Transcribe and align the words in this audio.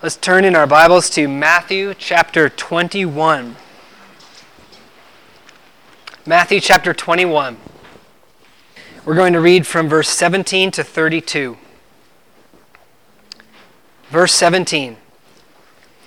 Let's 0.00 0.14
turn 0.14 0.44
in 0.44 0.54
our 0.54 0.68
Bibles 0.68 1.10
to 1.10 1.26
Matthew 1.26 1.92
chapter 1.92 2.48
21. 2.48 3.56
Matthew 6.24 6.60
chapter 6.60 6.94
21. 6.94 7.56
We're 9.04 9.16
going 9.16 9.32
to 9.32 9.40
read 9.40 9.66
from 9.66 9.88
verse 9.88 10.08
17 10.08 10.70
to 10.70 10.84
32. 10.84 11.58
Verse 14.08 14.32
17. 14.34 14.98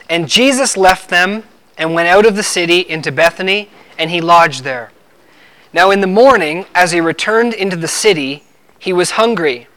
And 0.10 0.30
Jesus 0.30 0.78
left 0.78 1.10
them 1.10 1.44
and 1.78 1.94
went 1.94 2.08
out 2.08 2.26
of 2.26 2.38
the 2.38 2.44
city 2.44 2.80
into 2.80 3.12
Bethany, 3.12 3.70
and 4.00 4.10
he 4.10 4.21
lodged 4.21 4.64
there. 4.64 4.94
Now 5.73 5.92
in 5.92 6.00
the 6.00 6.08
morning, 6.08 6.66
as 6.73 6.94
he 6.94 7.02
returned 7.02 7.54
into 7.54 7.76
the 7.76 7.89
city, 7.89 8.46
he 8.80 8.94
was 8.94 9.12
hungry. 9.12 9.68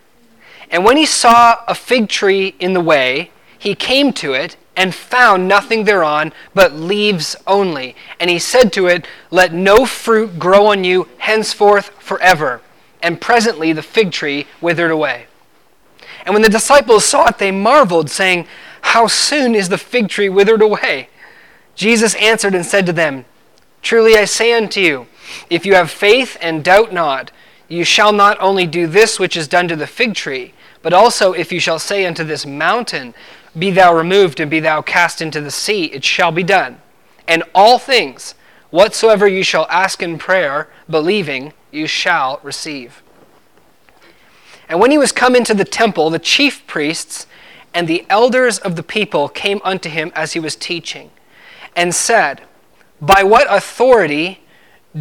And 0.71 0.85
when 0.85 0.97
he 0.97 1.05
saw 1.05 1.65
a 1.67 1.75
fig 1.75 2.09
tree 2.09 2.55
in 2.61 2.75
the 2.75 2.81
way, 2.81 3.33
he 3.65 3.75
came 3.75 4.13
to 4.13 4.35
it 4.35 4.59
and 4.77 4.95
found 4.95 5.49
nothing 5.49 5.85
thereon 5.85 6.35
but 6.53 6.75
leaves 6.75 7.35
only. 7.47 7.97
And 8.21 8.29
he 8.29 8.39
said 8.39 8.75
to 8.75 8.89
it, 8.89 9.07
Let 9.31 9.55
no 9.55 9.87
fruit 9.87 10.39
grow 10.39 10.67
on 10.67 10.85
you 10.85 11.09
henceforth 11.17 11.89
forever. 11.99 12.61
And 13.03 13.23
presently 13.23 13.73
the 13.73 13.81
fig 13.81 14.13
tree 14.13 14.47
withered 14.61 14.91
away. 14.91 15.29
And 16.27 16.35
when 16.35 16.43
the 16.43 16.51
disciples 16.51 17.07
saw 17.07 17.29
it, 17.29 17.39
they 17.39 17.51
marveled, 17.51 18.11
saying, 18.11 18.47
How 18.83 19.07
soon 19.07 19.55
is 19.55 19.71
the 19.71 19.79
fig 19.79 20.11
tree 20.11 20.29
withered 20.29 20.61
away? 20.61 21.09
Jesus 21.75 22.15
answered 22.17 22.55
and 22.55 22.67
said 22.67 22.85
to 22.85 22.93
them, 22.93 23.25
Truly 23.81 24.15
I 24.15 24.27
say 24.27 24.53
unto 24.53 24.81
you, 24.81 25.07
if 25.49 25.65
you 25.65 25.75
have 25.75 25.91
faith 25.91 26.37
and 26.43 26.63
doubt 26.63 26.93
not, 26.93 27.31
you 27.69 27.83
shall 27.83 28.13
not 28.13 28.37
only 28.41 28.67
do 28.67 28.87
this 28.87 29.19
which 29.19 29.39
is 29.39 29.49
done 29.49 29.69
to 29.69 29.77
the 29.77 29.87
fig 29.87 30.15
tree, 30.15 30.53
but 30.83 30.93
also 30.93 31.33
if 31.33 31.51
you 31.51 31.59
shall 31.59 31.79
say 31.79 32.05
unto 32.05 32.25
this 32.25 32.45
mountain, 32.45 33.15
be 33.59 33.71
thou 33.71 33.95
removed 33.95 34.41
and 34.41 34.51
be 34.51 34.61
thou 34.61 34.83
cast 34.83 35.23
into 35.23 35.41
the 35.41 35.51
sea, 35.51 35.85
it 35.87 36.05
shall 36.05 36.33
be 36.33 36.43
done. 36.43 36.81
And 37.29 37.43
all 37.55 37.79
things, 37.79 38.35
whatsoever 38.71 39.27
you 39.27 39.43
shall 39.43 39.67
ask 39.71 40.03
in 40.03 40.19
prayer, 40.19 40.69
believing, 40.89 41.53
you 41.71 41.87
shall 41.87 42.41
receive. 42.43 43.03
And 44.69 44.81
when 44.81 44.91
he 44.91 44.99
was 44.99 45.13
come 45.13 45.37
into 45.37 45.55
the 45.55 45.65
temple, 45.65 46.11
the 46.11 46.19
chief 46.19 46.67
priests 46.67 47.27
and 47.73 47.87
the 47.87 48.07
elders 48.09 48.59
of 48.59 48.77
the 48.77 48.83
people 48.83 49.29
came 49.29 49.61
unto 49.65 49.89
him 49.89 50.13
as 50.15 50.33
he 50.33 50.41
was 50.41 50.57
teaching, 50.57 51.11
and 51.75 51.95
said, 51.95 52.43
By 53.01 53.23
what 53.25 53.47
authority 53.51 54.41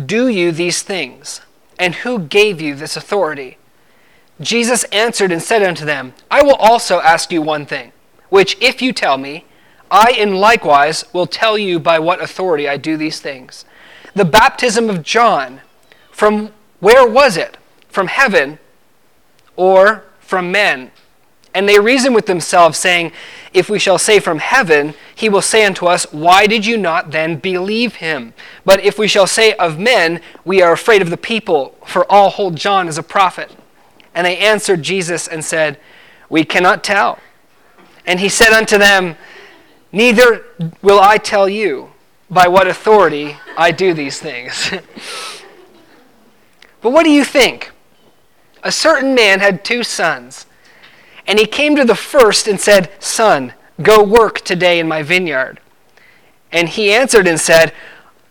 do 0.05 0.27
you 0.27 0.51
these 0.51 0.81
things? 0.81 1.41
And 1.77 1.95
who 1.95 2.19
gave 2.19 2.59
you 2.59 2.75
this 2.75 2.97
authority? 2.97 3.57
Jesus 4.41 4.83
answered 4.85 5.31
and 5.31 5.41
said 5.41 5.61
unto 5.61 5.85
them, 5.85 6.13
I 6.31 6.41
will 6.41 6.55
also 6.55 6.99
ask 6.99 7.31
you 7.31 7.41
one 7.41 7.65
thing 7.65 7.91
which 8.33 8.57
if 8.59 8.81
you 8.81 8.91
tell 8.91 9.15
me, 9.15 9.45
I 9.91 10.09
in 10.17 10.33
likewise 10.33 11.05
will 11.13 11.27
tell 11.27 11.55
you 11.55 11.79
by 11.79 11.99
what 11.99 12.19
authority 12.19 12.67
I 12.67 12.77
do 12.77 12.97
these 12.97 13.19
things. 13.19 13.63
The 14.15 14.25
baptism 14.25 14.89
of 14.89 15.03
John, 15.03 15.61
from 16.09 16.51
where 16.79 17.07
was 17.07 17.37
it? 17.37 17.57
From 17.89 18.07
heaven 18.07 18.57
or 19.55 20.05
from 20.17 20.51
men? 20.51 20.89
And 21.53 21.69
they 21.69 21.79
reason 21.79 22.11
with 22.11 22.25
themselves, 22.25 22.79
saying, 22.79 23.11
If 23.53 23.69
we 23.69 23.77
shall 23.77 23.99
say 23.99 24.19
from 24.19 24.39
heaven, 24.39 24.95
he 25.13 25.29
will 25.29 25.43
say 25.43 25.63
unto 25.63 25.85
us, 25.85 26.11
Why 26.11 26.47
did 26.47 26.65
you 26.65 26.75
not 26.75 27.11
then 27.11 27.35
believe 27.35 27.97
him? 27.97 28.33
But 28.65 28.83
if 28.83 28.97
we 28.97 29.07
shall 29.07 29.27
say 29.27 29.53
of 29.57 29.77
men, 29.77 30.21
we 30.43 30.59
are 30.59 30.73
afraid 30.73 31.03
of 31.03 31.11
the 31.11 31.17
people, 31.17 31.75
for 31.85 32.11
all 32.11 32.31
hold 32.31 32.55
John 32.55 32.87
as 32.87 32.97
a 32.97 33.03
prophet. 33.03 33.55
And 34.15 34.25
they 34.25 34.39
answered 34.39 34.81
Jesus 34.81 35.27
and 35.27 35.45
said, 35.45 35.79
We 36.29 36.43
cannot 36.43 36.83
tell. 36.83 37.19
And 38.05 38.19
he 38.19 38.29
said 38.29 38.53
unto 38.53 38.77
them, 38.77 39.15
Neither 39.91 40.45
will 40.81 40.99
I 40.99 41.17
tell 41.17 41.47
you 41.47 41.91
by 42.29 42.47
what 42.47 42.67
authority 42.67 43.37
I 43.55 43.71
do 43.71 43.93
these 43.93 44.19
things. 44.19 44.71
but 46.81 46.89
what 46.89 47.03
do 47.03 47.11
you 47.11 47.23
think? 47.23 47.71
A 48.63 48.71
certain 48.71 49.13
man 49.13 49.39
had 49.39 49.63
two 49.63 49.83
sons. 49.83 50.47
And 51.27 51.39
he 51.39 51.45
came 51.45 51.75
to 51.75 51.85
the 51.85 51.95
first 51.95 52.47
and 52.47 52.59
said, 52.59 52.91
Son, 52.99 53.53
go 53.81 54.03
work 54.03 54.41
today 54.41 54.79
in 54.79 54.87
my 54.87 55.03
vineyard. 55.03 55.59
And 56.51 56.69
he 56.69 56.91
answered 56.91 57.27
and 57.27 57.39
said, 57.39 57.73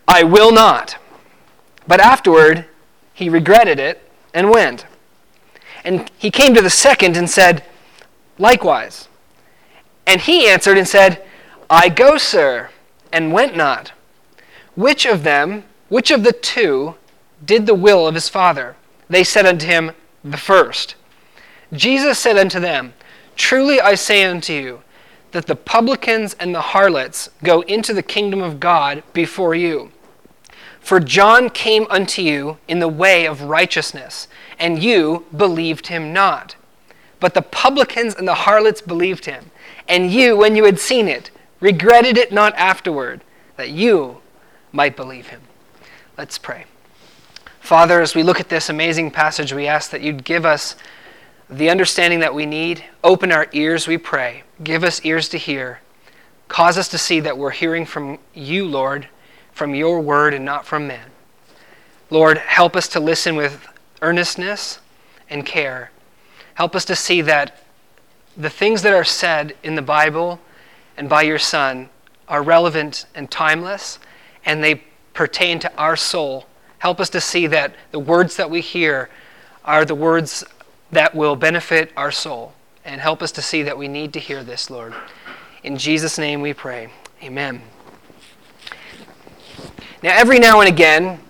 I 0.07 0.25
will 0.25 0.53
not. 0.53 0.97
But 1.87 2.01
afterward 2.01 2.67
he 3.15 3.29
regretted 3.29 3.79
it 3.79 4.03
and 4.35 4.51
went. 4.51 4.87
And 5.85 6.11
he 6.19 6.31
came 6.31 6.55
to 6.55 6.63
the 6.63 6.71
second 6.71 7.17
and 7.17 7.29
said, 7.29 7.65
Likewise. 8.39 9.09
And 10.07 10.21
he 10.21 10.49
answered 10.49 10.79
and 10.79 10.89
said, 10.89 11.23
I 11.71 11.89
go, 11.89 12.19
sir, 12.19 12.71
and 13.13 13.33
went 13.33 13.57
not. 13.57 13.93
Which 14.75 15.07
of 15.07 15.23
them, 15.23 15.65
which 15.89 16.11
of 16.11 16.25
the 16.25 16.33
two, 16.33 16.97
did 17.45 17.67
the 17.67 17.75
will 17.75 18.07
of 18.07 18.15
his 18.15 18.29
father? 18.29 18.77
They 19.09 19.25
said 19.25 19.47
unto 19.47 19.67
him, 19.67 19.93
The 20.25 20.37
first. 20.37 20.95
Jesus 21.73 22.19
said 22.19 22.37
unto 22.37 22.61
them, 22.61 22.95
Truly 23.37 23.81
I 23.81 23.95
say 23.95 24.25
unto 24.25 24.53
you, 24.53 24.83
that 25.33 25.47
the 25.47 25.57
publicans 25.57 26.35
and 26.35 26.55
the 26.55 26.61
harlots 26.61 27.31
go 27.43 27.63
into 27.63 27.95
the 27.95 28.03
kingdom 28.03 28.43
of 28.43 28.61
God 28.61 29.03
before 29.13 29.55
you. 29.55 29.91
For 30.81 30.99
John 31.01 31.49
came 31.49 31.87
unto 31.89 32.23
you 32.23 32.59
in 32.69 32.81
the 32.81 32.89
way 32.89 33.27
of 33.27 33.43
righteousness, 33.43 34.29
and 34.59 34.83
you 34.83 35.25
believed 35.35 35.87
him 35.87 36.13
not. 36.13 36.57
But 37.21 37.35
the 37.35 37.43
publicans 37.43 38.15
and 38.15 38.27
the 38.27 38.35
harlots 38.35 38.81
believed 38.81 39.27
him. 39.27 39.52
And 39.89 40.11
you, 40.11 40.37
when 40.37 40.57
you 40.57 40.65
had 40.65 40.79
seen 40.79 41.09
it, 41.09 41.31
regretted 41.61 42.17
it 42.17 42.33
not 42.33 42.55
afterward, 42.57 43.23
that 43.57 43.71
you 43.71 44.19
might 44.73 44.97
believe 44.97 45.29
him. 45.29 45.43
Let's 46.17 46.39
pray. 46.39 46.67
Father, 47.61 48.01
as 48.01 48.15
we 48.15 48.23
look 48.23 48.41
at 48.41 48.49
this 48.49 48.69
amazing 48.69 49.11
passage, 49.11 49.53
we 49.53 49.67
ask 49.67 49.91
that 49.91 50.01
you'd 50.01 50.25
give 50.25 50.45
us 50.45 50.75
the 51.49 51.71
understanding 51.71 52.21
that 52.21 52.35
we 52.35 52.47
need. 52.47 52.85
Open 53.05 53.31
our 53.31 53.47
ears, 53.53 53.87
we 53.87 53.99
pray. 53.99 54.43
Give 54.63 54.83
us 54.83 55.05
ears 55.05 55.29
to 55.31 55.39
hear. 55.39 55.81
Cause 56.49 56.77
us 56.77 56.89
to 56.89 56.99
see 56.99 57.21
that 57.21 57.39
we're 57.39 57.51
hearing 57.51 57.87
from 57.87 58.19
you, 58.35 58.67
Lord, 58.67 59.09
from 59.53 59.75
your 59.75 60.01
word 60.01 60.35
and 60.35 60.45
not 60.45 60.67
from 60.67 60.87
men. 60.87 61.11
Lord, 62.11 62.39
help 62.39 62.77
us 62.77 62.89
to 62.89 63.01
listen 63.01 63.37
with 63.37 63.67
earnestness 64.03 64.81
and 65.31 65.47
care. 65.47 65.91
Help 66.55 66.75
us 66.77 66.85
to 66.87 66.97
see 66.97 67.23
that 67.23 67.62
the 68.37 68.51
things 68.51 68.83
that 68.83 68.93
are 68.93 69.05
said 69.05 69.55
in 69.63 69.75
the 69.75 69.83
Bible 69.83 70.41
and 70.97 71.09
by 71.09 71.23
your 71.23 71.39
Son 71.39 71.89
are 72.29 72.43
relevant 72.43 73.07
and 73.15 73.31
timeless, 73.31 73.99
and 74.45 74.63
they 74.63 74.83
pertain 75.15 75.59
to 75.59 75.77
our 75.77 75.97
soul. 75.97 76.47
Help 76.79 77.01
us 77.01 77.11
to 77.11 77.21
see 77.21 77.47
that 77.47 77.75
the 77.91 77.99
words 77.99 78.37
that 78.37 78.51
we 78.51 78.61
hear 78.61 79.11
are 79.65 79.85
the 79.85 79.95
words 79.95 80.45
that 80.91 81.15
will 81.15 81.37
benefit 81.37 81.93
our 81.97 82.11
soul. 82.11 82.53
And 82.85 83.01
help 83.01 83.23
us 83.23 83.31
to 83.33 83.43
see 83.43 83.63
that 83.63 83.79
we 83.79 83.87
need 83.87 84.13
to 84.15 84.21
hear 84.21 84.43
this, 84.43 84.69
Lord. 84.69 84.95
In 85.63 85.77
Jesus' 85.77 86.19
name 86.19 86.41
we 86.41 86.53
pray. 86.53 86.89
Amen. 87.23 87.63
Now, 90.03 90.17
every 90.17 90.41
now 90.41 90.61
and 90.61 90.69
again, 90.69 91.21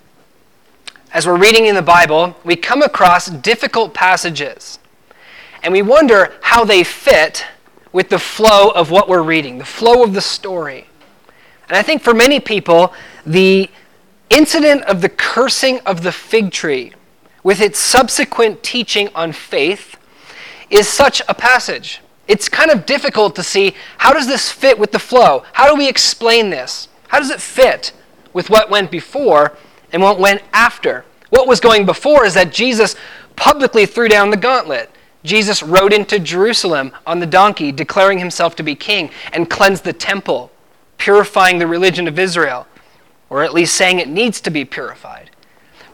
as 1.13 1.27
we're 1.27 1.37
reading 1.37 1.67
in 1.67 1.75
the 1.75 1.83
Bible, 1.83 2.35
we 2.43 2.57
come 2.57 2.81
across 2.81 3.27
difficult 3.27 3.93
passages 3.93 4.79
and 5.63 5.73
we 5.73 5.83
wonder 5.83 6.35
how 6.43 6.65
they 6.65 6.85
fit 6.85 7.47
with 7.93 8.09
the 8.09 8.19
flow 8.19 8.71
of 8.71 8.91
what 8.91 9.09
we're 9.09 9.23
reading, 9.23 9.59
the 9.59 9.65
flow 9.65 10.03
of 10.03 10.15
the 10.15 10.21
story. 10.21 10.87
And 11.69 11.77
I 11.77 11.83
think 11.83 12.03
for 12.03 12.15
many 12.15 12.41
people, 12.41 12.93
the 13.25 13.71
incident 14.31 14.83
of 14.85 15.01
the 15.01 15.09
cursing 15.09 15.81
of 15.81 16.03
the 16.03 16.13
fig 16.13 16.51
tree, 16.51 16.93
with 17.43 17.61
its 17.61 17.79
subsequent 17.79 18.63
teaching 18.63 19.09
on 19.15 19.33
faith, 19.33 19.97
is 20.71 20.89
such 20.89 21.23
a 21.29 21.35
passage. 21.35 22.01
It's 22.29 22.49
kind 22.49 22.71
of 22.71 22.87
difficult 22.87 23.35
to 23.37 23.43
see 23.43 23.75
how 23.99 24.13
does 24.13 24.27
this 24.27 24.51
fit 24.51 24.79
with 24.79 24.93
the 24.93 24.99
flow? 24.99 25.45
How 25.53 25.69
do 25.69 25.77
we 25.77 25.89
explain 25.89 26.51
this? 26.51 26.89
How 27.09 27.19
does 27.19 27.31
it 27.31 27.41
fit 27.41 27.93
with 28.33 28.49
what 28.49 28.71
went 28.71 28.91
before 28.91 29.57
and 29.93 30.03
what 30.03 30.19
went 30.19 30.43
after? 30.53 31.05
What 31.31 31.47
was 31.47 31.61
going 31.61 31.85
before 31.85 32.25
is 32.25 32.35
that 32.35 32.53
Jesus 32.53 32.97
publicly 33.37 33.87
threw 33.87 34.09
down 34.09 34.31
the 34.31 34.37
gauntlet. 34.37 34.91
Jesus 35.25 35.63
rode 35.63 35.93
into 35.93 36.19
Jerusalem 36.19 36.93
on 37.07 37.21
the 37.21 37.27
donkey, 37.27 37.71
declaring 37.73 38.19
himself 38.19 38.57
to 38.57 38.63
be 38.63 38.75
king, 38.75 39.11
and 39.33 39.49
cleansed 39.49 39.85
the 39.85 39.93
temple, 39.93 40.51
purifying 40.99 41.59
the 41.59 41.67
religion 41.67 42.09
of 42.09 42.19
Israel, 42.19 42.67
or 43.31 43.43
at 43.43 43.55
least 43.55 43.77
saying 43.77 43.99
it 43.99 44.09
needs 44.09 44.41
to 44.41 44.51
be 44.51 44.65
purified. 44.65 45.31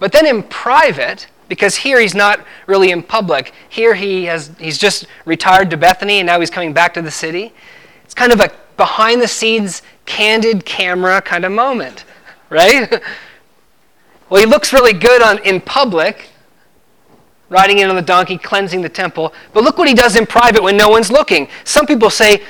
But 0.01 0.13
then 0.13 0.27
in 0.27 0.43
private, 0.45 1.27
because 1.49 1.77
here 1.77 2.01
he's 2.01 2.15
not 2.15 2.45
really 2.67 2.91
in 2.91 3.03
public, 3.03 3.53
here 3.69 3.95
he 3.95 4.25
has 4.25 4.51
he's 4.59 4.79
just 4.79 5.07
retired 5.25 5.71
to 5.71 5.77
Bethany 5.77 6.21
and 6.21 6.27
now 6.27 6.41
he's 6.41 6.51
coming 6.51 6.73
back 6.73 6.95
to 6.95 7.03
the 7.03 7.11
city. 7.11 7.53
It's 8.05 8.15
kind 8.15 8.33
of 8.33 8.41
a 8.41 8.51
behind 8.77 9.21
the 9.21 9.29
scenes 9.29 9.83
candid 10.07 10.65
camera 10.65 11.21
kind 11.21 11.45
of 11.45 11.53
moment, 11.53 12.05
right? 12.49 12.91
well, 14.31 14.41
he 14.41 14.47
looks 14.47 14.73
really 14.73 14.93
good 14.93 15.21
on 15.21 15.39
in 15.39 15.61
public, 15.61 16.31
riding 17.49 17.79
in 17.79 17.89
on 17.89 17.97
the 17.97 18.03
donkey, 18.03 18.37
cleansing 18.37 18.83
the 18.83 18.89
temple. 18.89 19.33
But 19.53 19.65
look 19.65 19.79
what 19.79 19.89
he 19.89 19.95
does 19.95 20.17
in 20.17 20.27
private 20.27 20.63
when 20.63 20.77
no 20.77 20.89
one's 20.89 21.11
looking. 21.11 21.49
Some 21.65 21.87
people 21.87 22.11
say 22.11 22.43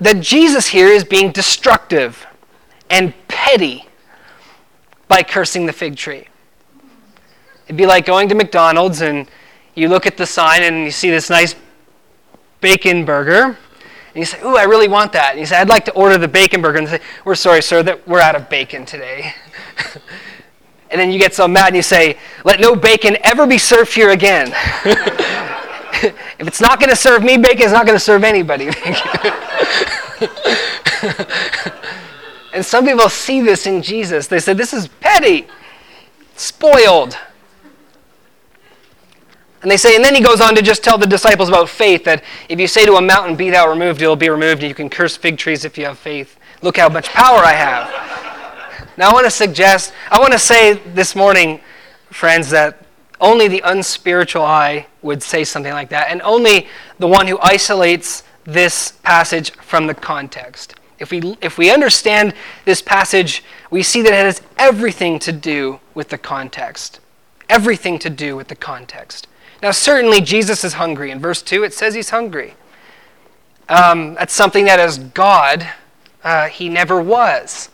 that 0.00 0.20
Jesus 0.20 0.68
here 0.68 0.88
is 0.88 1.04
being 1.04 1.32
destructive 1.32 2.26
and 2.90 3.14
petty 3.28 3.86
by 5.08 5.22
cursing 5.22 5.66
the 5.66 5.72
fig 5.72 5.96
tree. 5.96 6.28
It'd 7.66 7.76
be 7.76 7.86
like 7.86 8.06
going 8.06 8.28
to 8.28 8.34
McDonald's 8.34 9.00
and 9.00 9.28
you 9.74 9.88
look 9.88 10.06
at 10.06 10.16
the 10.16 10.26
sign 10.26 10.62
and 10.62 10.84
you 10.84 10.90
see 10.90 11.10
this 11.10 11.30
nice 11.30 11.54
bacon 12.60 13.04
burger. 13.04 13.44
And 13.44 14.22
you 14.22 14.24
say, 14.24 14.40
Ooh, 14.42 14.56
I 14.56 14.64
really 14.64 14.88
want 14.88 15.12
that. 15.12 15.32
And 15.32 15.40
you 15.40 15.46
say, 15.46 15.56
I'd 15.56 15.68
like 15.68 15.84
to 15.86 15.92
order 15.92 16.16
the 16.16 16.28
bacon 16.28 16.62
burger. 16.62 16.78
And 16.78 16.86
they 16.86 16.98
say, 16.98 17.04
We're 17.24 17.34
sorry, 17.34 17.62
sir, 17.62 17.82
that 17.82 18.06
we're 18.08 18.20
out 18.20 18.34
of 18.34 18.48
bacon 18.48 18.86
today. 18.86 19.34
and 20.90 21.00
then 21.00 21.10
you 21.10 21.18
get 21.18 21.34
so 21.34 21.48
mad 21.48 21.68
and 21.68 21.76
you 21.76 21.82
say, 21.82 22.18
Let 22.44 22.60
no 22.60 22.76
bacon 22.76 23.16
ever 23.22 23.46
be 23.46 23.58
served 23.58 23.94
here 23.94 24.10
again. 24.10 24.48
if 26.02 26.46
it's 26.46 26.60
not 26.60 26.78
going 26.78 26.90
to 26.90 26.96
serve 26.96 27.22
me 27.22 27.36
bacon, 27.36 27.62
it's 27.62 27.72
not 27.72 27.86
going 27.86 27.96
to 27.96 28.04
serve 28.04 28.24
anybody. 28.24 28.66
and 32.54 32.64
some 32.64 32.84
people 32.84 33.08
see 33.08 33.40
this 33.40 33.66
in 33.66 33.82
Jesus. 33.82 34.26
They 34.26 34.38
say, 34.38 34.52
This 34.52 34.72
is 34.72 34.88
petty, 34.88 35.46
spoiled. 36.36 37.18
And 39.62 39.70
they 39.70 39.76
say, 39.76 39.96
and 39.96 40.04
then 40.04 40.14
he 40.14 40.20
goes 40.20 40.40
on 40.40 40.54
to 40.54 40.62
just 40.62 40.84
tell 40.84 40.96
the 40.96 41.06
disciples 41.06 41.48
about 41.48 41.68
faith 41.68 42.04
that 42.04 42.22
if 42.48 42.60
you 42.60 42.68
say 42.68 42.86
to 42.86 42.94
a 42.94 43.02
mountain, 43.02 43.34
Be 43.34 43.50
thou 43.50 43.68
removed, 43.68 44.00
it 44.00 44.06
will 44.06 44.14
be 44.14 44.28
removed, 44.28 44.62
and 44.62 44.68
you 44.68 44.74
can 44.74 44.88
curse 44.88 45.16
fig 45.16 45.38
trees 45.38 45.64
if 45.64 45.76
you 45.76 45.86
have 45.86 45.98
faith. 45.98 46.38
Look 46.62 46.76
how 46.76 46.88
much 46.88 47.08
power 47.08 47.38
I 47.38 47.52
have. 47.52 48.25
Now, 48.96 49.10
I 49.10 49.12
want 49.12 49.26
to 49.26 49.30
suggest, 49.30 49.92
I 50.10 50.18
want 50.18 50.32
to 50.32 50.38
say 50.38 50.74
this 50.94 51.14
morning, 51.14 51.60
friends, 52.10 52.48
that 52.50 52.86
only 53.20 53.46
the 53.46 53.60
unspiritual 53.64 54.42
eye 54.42 54.86
would 55.02 55.22
say 55.22 55.44
something 55.44 55.72
like 55.72 55.90
that, 55.90 56.10
and 56.10 56.22
only 56.22 56.66
the 56.98 57.06
one 57.06 57.26
who 57.26 57.38
isolates 57.40 58.22
this 58.44 58.92
passage 59.02 59.50
from 59.52 59.86
the 59.86 59.94
context. 59.94 60.76
If 60.98 61.10
we, 61.10 61.36
if 61.42 61.58
we 61.58 61.70
understand 61.70 62.32
this 62.64 62.80
passage, 62.80 63.44
we 63.70 63.82
see 63.82 64.00
that 64.00 64.12
it 64.14 64.24
has 64.24 64.40
everything 64.56 65.18
to 65.20 65.32
do 65.32 65.80
with 65.94 66.08
the 66.08 66.18
context. 66.18 67.00
Everything 67.50 67.98
to 67.98 68.08
do 68.08 68.34
with 68.34 68.48
the 68.48 68.56
context. 68.56 69.26
Now, 69.62 69.72
certainly 69.72 70.22
Jesus 70.22 70.64
is 70.64 70.74
hungry. 70.74 71.10
In 71.10 71.20
verse 71.20 71.42
2, 71.42 71.64
it 71.64 71.74
says 71.74 71.94
he's 71.94 72.10
hungry. 72.10 72.54
Um, 73.68 74.14
that's 74.14 74.32
something 74.32 74.64
that 74.64 74.80
as 74.80 74.98
God, 74.98 75.68
uh, 76.24 76.48
he 76.48 76.70
never 76.70 77.00
was. 77.00 77.68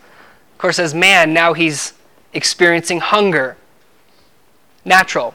Of 0.62 0.64
course, 0.64 0.78
as 0.78 0.94
man, 0.94 1.34
now 1.34 1.54
he's 1.54 1.92
experiencing 2.34 3.00
hunger. 3.00 3.56
Natural. 4.84 5.34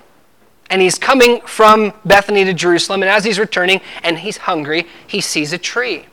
And 0.70 0.82
he's 0.82 0.98
coming 0.98 1.42
from 1.42 1.92
Bethany 2.06 2.46
to 2.46 2.54
Jerusalem, 2.54 3.04
and 3.04 3.10
as 3.10 3.26
he's 3.26 3.38
returning 3.38 3.82
and 4.04 4.20
he's 4.20 4.38
hungry, 4.38 4.88
he 5.06 5.20
sees 5.20 5.52
a 5.52 5.58
tree. 5.58 6.06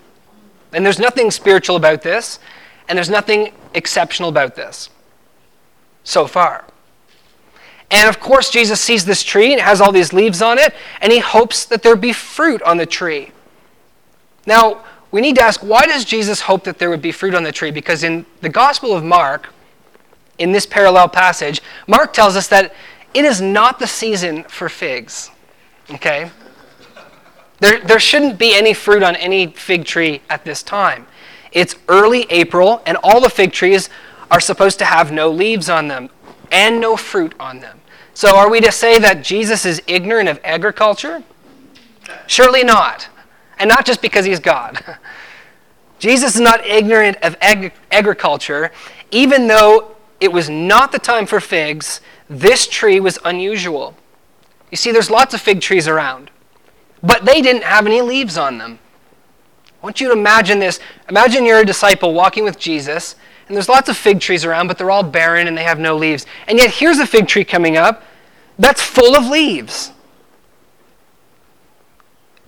And 0.72 0.84
there's 0.84 0.98
nothing 0.98 1.30
spiritual 1.30 1.76
about 1.76 2.02
this, 2.02 2.40
and 2.88 2.96
there's 2.96 3.08
nothing 3.08 3.52
exceptional 3.72 4.30
about 4.30 4.56
this 4.56 4.90
so 6.02 6.26
far. 6.26 6.64
And 7.92 8.08
of 8.08 8.18
course, 8.18 8.50
Jesus 8.50 8.80
sees 8.80 9.04
this 9.04 9.22
tree 9.22 9.52
and 9.52 9.60
it 9.60 9.64
has 9.64 9.80
all 9.80 9.92
these 9.92 10.12
leaves 10.12 10.42
on 10.42 10.58
it, 10.58 10.74
and 11.00 11.12
he 11.12 11.20
hopes 11.20 11.66
that 11.66 11.84
there 11.84 11.94
be 11.94 12.12
fruit 12.12 12.60
on 12.62 12.78
the 12.78 12.86
tree. 12.86 13.30
Now, 14.44 14.84
we 15.14 15.20
need 15.20 15.36
to 15.36 15.42
ask 15.42 15.60
why 15.60 15.86
does 15.86 16.04
Jesus 16.04 16.40
hope 16.40 16.64
that 16.64 16.80
there 16.80 16.90
would 16.90 17.00
be 17.00 17.12
fruit 17.12 17.36
on 17.36 17.44
the 17.44 17.52
tree? 17.52 17.70
Because 17.70 18.02
in 18.02 18.26
the 18.40 18.48
Gospel 18.48 18.92
of 18.92 19.04
Mark, 19.04 19.48
in 20.38 20.50
this 20.50 20.66
parallel 20.66 21.08
passage, 21.08 21.62
Mark 21.86 22.12
tells 22.12 22.34
us 22.34 22.48
that 22.48 22.74
it 23.14 23.24
is 23.24 23.40
not 23.40 23.78
the 23.78 23.86
season 23.86 24.42
for 24.42 24.68
figs. 24.68 25.30
Okay? 25.88 26.32
There, 27.60 27.78
there 27.78 28.00
shouldn't 28.00 28.38
be 28.38 28.56
any 28.56 28.74
fruit 28.74 29.04
on 29.04 29.14
any 29.14 29.46
fig 29.46 29.84
tree 29.84 30.20
at 30.28 30.44
this 30.44 30.64
time. 30.64 31.06
It's 31.52 31.76
early 31.86 32.26
April, 32.28 32.82
and 32.84 32.98
all 33.04 33.20
the 33.20 33.30
fig 33.30 33.52
trees 33.52 33.90
are 34.32 34.40
supposed 34.40 34.80
to 34.80 34.84
have 34.84 35.12
no 35.12 35.30
leaves 35.30 35.70
on 35.70 35.86
them 35.86 36.10
and 36.50 36.80
no 36.80 36.96
fruit 36.96 37.34
on 37.38 37.60
them. 37.60 37.80
So, 38.14 38.36
are 38.36 38.50
we 38.50 38.60
to 38.62 38.72
say 38.72 38.98
that 38.98 39.22
Jesus 39.22 39.64
is 39.64 39.80
ignorant 39.86 40.28
of 40.28 40.40
agriculture? 40.42 41.22
Surely 42.26 42.64
not. 42.64 43.10
And 43.58 43.68
not 43.68 43.86
just 43.86 44.02
because 44.02 44.24
he's 44.24 44.40
God. 44.40 44.82
Jesus 45.98 46.34
is 46.34 46.40
not 46.40 46.66
ignorant 46.66 47.16
of 47.22 47.36
ag- 47.40 47.72
agriculture, 47.90 48.72
even 49.10 49.46
though 49.46 49.96
it 50.20 50.32
was 50.32 50.50
not 50.50 50.92
the 50.92 50.98
time 50.98 51.26
for 51.26 51.40
figs, 51.40 52.00
this 52.28 52.66
tree 52.66 53.00
was 53.00 53.18
unusual. 53.24 53.94
You 54.70 54.76
see, 54.76 54.92
there's 54.92 55.10
lots 55.10 55.34
of 55.34 55.40
fig 55.40 55.60
trees 55.60 55.86
around, 55.86 56.30
but 57.02 57.24
they 57.24 57.40
didn't 57.40 57.64
have 57.64 57.86
any 57.86 58.00
leaves 58.00 58.36
on 58.36 58.58
them. 58.58 58.78
I 59.66 59.86
want 59.86 60.00
you 60.00 60.08
to 60.08 60.14
imagine 60.14 60.58
this. 60.58 60.80
Imagine 61.08 61.44
you're 61.44 61.60
a 61.60 61.64
disciple 61.64 62.14
walking 62.14 62.44
with 62.44 62.58
Jesus, 62.58 63.16
and 63.46 63.54
there's 63.54 63.68
lots 63.68 63.88
of 63.88 63.96
fig 63.96 64.20
trees 64.20 64.44
around, 64.44 64.66
but 64.68 64.78
they're 64.78 64.90
all 64.90 65.02
barren 65.02 65.46
and 65.46 65.56
they 65.56 65.64
have 65.64 65.78
no 65.78 65.96
leaves. 65.96 66.26
And 66.48 66.58
yet, 66.58 66.70
here's 66.70 66.98
a 66.98 67.06
fig 67.06 67.28
tree 67.28 67.44
coming 67.44 67.76
up 67.76 68.02
that's 68.58 68.82
full 68.82 69.14
of 69.16 69.26
leaves. 69.26 69.92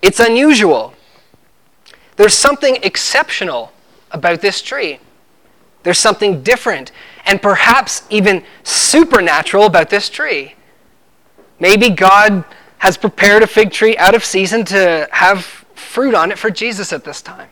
It's 0.02 0.20
unusual. 0.20 0.94
There's 2.16 2.34
something 2.34 2.76
exceptional 2.82 3.72
about 4.10 4.40
this 4.40 4.62
tree. 4.62 4.98
There's 5.82 5.98
something 5.98 6.42
different 6.42 6.90
and 7.26 7.40
perhaps 7.40 8.02
even 8.10 8.42
supernatural 8.64 9.66
about 9.66 9.90
this 9.90 10.08
tree. 10.08 10.54
Maybe 11.60 11.90
God 11.90 12.44
has 12.78 12.96
prepared 12.96 13.42
a 13.42 13.46
fig 13.46 13.70
tree 13.70 13.96
out 13.96 14.14
of 14.14 14.24
season 14.24 14.64
to 14.66 15.08
have 15.12 15.44
fruit 15.74 16.14
on 16.14 16.30
it 16.32 16.38
for 16.38 16.50
Jesus 16.50 16.92
at 16.92 17.04
this 17.04 17.22
time. 17.22 17.48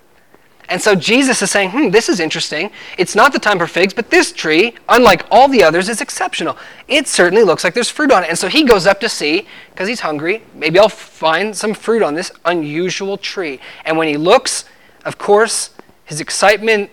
And 0.68 0.80
so 0.80 0.94
Jesus 0.94 1.42
is 1.42 1.50
saying, 1.50 1.70
hmm, 1.70 1.90
this 1.90 2.08
is 2.08 2.20
interesting. 2.20 2.70
It's 2.96 3.14
not 3.14 3.32
the 3.32 3.38
time 3.38 3.58
for 3.58 3.66
figs, 3.66 3.92
but 3.92 4.10
this 4.10 4.32
tree, 4.32 4.74
unlike 4.88 5.26
all 5.30 5.48
the 5.48 5.62
others, 5.62 5.88
is 5.88 6.00
exceptional. 6.00 6.56
It 6.88 7.06
certainly 7.06 7.44
looks 7.44 7.64
like 7.64 7.74
there's 7.74 7.90
fruit 7.90 8.10
on 8.10 8.24
it. 8.24 8.30
And 8.30 8.38
so 8.38 8.48
he 8.48 8.64
goes 8.64 8.86
up 8.86 8.98
to 9.00 9.08
see, 9.08 9.46
because 9.70 9.88
he's 9.88 10.00
hungry, 10.00 10.42
maybe 10.54 10.78
I'll 10.78 10.88
find 10.88 11.54
some 11.54 11.74
fruit 11.74 12.02
on 12.02 12.14
this 12.14 12.32
unusual 12.44 13.18
tree. 13.18 13.60
And 13.84 13.98
when 13.98 14.08
he 14.08 14.16
looks, 14.16 14.64
of 15.04 15.18
course, 15.18 15.70
his 16.06 16.20
excitement 16.20 16.90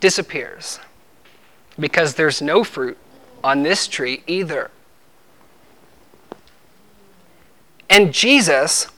disappears 0.00 0.78
because 1.78 2.14
there's 2.14 2.40
no 2.40 2.62
fruit 2.62 2.96
on 3.42 3.62
this 3.62 3.88
tree 3.88 4.22
either. 4.26 4.70
And 7.90 8.12
Jesus, 8.12 8.88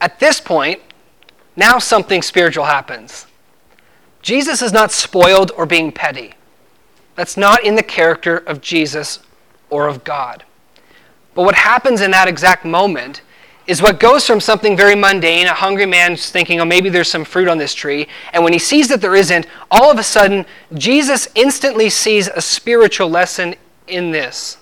at 0.00 0.18
this 0.18 0.40
point, 0.40 0.80
now 1.56 1.78
something 1.78 2.22
spiritual 2.22 2.64
happens. 2.64 3.26
Jesus 4.22 4.62
is 4.62 4.72
not 4.72 4.92
spoiled 4.92 5.50
or 5.56 5.66
being 5.66 5.92
petty. 5.92 6.34
That's 7.14 7.36
not 7.36 7.64
in 7.64 7.74
the 7.74 7.82
character 7.82 8.38
of 8.38 8.60
Jesus 8.60 9.18
or 9.68 9.88
of 9.88 10.04
God. 10.04 10.44
But 11.34 11.42
what 11.42 11.54
happens 11.54 12.00
in 12.00 12.10
that 12.12 12.28
exact 12.28 12.64
moment 12.64 13.22
is 13.66 13.80
what 13.80 14.00
goes 14.00 14.26
from 14.26 14.40
something 14.40 14.76
very 14.76 14.94
mundane, 14.94 15.46
a 15.46 15.54
hungry 15.54 15.86
man 15.86 16.16
thinking, 16.16 16.60
oh, 16.60 16.64
maybe 16.64 16.88
there's 16.88 17.10
some 17.10 17.24
fruit 17.24 17.48
on 17.48 17.58
this 17.58 17.74
tree, 17.74 18.08
and 18.32 18.42
when 18.42 18.52
he 18.52 18.58
sees 18.58 18.88
that 18.88 19.00
there 19.00 19.14
isn't, 19.14 19.46
all 19.70 19.90
of 19.90 19.98
a 19.98 20.02
sudden, 20.02 20.44
Jesus 20.74 21.28
instantly 21.34 21.88
sees 21.88 22.28
a 22.28 22.40
spiritual 22.40 23.08
lesson 23.08 23.54
in 23.86 24.10
this. 24.10 24.58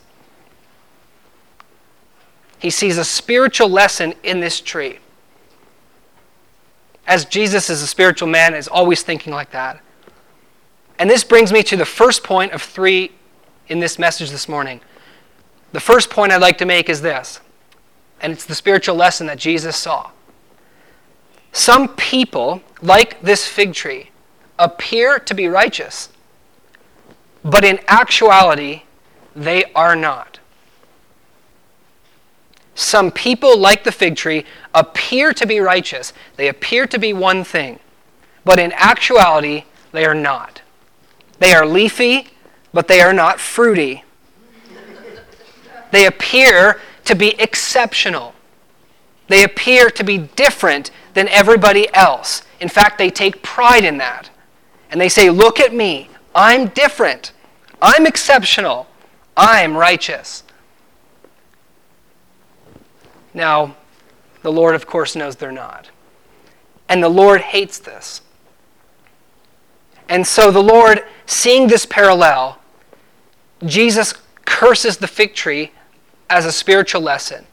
He 2.58 2.68
sees 2.68 2.98
a 2.98 3.04
spiritual 3.04 3.70
lesson 3.70 4.12
in 4.22 4.40
this 4.40 4.60
tree 4.60 4.98
as 7.10 7.24
Jesus 7.24 7.68
is 7.68 7.82
a 7.82 7.88
spiritual 7.88 8.28
man, 8.28 8.54
is 8.54 8.68
always 8.68 9.02
thinking 9.02 9.32
like 9.32 9.50
that. 9.50 9.80
And 11.00 11.10
this 11.10 11.24
brings 11.24 11.52
me 11.52 11.64
to 11.64 11.76
the 11.76 11.84
first 11.84 12.22
point 12.22 12.52
of 12.52 12.62
three 12.62 13.10
in 13.68 13.80
this 13.80 13.98
message 13.98 14.30
this 14.30 14.48
morning. 14.48 14.80
The 15.72 15.80
first 15.80 16.08
point 16.08 16.30
I'd 16.30 16.40
like 16.40 16.58
to 16.58 16.64
make 16.64 16.88
is 16.88 17.02
this, 17.02 17.40
and 18.20 18.32
it's 18.32 18.44
the 18.44 18.54
spiritual 18.54 18.94
lesson 18.94 19.26
that 19.26 19.38
Jesus 19.38 19.76
saw. 19.76 20.10
Some 21.52 21.88
people, 21.96 22.62
like 22.80 23.20
this 23.22 23.44
fig 23.46 23.74
tree, 23.74 24.10
appear 24.56 25.18
to 25.18 25.34
be 25.34 25.48
righteous, 25.48 26.10
but 27.42 27.64
in 27.64 27.80
actuality, 27.88 28.82
they 29.34 29.64
are 29.74 29.96
not. 29.96 30.38
Some 32.80 33.10
people, 33.10 33.58
like 33.58 33.84
the 33.84 33.92
fig 33.92 34.16
tree, 34.16 34.46
appear 34.74 35.34
to 35.34 35.46
be 35.46 35.60
righteous. 35.60 36.14
They 36.36 36.48
appear 36.48 36.86
to 36.86 36.98
be 36.98 37.12
one 37.12 37.44
thing, 37.44 37.78
but 38.42 38.58
in 38.58 38.72
actuality, 38.72 39.64
they 39.92 40.06
are 40.06 40.14
not. 40.14 40.62
They 41.40 41.52
are 41.52 41.66
leafy, 41.66 42.28
but 42.72 42.88
they 42.88 43.02
are 43.02 43.12
not 43.12 43.38
fruity. 43.38 44.02
They 45.90 46.06
appear 46.06 46.80
to 47.04 47.14
be 47.14 47.38
exceptional. 47.38 48.34
They 49.28 49.44
appear 49.44 49.90
to 49.90 50.02
be 50.02 50.16
different 50.16 50.90
than 51.12 51.28
everybody 51.28 51.92
else. 51.94 52.44
In 52.60 52.70
fact, 52.70 52.96
they 52.96 53.10
take 53.10 53.42
pride 53.42 53.84
in 53.84 53.98
that. 53.98 54.30
And 54.90 54.98
they 54.98 55.10
say, 55.10 55.28
Look 55.28 55.60
at 55.60 55.74
me. 55.74 56.08
I'm 56.34 56.68
different. 56.68 57.32
I'm 57.82 58.06
exceptional. 58.06 58.86
I'm 59.36 59.76
righteous. 59.76 60.44
Now, 63.32 63.76
the 64.42 64.52
Lord, 64.52 64.74
of 64.74 64.86
course, 64.86 65.14
knows 65.14 65.36
they're 65.36 65.52
not. 65.52 65.90
And 66.88 67.02
the 67.02 67.08
Lord 67.08 67.40
hates 67.40 67.78
this. 67.78 68.22
And 70.08 70.26
so 70.26 70.50
the 70.50 70.62
Lord, 70.62 71.04
seeing 71.26 71.68
this 71.68 71.86
parallel, 71.86 72.58
Jesus 73.64 74.14
curses 74.44 74.96
the 74.96 75.06
fig 75.06 75.34
tree 75.34 75.72
as 76.28 76.44
a 76.46 76.52
spiritual 76.52 77.00
lesson. 77.00 77.46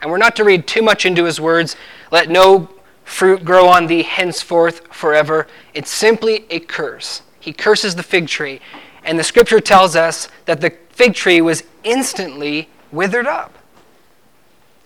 And 0.00 0.10
we're 0.10 0.18
not 0.18 0.36
to 0.36 0.44
read 0.44 0.66
too 0.66 0.82
much 0.82 1.04
into 1.04 1.24
his 1.24 1.40
words, 1.40 1.74
let 2.12 2.28
no 2.28 2.68
fruit 3.04 3.44
grow 3.44 3.66
on 3.66 3.86
thee 3.86 4.02
henceforth 4.02 4.92
forever. 4.92 5.46
It's 5.74 5.90
simply 5.90 6.44
a 6.50 6.60
curse. 6.60 7.22
He 7.40 7.52
curses 7.52 7.94
the 7.94 8.02
fig 8.02 8.28
tree. 8.28 8.60
And 9.04 9.18
the 9.18 9.24
scripture 9.24 9.60
tells 9.60 9.96
us 9.96 10.28
that 10.44 10.60
the 10.60 10.72
fig 10.90 11.14
tree 11.14 11.40
was 11.40 11.64
instantly 11.82 12.68
withered 12.92 13.26
up 13.26 13.55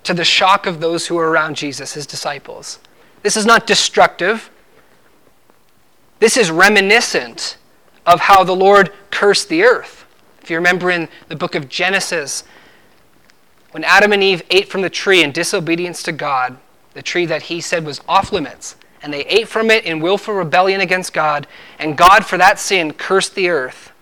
to 0.05 0.15
the 0.15 0.25
shock 0.25 0.67
of 0.67 0.81
those 0.81 1.07
who 1.07 1.15
were 1.17 1.31
around 1.31 1.57
Jesus, 1.57 1.95
his 1.95 2.07
disciples. 2.07 2.79
This 3.23 3.37
is 3.37 3.45
not 3.45 3.67
destructive. 3.67 4.51
This 6.19 6.37
is 6.37 6.51
reminiscent 6.51 7.57
of 8.07 8.21
how 8.21 8.45
the 8.45 8.57
Lord 8.57 8.93
cursed 9.11 9.49
the 9.49 9.63
earth. 9.63 10.07
If 10.43 10.51
you 10.51 10.57
remember 10.57 10.91
in 10.91 11.09
the 11.29 11.37
book 11.37 11.55
of 11.55 11.69
Genesis, 11.69 12.45
when 13.73 13.85
Adam 13.85 14.13
and 14.13 14.23
Eve 14.23 14.43
ate 14.51 14.69
from 14.69 14.83
the 14.83 14.91
tree 14.91 15.23
in 15.23 15.33
disobedience 15.33 16.03
to 16.05 16.13
God, 16.13 16.57
the 16.95 17.03
tree 17.03 17.27
that 17.27 17.43
he 17.43 17.61
said 17.61 17.85
was 17.85 18.01
off 18.09 18.33
limits, 18.33 18.77
and 19.03 19.13
they 19.13 19.25
ate 19.27 19.49
from 19.49 19.71
it 19.71 19.85
in 19.85 20.01
willful 20.01 20.35
rebellion 20.35 20.81
against 20.81 21.13
God, 21.13 21.47
and 21.79 21.97
God, 21.97 22.27
for 22.27 22.37
that 22.37 22.59
sin, 22.59 22.93
cursed 22.93 23.35
the 23.35 23.49
earth. 23.49 23.93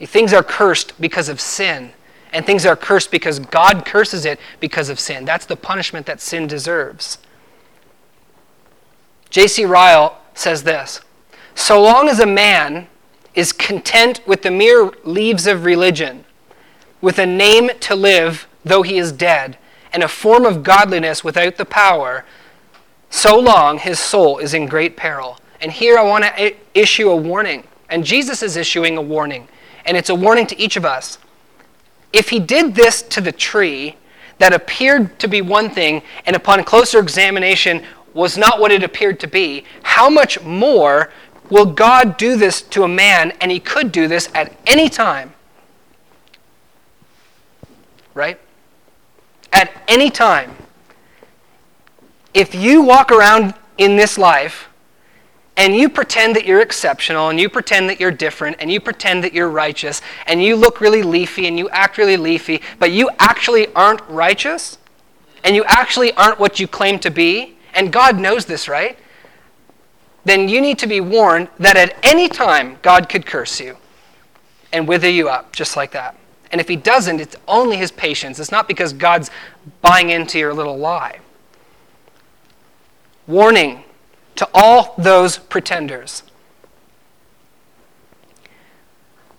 Things 0.00 0.32
are 0.32 0.42
cursed 0.42 1.00
because 1.00 1.28
of 1.28 1.40
sin, 1.40 1.92
and 2.32 2.46
things 2.46 2.64
are 2.64 2.76
cursed 2.76 3.10
because 3.10 3.38
God 3.38 3.84
curses 3.84 4.24
it 4.24 4.40
because 4.60 4.88
of 4.88 4.98
sin. 4.98 5.24
That's 5.24 5.46
the 5.46 5.56
punishment 5.56 6.06
that 6.06 6.20
sin 6.20 6.46
deserves. 6.46 7.18
J.C. 9.30 9.64
Ryle 9.64 10.18
says 10.34 10.62
this 10.62 11.00
So 11.54 11.80
long 11.80 12.08
as 12.08 12.20
a 12.20 12.26
man 12.26 12.88
is 13.34 13.52
content 13.52 14.20
with 14.26 14.42
the 14.42 14.50
mere 14.50 14.90
leaves 15.04 15.46
of 15.46 15.64
religion, 15.64 16.24
with 17.00 17.18
a 17.18 17.26
name 17.26 17.70
to 17.80 17.94
live 17.94 18.46
though 18.64 18.82
he 18.82 18.98
is 18.98 19.12
dead, 19.12 19.58
and 19.92 20.02
a 20.02 20.08
form 20.08 20.44
of 20.44 20.62
godliness 20.62 21.24
without 21.24 21.56
the 21.56 21.64
power, 21.64 22.24
so 23.10 23.38
long 23.38 23.78
his 23.78 23.98
soul 23.98 24.38
is 24.38 24.54
in 24.54 24.66
great 24.66 24.96
peril. 24.96 25.38
And 25.60 25.70
here 25.70 25.98
I 25.98 26.02
want 26.02 26.24
to 26.24 26.54
issue 26.74 27.10
a 27.10 27.16
warning. 27.16 27.64
And 27.88 28.04
Jesus 28.04 28.42
is 28.42 28.56
issuing 28.56 28.96
a 28.96 29.02
warning. 29.02 29.48
And 29.84 29.96
it's 29.96 30.08
a 30.08 30.14
warning 30.14 30.46
to 30.46 30.58
each 30.58 30.76
of 30.76 30.84
us. 30.84 31.18
If 32.12 32.28
he 32.28 32.38
did 32.38 32.74
this 32.74 33.02
to 33.02 33.20
the 33.20 33.32
tree 33.32 33.96
that 34.38 34.52
appeared 34.52 35.18
to 35.20 35.28
be 35.28 35.40
one 35.40 35.70
thing, 35.70 36.02
and 36.26 36.36
upon 36.36 36.62
closer 36.64 36.98
examination 36.98 37.84
was 38.14 38.36
not 38.36 38.60
what 38.60 38.72
it 38.72 38.82
appeared 38.82 39.20
to 39.20 39.26
be, 39.26 39.64
how 39.82 40.10
much 40.10 40.40
more 40.42 41.10
will 41.48 41.66
God 41.66 42.16
do 42.16 42.36
this 42.36 42.62
to 42.62 42.84
a 42.84 42.88
man? 42.88 43.32
And 43.40 43.50
he 43.50 43.60
could 43.60 43.92
do 43.92 44.08
this 44.08 44.28
at 44.34 44.56
any 44.66 44.88
time. 44.88 45.34
Right? 48.14 48.38
At 49.52 49.70
any 49.88 50.10
time. 50.10 50.56
If 52.34 52.54
you 52.54 52.82
walk 52.82 53.10
around 53.10 53.54
in 53.78 53.96
this 53.96 54.18
life 54.18 54.68
and 55.56 55.74
you 55.76 55.88
pretend 55.88 56.34
that 56.36 56.46
you're 56.46 56.60
exceptional 56.60 57.28
and 57.28 57.38
you 57.38 57.48
pretend 57.48 57.88
that 57.90 58.00
you're 58.00 58.10
different 58.10 58.56
and 58.58 58.72
you 58.72 58.80
pretend 58.80 59.22
that 59.22 59.34
you're 59.34 59.50
righteous 59.50 60.00
and 60.26 60.42
you 60.42 60.56
look 60.56 60.80
really 60.80 61.02
leafy 61.02 61.46
and 61.46 61.58
you 61.58 61.68
act 61.70 61.98
really 61.98 62.16
leafy, 62.16 62.62
but 62.78 62.90
you 62.90 63.10
actually 63.18 63.72
aren't 63.74 64.00
righteous 64.08 64.78
and 65.44 65.54
you 65.54 65.64
actually 65.66 66.12
aren't 66.12 66.38
what 66.38 66.60
you 66.60 66.66
claim 66.66 66.98
to 67.00 67.10
be, 67.10 67.56
and 67.74 67.92
God 67.92 68.18
knows 68.18 68.46
this, 68.46 68.68
right? 68.68 68.98
Then 70.24 70.48
you 70.48 70.60
need 70.60 70.78
to 70.78 70.86
be 70.86 71.00
warned 71.00 71.48
that 71.58 71.76
at 71.76 71.96
any 72.02 72.28
time 72.28 72.78
God 72.80 73.08
could 73.08 73.26
curse 73.26 73.60
you 73.60 73.76
and 74.72 74.86
wither 74.86 75.10
you 75.10 75.28
up 75.28 75.52
just 75.52 75.76
like 75.76 75.90
that. 75.92 76.16
And 76.52 76.60
if 76.60 76.68
he 76.68 76.76
doesn't, 76.76 77.20
it's 77.20 77.36
only 77.48 77.76
his 77.76 77.90
patience. 77.90 78.38
It's 78.38 78.52
not 78.52 78.68
because 78.68 78.92
God's 78.92 79.30
buying 79.80 80.10
into 80.10 80.38
your 80.38 80.54
little 80.54 80.78
lie. 80.78 81.18
Warning 83.26 83.84
to 84.42 84.48
all 84.52 84.94
those 84.98 85.38
pretenders. 85.38 86.24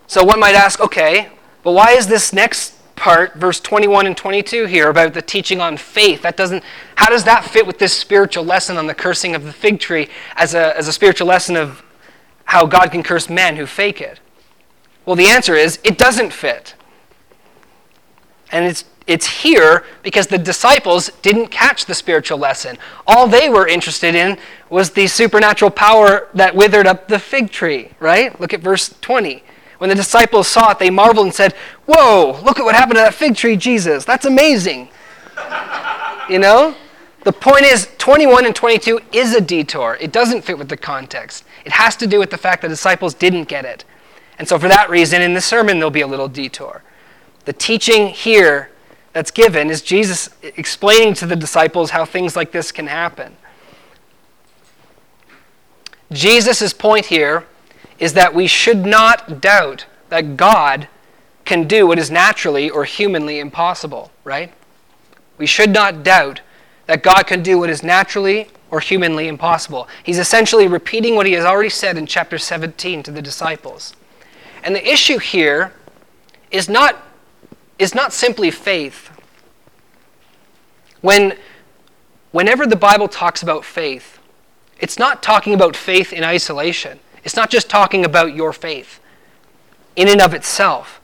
So 0.08 0.24
one 0.24 0.40
might 0.40 0.56
ask, 0.56 0.80
okay, 0.80 1.28
but 1.62 1.74
why 1.74 1.92
is 1.92 2.08
this 2.08 2.32
next 2.32 2.76
part, 2.96 3.34
verse 3.34 3.60
21 3.60 4.06
and 4.06 4.16
22 4.16 4.66
here, 4.66 4.90
about 4.90 5.14
the 5.14 5.22
teaching 5.22 5.60
on 5.60 5.76
faith? 5.76 6.22
That 6.22 6.38
doesn't, 6.38 6.64
how 6.96 7.10
does 7.10 7.26
that 7.26 7.44
fit 7.44 7.68
with 7.68 7.80
this 7.80 7.92
spiritual 7.92 8.46
lesson 8.46 8.78
on 8.78 8.88
the 8.88 8.94
cursing 8.94 9.36
of 9.36 9.44
the 9.44 9.52
fig 9.52 9.82
tree 9.82 10.08
as 10.38 10.54
a, 10.54 10.78
as 10.78 10.88
a 10.88 10.94
spiritual 10.94 11.28
lesson 11.28 11.58
of 11.58 11.84
how 12.46 12.66
God 12.66 12.92
can 12.92 13.04
curse 13.04 13.30
men 13.30 13.58
who 13.58 13.66
fake 13.66 14.00
it? 14.00 14.22
Well, 15.06 15.18
the 15.18 15.28
answer 15.28 15.54
is 15.54 15.80
it 15.84 15.98
doesn't 15.98 16.32
fit. 16.32 16.76
And 18.54 18.64
it's 18.64 18.86
it's 19.06 19.28
here 19.28 19.84
because 20.02 20.28
the 20.28 20.38
disciples 20.38 21.10
didn't 21.22 21.48
catch 21.48 21.86
the 21.86 21.94
spiritual 21.94 22.38
lesson. 22.38 22.78
All 23.06 23.28
they 23.28 23.50
were 23.50 23.68
interested 23.68 24.16
in 24.16 24.38
was 24.70 24.92
the 24.92 25.08
supernatural 25.08 25.72
power 25.72 26.30
that 26.34 26.56
withered 26.56 26.88
up 26.88 27.08
the 27.08 27.20
fig 27.20 27.52
tree, 27.52 27.92
right? 28.00 28.40
Look 28.40 28.54
at 28.54 28.62
verse 28.62 28.96
20. 29.02 29.44
When 29.80 29.90
the 29.90 29.96
disciples 29.96 30.48
saw 30.48 30.72
it, 30.72 30.80
they 30.80 30.90
marveled 30.90 31.26
and 31.26 31.36
said, 31.36 31.54
Whoa, 31.86 32.40
look 32.44 32.60
at 32.60 32.64
what 32.64 32.76
happened 32.76 32.96
to 32.96 33.02
that 33.02 33.14
fig 33.14 33.36
tree, 33.36 33.58
Jesus. 33.58 34.06
That's 34.06 34.26
amazing. 34.26 34.88
you 36.30 36.40
know? 36.40 36.76
The 37.26 37.34
point 37.34 37.64
is, 37.64 37.88
21 38.00 38.46
and 38.46 38.56
22 38.56 39.00
is 39.14 39.34
a 39.34 39.42
detour. 39.42 39.98
It 40.00 40.12
doesn't 40.12 40.44
fit 40.44 40.58
with 40.58 40.68
the 40.68 40.78
context. 40.78 41.46
It 41.64 41.72
has 41.72 41.96
to 41.98 42.08
do 42.08 42.20
with 42.20 42.30
the 42.30 42.38
fact 42.38 42.62
the 42.62 42.68
disciples 42.68 43.14
didn't 43.14 43.46
get 43.46 43.64
it. 43.64 43.86
And 44.40 44.48
so, 44.48 44.60
for 44.60 44.68
that 44.68 44.90
reason, 44.90 45.22
in 45.22 45.34
the 45.34 45.42
sermon, 45.42 45.78
there'll 45.78 45.92
be 45.92 46.02
a 46.02 46.08
little 46.08 46.28
detour. 46.28 46.84
The 47.46 47.54
teaching 47.54 48.08
here 48.08 48.70
that's 49.14 49.32
given 49.32 49.70
is 49.70 49.82
Jesus 49.82 50.30
explaining 50.42 51.14
to 51.16 51.26
the 51.26 51.36
disciples 51.36 51.92
how 51.92 52.04
things 52.04 52.36
like 52.36 52.52
this 52.52 52.72
can 52.72 52.88
happen. 52.88 53.38
Jesus' 56.12 56.74
point 56.74 57.06
here 57.08 57.46
is 58.00 58.14
that 58.14 58.34
we 58.34 58.48
should 58.48 58.86
not 58.86 59.40
doubt 59.40 59.86
that 60.10 60.36
God 60.36 60.88
can 61.46 61.68
do 61.68 61.88
what 61.88 62.00
is 62.00 62.10
naturally 62.10 62.70
or 62.70 62.86
humanly 62.86 63.40
impossible, 63.40 64.12
right? 64.24 64.52
We 65.38 65.46
should 65.46 65.72
not 65.72 66.04
doubt 66.04 66.42
that 66.86 67.04
God 67.04 67.24
can 67.24 67.42
do 67.42 67.60
what 67.60 67.70
is 67.70 67.84
naturally 67.84 68.50
or 68.70 68.80
humanly 68.80 69.28
impossible. 69.28 69.88
He's 70.04 70.20
essentially 70.20 70.68
repeating 70.68 71.16
what 71.16 71.26
he 71.26 71.34
has 71.34 71.46
already 71.46 71.70
said 71.70 71.98
in 71.98 72.08
chapter 72.08 72.38
17 72.38 73.04
to 73.04 73.12
the 73.12 73.22
disciples. 73.22 73.96
And 74.64 74.76
the 74.76 74.88
issue 74.88 75.20
here 75.20 75.74
is 76.52 76.70
not 76.70 77.04
is 77.80 77.96
not 77.96 78.14
simply 78.14 78.52
faith. 78.52 79.10
When, 81.02 81.38
whenever 82.32 82.66
the 82.66 82.76
Bible 82.76 83.08
talks 83.08 83.44
about 83.44 83.66
faith, 83.66 84.20
it's 84.80 85.00
not 85.00 85.24
talking 85.24 85.54
about 85.54 85.76
faith 85.76 86.14
in 86.14 86.24
isolation. 86.24 87.00
It's 87.24 87.36
not 87.36 87.50
just 87.50 87.70
talking 87.70 88.06
about 88.06 88.36
your 88.36 88.54
faith 88.54 89.00
in 89.96 90.08
and 90.08 90.22
of 90.22 90.34
itself. 90.34 91.02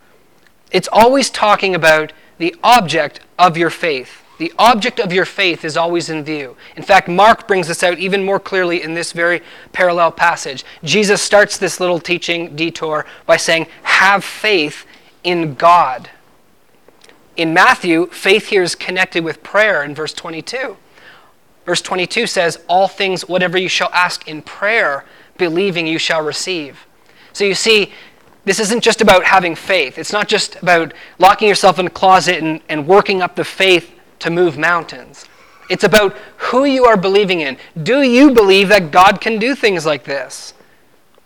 It's 0.72 0.90
always 0.92 1.30
talking 1.30 1.76
about 1.76 2.14
the 2.38 2.56
object 2.64 3.22
of 3.38 3.58
your 3.58 3.70
faith. 3.70 4.24
The 4.38 4.54
object 4.58 5.00
of 5.00 5.12
your 5.12 5.26
faith 5.26 5.66
is 5.66 5.76
always 5.76 6.10
in 6.10 6.24
view. 6.24 6.56
In 6.78 6.84
fact, 6.84 7.10
Mark 7.10 7.48
brings 7.48 7.68
this 7.68 7.84
out 7.84 8.00
even 8.00 8.24
more 8.24 8.40
clearly 8.40 8.82
in 8.82 8.94
this 8.94 9.12
very 9.12 9.42
parallel 9.74 10.14
passage. 10.14 10.64
Jesus 10.84 11.22
starts 11.22 11.58
this 11.58 11.82
little 11.82 12.00
teaching 12.00 12.56
detour 12.56 13.06
by 13.26 13.36
saying, 13.36 13.68
Have 13.84 14.24
faith 14.24 14.86
in 15.26 15.56
God. 15.56 16.10
In 17.40 17.54
Matthew, 17.54 18.08
faith 18.08 18.48
here 18.48 18.64
is 18.64 18.76
connected 18.76 19.24
with 19.24 19.42
prayer 19.44 19.82
in 19.82 19.96
verse 19.96 20.12
22. 20.12 20.76
Verse 21.66 21.82
22 21.82 22.28
says, 22.28 22.60
All 22.68 22.90
things, 22.90 23.30
whatever 23.30 23.58
you 23.58 23.70
shall 23.70 23.90
ask 23.94 24.28
in 24.28 24.42
prayer, 24.42 25.06
believing 25.38 25.88
you 25.88 25.98
shall 25.98 26.22
receive. 26.22 26.86
So 27.32 27.46
you 27.46 27.56
see, 27.56 27.94
this 28.44 28.60
isn't 28.60 28.84
just 28.84 29.00
about 29.00 29.24
having 29.24 29.56
faith. 29.56 29.98
It's 29.98 30.12
not 30.12 30.28
just 30.28 30.58
about 30.58 30.94
locking 31.18 31.48
yourself 31.48 31.80
in 31.80 31.88
a 31.88 31.90
closet 31.90 32.44
and, 32.44 32.60
and 32.68 32.86
working 32.86 33.22
up 33.22 33.38
the 33.38 33.46
faith 33.46 33.90
to 34.20 34.30
move 34.30 34.58
mountains. 34.58 35.24
It's 35.70 35.86
about 35.86 36.18
who 36.36 36.66
you 36.66 36.84
are 36.84 36.98
believing 36.98 37.40
in. 37.40 37.56
Do 37.84 38.02
you 38.02 38.32
believe 38.32 38.68
that 38.68 38.92
God 38.92 39.22
can 39.22 39.40
do 39.40 39.56
things 39.56 39.86
like 39.86 40.04
this? 40.04 40.54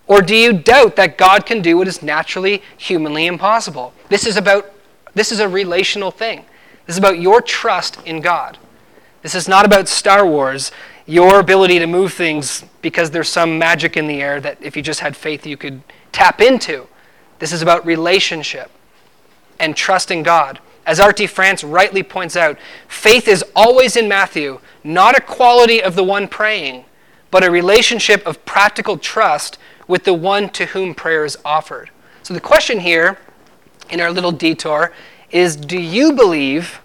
Or 0.05 0.21
do 0.21 0.35
you 0.35 0.53
doubt 0.53 0.95
that 0.97 1.17
God 1.17 1.47
can 1.47 1.63
do 1.63 1.75
what 1.75 1.87
is 1.87 2.03
naturally, 2.03 2.61
humanly 2.77 3.25
impossible? 3.25 3.95
This 4.09 4.27
is 4.27 4.37
about 4.37 4.69
this 5.13 5.31
is 5.31 5.39
a 5.39 5.47
relational 5.47 6.11
thing. 6.11 6.45
This 6.85 6.95
is 6.95 6.99
about 6.99 7.19
your 7.19 7.41
trust 7.41 7.99
in 8.05 8.21
God. 8.21 8.57
This 9.21 9.35
is 9.35 9.47
not 9.47 9.65
about 9.65 9.87
Star 9.87 10.25
Wars, 10.27 10.71
your 11.05 11.39
ability 11.39 11.79
to 11.79 11.87
move 11.87 12.13
things 12.13 12.63
because 12.81 13.11
there's 13.11 13.29
some 13.29 13.57
magic 13.57 13.95
in 13.95 14.07
the 14.07 14.21
air 14.21 14.41
that 14.41 14.57
if 14.61 14.75
you 14.75 14.81
just 14.81 14.99
had 14.99 15.15
faith 15.15 15.45
you 15.45 15.57
could 15.57 15.81
tap 16.11 16.41
into. 16.41 16.87
This 17.39 17.51
is 17.51 17.61
about 17.61 17.85
relationship 17.85 18.71
and 19.59 19.75
trusting 19.75 20.23
God. 20.23 20.59
As 20.85 20.99
R.T. 20.99 21.27
France 21.27 21.63
rightly 21.63 22.03
points 22.03 22.35
out, 22.35 22.57
faith 22.87 23.27
is 23.27 23.43
always 23.55 23.95
in 23.95 24.07
Matthew, 24.07 24.59
not 24.83 25.17
a 25.17 25.21
quality 25.21 25.81
of 25.81 25.95
the 25.95 26.03
one 26.03 26.27
praying, 26.27 26.83
but 27.31 27.43
a 27.43 27.51
relationship 27.51 28.25
of 28.27 28.43
practical 28.45 28.97
trust 28.97 29.57
with 29.87 30.03
the 30.03 30.13
one 30.13 30.49
to 30.49 30.67
whom 30.67 30.93
prayer 30.93 31.23
is 31.23 31.37
offered. 31.45 31.89
So 32.21 32.33
the 32.33 32.41
question 32.41 32.79
here 32.79 33.17
in 33.89 33.99
our 33.99 34.11
little 34.11 34.31
detour 34.31 34.93
is 35.31 35.55
do 35.55 35.79
you 35.79 36.13
believe 36.13 36.81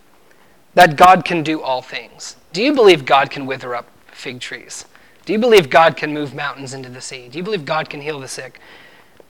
that 0.74 0.96
God 0.96 1.24
can 1.24 1.42
do 1.42 1.60
all 1.62 1.82
things? 1.82 2.36
Do 2.52 2.62
you 2.62 2.72
believe 2.72 3.04
God 3.04 3.30
can 3.30 3.46
wither 3.46 3.74
up 3.74 3.88
fig 4.12 4.40
trees? 4.40 4.84
Do 5.24 5.32
you 5.32 5.38
believe 5.38 5.68
God 5.68 5.96
can 5.96 6.14
move 6.14 6.34
mountains 6.34 6.72
into 6.72 6.88
the 6.88 7.00
sea? 7.00 7.28
Do 7.28 7.36
you 7.38 7.44
believe 7.44 7.64
God 7.64 7.90
can 7.90 8.00
heal 8.00 8.18
the 8.18 8.28
sick? 8.28 8.60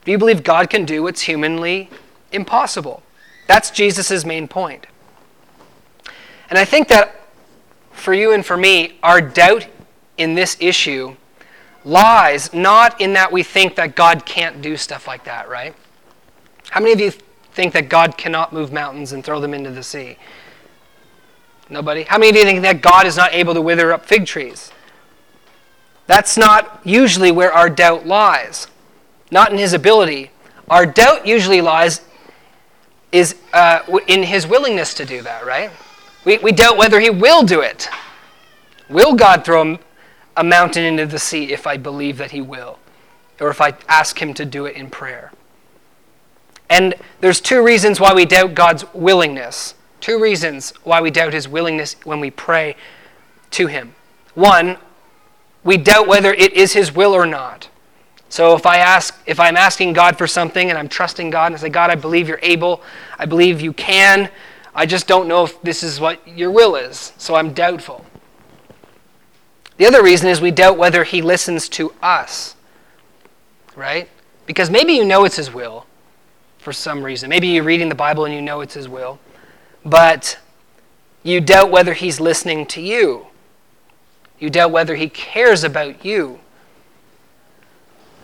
Do 0.05 0.11
you 0.11 0.17
believe 0.17 0.43
God 0.43 0.69
can 0.69 0.85
do 0.85 1.03
what's 1.03 1.21
humanly 1.21 1.89
impossible? 2.31 3.03
That's 3.47 3.69
Jesus' 3.69 4.23
main 4.23 4.47
point. 4.47 4.87
And 6.49 6.57
I 6.57 6.65
think 6.65 6.87
that 6.87 7.27
for 7.91 8.13
you 8.13 8.33
and 8.33 8.45
for 8.45 8.55
me, 8.55 8.97
our 9.03 9.19
doubt 9.19 9.67
in 10.17 10.35
this 10.35 10.55
issue 10.59 11.15
lies 11.83 12.53
not 12.53 12.99
in 13.01 13.13
that 13.13 13.31
we 13.31 13.43
think 13.43 13.75
that 13.75 13.95
God 13.95 14.25
can't 14.25 14.61
do 14.61 14.77
stuff 14.77 15.07
like 15.07 15.25
that, 15.25 15.49
right? 15.49 15.75
How 16.69 16.79
many 16.79 16.93
of 16.93 16.99
you 16.99 17.11
think 17.53 17.73
that 17.73 17.89
God 17.89 18.17
cannot 18.17 18.53
move 18.53 18.71
mountains 18.71 19.11
and 19.11 19.23
throw 19.23 19.39
them 19.39 19.53
into 19.53 19.71
the 19.71 19.83
sea? 19.83 20.17
Nobody? 21.69 22.03
How 22.03 22.17
many 22.17 22.29
of 22.31 22.35
you 22.35 22.43
think 22.43 22.61
that 22.63 22.81
God 22.81 23.05
is 23.05 23.15
not 23.15 23.33
able 23.33 23.53
to 23.53 23.61
wither 23.61 23.93
up 23.93 24.05
fig 24.05 24.25
trees? 24.25 24.71
That's 26.07 26.37
not 26.37 26.81
usually 26.83 27.31
where 27.31 27.53
our 27.53 27.69
doubt 27.69 28.07
lies, 28.07 28.67
not 29.29 29.51
in 29.51 29.59
his 29.59 29.73
ability. 29.73 30.31
Our 30.69 30.85
doubt 30.85 31.27
usually 31.27 31.61
lies 31.61 32.01
is 33.11 33.35
uh, 33.53 33.81
in 34.07 34.23
his 34.23 34.47
willingness 34.47 34.93
to 34.95 35.05
do 35.05 35.21
that, 35.21 35.45
right? 35.45 35.71
We, 36.25 36.37
we 36.39 36.51
doubt 36.51 36.77
whether 36.77 36.99
he 36.99 37.09
will 37.09 37.43
do 37.43 37.61
it. 37.61 37.89
Will 38.89 39.13
God 39.13 39.45
throw 39.45 39.77
a 40.35 40.43
mountain 40.43 40.83
into 40.83 41.05
the 41.05 41.19
sea 41.19 41.51
if 41.51 41.67
I 41.67 41.77
believe 41.77 42.17
that 42.17 42.31
he 42.31 42.41
will? 42.41 42.79
Or 43.39 43.49
if 43.49 43.61
I 43.61 43.73
ask 43.87 44.19
him 44.19 44.33
to 44.33 44.45
do 44.45 44.65
it 44.65 44.75
in 44.75 44.89
prayer? 44.89 45.31
And 46.69 46.93
there's 47.19 47.41
two 47.41 47.63
reasons 47.63 47.99
why 47.99 48.13
we 48.13 48.25
doubt 48.25 48.53
God's 48.53 48.85
willingness. 48.93 49.73
Two 49.99 50.21
reasons 50.21 50.71
why 50.83 51.01
we 51.01 51.11
doubt 51.11 51.33
his 51.33 51.47
willingness 51.47 51.95
when 52.03 52.19
we 52.19 52.29
pray 52.29 52.75
to 53.51 53.67
him. 53.67 53.95
One, 54.35 54.77
we 55.63 55.77
doubt 55.77 56.07
whether 56.07 56.33
it 56.33 56.53
is 56.53 56.73
his 56.73 56.93
will 56.93 57.13
or 57.13 57.25
not. 57.25 57.69
So 58.29 58.55
if 58.55 58.67
I 58.67 58.77
ask 58.77 59.19
if 59.25 59.39
I'm 59.39 59.57
asking 59.57 59.93
God 59.93 60.17
for 60.17 60.27
something 60.27 60.69
and 60.69 60.77
I'm 60.77 60.87
trusting 60.87 61.31
God 61.31 61.47
and 61.47 61.55
I 61.55 61.57
say, 61.57 61.69
God, 61.69 61.89
I 61.89 61.95
believe 61.95 62.27
you're 62.27 62.39
able, 62.43 62.81
I 63.17 63.25
believe 63.25 63.59
you 63.59 63.73
can, 63.73 64.29
I 64.75 64.85
just 64.85 65.07
don't 65.07 65.27
know 65.27 65.43
if 65.43 65.59
this 65.63 65.81
is 65.81 65.99
what 65.99 66.25
your 66.27 66.51
will 66.51 66.75
is. 66.75 67.11
So 67.17 67.33
I'm 67.33 67.53
doubtful. 67.53 68.05
The 69.77 69.87
other 69.87 70.03
reason 70.03 70.29
is 70.29 70.41
we 70.41 70.51
doubt 70.51 70.77
whether 70.77 71.03
he 71.03 71.21
listens 71.23 71.67
to 71.69 71.93
us. 72.03 72.55
Right? 73.75 74.09
Because 74.45 74.69
maybe 74.69 74.93
you 74.93 75.05
know 75.05 75.25
it's 75.25 75.37
his 75.37 75.51
will 75.51 75.87
for 76.59 76.71
some 76.71 77.03
reason. 77.03 77.29
Maybe 77.29 77.47
you're 77.47 77.63
reading 77.63 77.89
the 77.89 77.95
Bible 77.95 78.25
and 78.25 78.33
you 78.33 78.41
know 78.41 78.61
it's 78.61 78.75
his 78.75 78.87
will 78.87 79.19
but 79.85 80.39
you 81.23 81.41
doubt 81.41 81.71
whether 81.71 81.93
he's 81.93 82.19
listening 82.19 82.65
to 82.67 82.81
you. 82.81 83.27
You 84.39 84.49
doubt 84.49 84.71
whether 84.71 84.95
he 84.95 85.09
cares 85.09 85.63
about 85.63 86.05
you. 86.05 86.39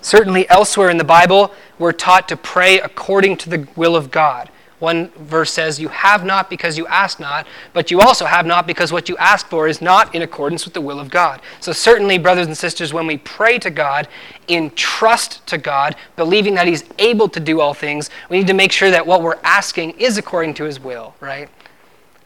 Certainly, 0.01 0.47
elsewhere 0.49 0.89
in 0.89 0.97
the 0.97 1.03
Bible, 1.03 1.51
we're 1.79 1.91
taught 1.91 2.27
to 2.29 2.37
pray 2.37 2.79
according 2.79 3.37
to 3.37 3.49
the 3.49 3.67
will 3.75 3.95
of 3.95 4.11
God. 4.11 4.49
One 4.79 5.07
verse 5.11 5.51
says, 5.51 5.79
You 5.79 5.87
have 5.87 6.25
not 6.25 6.49
because 6.49 6.77
you 6.77 6.85
ask 6.87 7.19
not, 7.19 7.47
but 7.71 7.91
you 7.91 8.01
also 8.01 8.25
have 8.25 8.45
not 8.45 8.67
because 8.67 8.91
what 8.91 9.07
you 9.07 9.15
ask 9.17 9.47
for 9.47 9.67
is 9.67 9.81
not 9.81 10.13
in 10.13 10.21
accordance 10.21 10.65
with 10.65 10.73
the 10.73 10.81
will 10.81 10.99
of 10.99 11.09
God. 11.09 11.41
So, 11.61 11.71
certainly, 11.71 12.17
brothers 12.17 12.47
and 12.47 12.57
sisters, 12.57 12.93
when 12.93 13.07
we 13.07 13.17
pray 13.17 13.57
to 13.59 13.69
God 13.69 14.09
in 14.47 14.69
trust 14.71 15.45
to 15.47 15.57
God, 15.57 15.95
believing 16.17 16.55
that 16.55 16.67
He's 16.67 16.83
able 16.99 17.29
to 17.29 17.39
do 17.39 17.61
all 17.61 17.73
things, 17.73 18.09
we 18.29 18.37
need 18.37 18.47
to 18.47 18.53
make 18.53 18.73
sure 18.73 18.91
that 18.91 19.07
what 19.07 19.21
we're 19.21 19.39
asking 19.43 19.91
is 19.91 20.17
according 20.17 20.55
to 20.55 20.65
His 20.65 20.79
will, 20.79 21.15
right? 21.21 21.49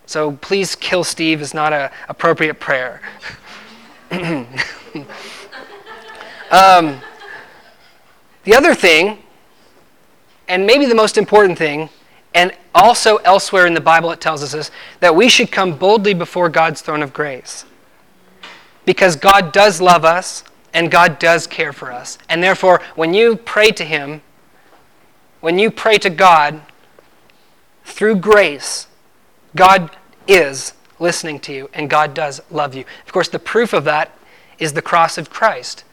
So, 0.07 0.31
please 0.31 0.75
kill 0.75 1.03
Steve 1.03 1.41
is 1.41 1.53
not 1.53 1.71
an 1.71 1.91
appropriate 2.07 2.59
prayer. 2.59 3.01
um, 6.49 6.99
the 8.43 8.55
other 8.55 8.73
thing, 8.73 9.19
and 10.47 10.65
maybe 10.65 10.87
the 10.87 10.95
most 10.95 11.15
important 11.15 11.59
thing, 11.59 11.89
and 12.33 12.51
also 12.75 13.17
elsewhere 13.17 13.65
in 13.65 13.73
the 13.73 13.81
Bible, 13.81 14.11
it 14.11 14.21
tells 14.21 14.43
us 14.43 14.51
this 14.51 14.71
that 14.99 15.15
we 15.15 15.29
should 15.29 15.51
come 15.51 15.77
boldly 15.77 16.13
before 16.13 16.49
God's 16.49 16.81
throne 16.81 17.01
of 17.01 17.13
grace. 17.13 17.65
Because 18.85 19.15
God 19.15 19.51
does 19.51 19.81
love 19.81 20.05
us 20.05 20.43
and 20.73 20.91
God 20.91 21.19
does 21.19 21.47
care 21.47 21.73
for 21.73 21.91
us. 21.91 22.17
And 22.29 22.43
therefore, 22.43 22.81
when 22.95 23.13
you 23.13 23.35
pray 23.35 23.71
to 23.71 23.83
Him, 23.83 24.21
when 25.41 25.57
you 25.57 25.71
pray 25.71 25.97
to 25.99 26.09
God 26.09 26.61
through 27.83 28.15
grace, 28.17 28.87
God 29.55 29.95
is 30.27 30.73
listening 30.99 31.39
to 31.41 31.53
you 31.53 31.69
and 31.73 31.89
God 31.89 32.13
does 32.13 32.41
love 32.51 32.75
you. 32.75 32.85
Of 33.05 33.13
course, 33.13 33.29
the 33.29 33.39
proof 33.39 33.73
of 33.73 33.85
that 33.85 34.17
is 34.59 34.73
the 34.73 34.81
cross 34.81 35.17
of 35.17 35.29
Christ. 35.29 35.83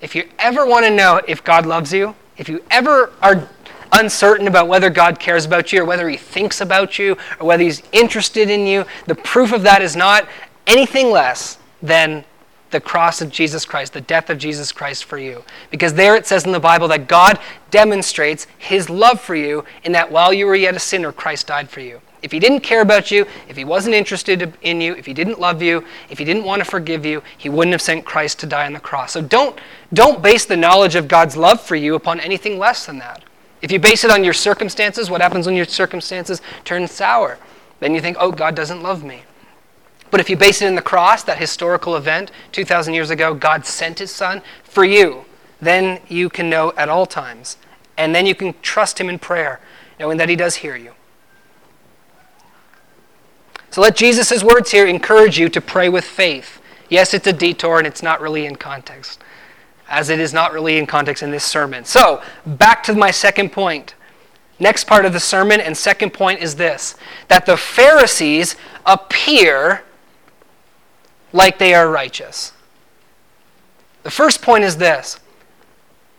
If 0.00 0.14
you 0.14 0.28
ever 0.38 0.66
want 0.66 0.86
to 0.86 0.90
know 0.90 1.20
if 1.28 1.44
God 1.44 1.66
loves 1.66 1.92
you, 1.92 2.14
if 2.36 2.48
you 2.48 2.62
ever 2.70 3.12
are 3.20 3.48
uncertain 3.92 4.46
about 4.46 4.68
whether 4.68 4.90
God 4.90 5.18
cares 5.18 5.44
about 5.44 5.72
you 5.72 5.82
or 5.82 5.84
whether 5.84 6.08
he 6.08 6.16
thinks 6.16 6.60
about 6.60 6.98
you 6.98 7.16
or 7.40 7.46
whether 7.46 7.62
he's 7.62 7.82
interested 7.92 8.50
in 8.50 8.66
you, 8.66 8.84
the 9.06 9.14
proof 9.14 9.52
of 9.52 9.62
that 9.62 9.82
is 9.82 9.96
not 9.96 10.28
anything 10.66 11.10
less 11.10 11.58
than 11.82 12.24
the 12.70 12.80
cross 12.80 13.22
of 13.22 13.30
Jesus 13.30 13.64
Christ, 13.64 13.94
the 13.94 14.00
death 14.00 14.28
of 14.28 14.38
Jesus 14.38 14.72
Christ 14.72 15.04
for 15.04 15.18
you. 15.18 15.42
Because 15.70 15.94
there 15.94 16.16
it 16.16 16.26
says 16.26 16.44
in 16.44 16.52
the 16.52 16.60
Bible 16.60 16.88
that 16.88 17.08
God 17.08 17.38
demonstrates 17.70 18.46
his 18.58 18.90
love 18.90 19.20
for 19.20 19.34
you 19.34 19.64
in 19.84 19.92
that 19.92 20.12
while 20.12 20.32
you 20.32 20.46
were 20.46 20.54
yet 20.54 20.76
a 20.76 20.78
sinner, 20.78 21.12
Christ 21.12 21.46
died 21.46 21.70
for 21.70 21.80
you. 21.80 22.00
If 22.22 22.32
he 22.32 22.40
didn't 22.40 22.60
care 22.60 22.80
about 22.80 23.10
you, 23.10 23.26
if 23.48 23.56
he 23.56 23.64
wasn't 23.64 23.94
interested 23.94 24.52
in 24.62 24.80
you, 24.80 24.94
if 24.94 25.06
he 25.06 25.14
didn't 25.14 25.40
love 25.40 25.62
you, 25.62 25.84
if 26.10 26.18
he 26.18 26.24
didn't 26.24 26.44
want 26.44 26.60
to 26.60 26.64
forgive 26.64 27.06
you, 27.06 27.22
he 27.36 27.48
wouldn't 27.48 27.72
have 27.72 27.82
sent 27.82 28.04
Christ 28.04 28.40
to 28.40 28.46
die 28.46 28.66
on 28.66 28.72
the 28.72 28.80
cross. 28.80 29.12
So 29.12 29.22
don't, 29.22 29.58
don't 29.94 30.20
base 30.20 30.44
the 30.44 30.56
knowledge 30.56 30.96
of 30.96 31.06
God's 31.06 31.36
love 31.36 31.60
for 31.60 31.76
you 31.76 31.94
upon 31.94 32.18
anything 32.20 32.58
less 32.58 32.86
than 32.86 32.98
that. 32.98 33.22
If 33.60 33.72
you 33.72 33.78
base 33.78 34.04
it 34.04 34.10
on 34.10 34.24
your 34.24 34.32
circumstances, 34.32 35.10
what 35.10 35.20
happens 35.20 35.46
when 35.46 35.56
your 35.56 35.64
circumstances 35.64 36.40
turn 36.64 36.86
sour? 36.86 37.38
Then 37.80 37.94
you 37.94 38.00
think, 38.00 38.16
oh, 38.20 38.30
God 38.30 38.54
doesn't 38.54 38.82
love 38.82 39.02
me. 39.02 39.22
But 40.10 40.20
if 40.20 40.30
you 40.30 40.36
base 40.36 40.62
it 40.62 40.66
in 40.66 40.74
the 40.74 40.82
cross, 40.82 41.22
that 41.24 41.38
historical 41.38 41.96
event 41.96 42.30
2,000 42.52 42.94
years 42.94 43.10
ago, 43.10 43.34
God 43.34 43.66
sent 43.66 43.98
his 43.98 44.10
son 44.10 44.42
for 44.62 44.84
you, 44.84 45.24
then 45.60 46.00
you 46.08 46.30
can 46.30 46.48
know 46.48 46.72
at 46.76 46.88
all 46.88 47.04
times. 47.04 47.56
And 47.96 48.14
then 48.14 48.26
you 48.26 48.34
can 48.34 48.54
trust 48.62 49.00
him 49.00 49.08
in 49.08 49.18
prayer, 49.18 49.60
knowing 49.98 50.18
that 50.18 50.28
he 50.28 50.36
does 50.36 50.56
hear 50.56 50.76
you. 50.76 50.92
So 53.70 53.82
let 53.82 53.96
Jesus' 53.96 54.42
words 54.42 54.70
here 54.70 54.86
encourage 54.86 55.38
you 55.38 55.48
to 55.50 55.60
pray 55.60 55.88
with 55.88 56.04
faith. 56.04 56.60
Yes, 56.88 57.12
it's 57.12 57.26
a 57.26 57.32
detour 57.32 57.78
and 57.78 57.86
it's 57.86 58.02
not 58.02 58.20
really 58.20 58.46
in 58.46 58.56
context 58.56 59.22
as 59.88 60.10
it 60.10 60.20
is 60.20 60.32
not 60.32 60.52
really 60.52 60.78
in 60.78 60.86
context 60.86 61.22
in 61.22 61.30
this 61.30 61.44
sermon. 61.44 61.84
So, 61.84 62.22
back 62.44 62.82
to 62.84 62.94
my 62.94 63.10
second 63.10 63.52
point. 63.52 63.94
Next 64.60 64.86
part 64.86 65.04
of 65.04 65.12
the 65.12 65.20
sermon 65.20 65.60
and 65.60 65.76
second 65.76 66.12
point 66.12 66.40
is 66.40 66.56
this 66.56 66.96
that 67.28 67.46
the 67.46 67.56
Pharisees 67.56 68.56
appear 68.84 69.84
like 71.32 71.58
they 71.58 71.74
are 71.74 71.90
righteous. 71.90 72.52
The 74.02 74.10
first 74.10 74.42
point 74.42 74.64
is 74.64 74.76
this 74.76 75.20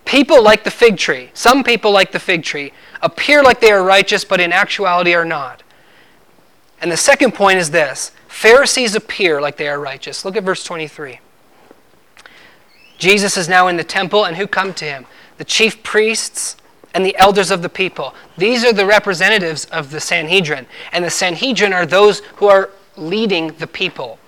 people 0.05 0.41
like 0.41 0.63
the 0.63 0.71
fig 0.71 0.97
tree, 0.97 1.29
some 1.33 1.63
people 1.63 1.91
like 1.91 2.11
the 2.11 2.19
fig 2.19 2.43
tree, 2.43 2.71
appear 3.01 3.43
like 3.43 3.59
they 3.59 3.71
are 3.71 3.83
righteous, 3.83 4.23
but 4.23 4.39
in 4.39 4.53
actuality 4.53 5.13
are 5.13 5.25
not. 5.25 5.63
And 6.81 6.91
the 6.91 6.97
second 6.97 7.33
point 7.33 7.59
is 7.59 7.71
this 7.71 8.11
Pharisees 8.27 8.95
appear 8.95 9.41
like 9.41 9.57
they 9.57 9.67
are 9.67 9.79
righteous. 9.79 10.23
Look 10.23 10.37
at 10.37 10.43
verse 10.43 10.63
23. 10.63 11.19
Jesus 12.99 13.37
is 13.37 13.49
now 13.49 13.67
in 13.67 13.77
the 13.77 13.83
temple, 13.83 14.25
and 14.25 14.37
who 14.37 14.45
come 14.45 14.73
to 14.75 14.85
him? 14.85 15.05
The 15.37 15.45
chief 15.45 15.81
priests 15.81 16.57
and 16.93 17.05
the 17.05 17.15
elders 17.17 17.49
of 17.49 17.61
the 17.61 17.69
people. 17.69 18.13
These 18.37 18.63
are 18.65 18.73
the 18.73 18.85
representatives 18.85 19.65
of 19.65 19.89
the 19.89 19.99
Sanhedrin. 19.99 20.67
And 20.91 21.03
the 21.03 21.09
Sanhedrin 21.09 21.73
are 21.73 21.85
those 21.85 22.19
who 22.35 22.47
are 22.47 22.69
leading 22.97 23.47
the 23.53 23.67
people. 23.67 24.19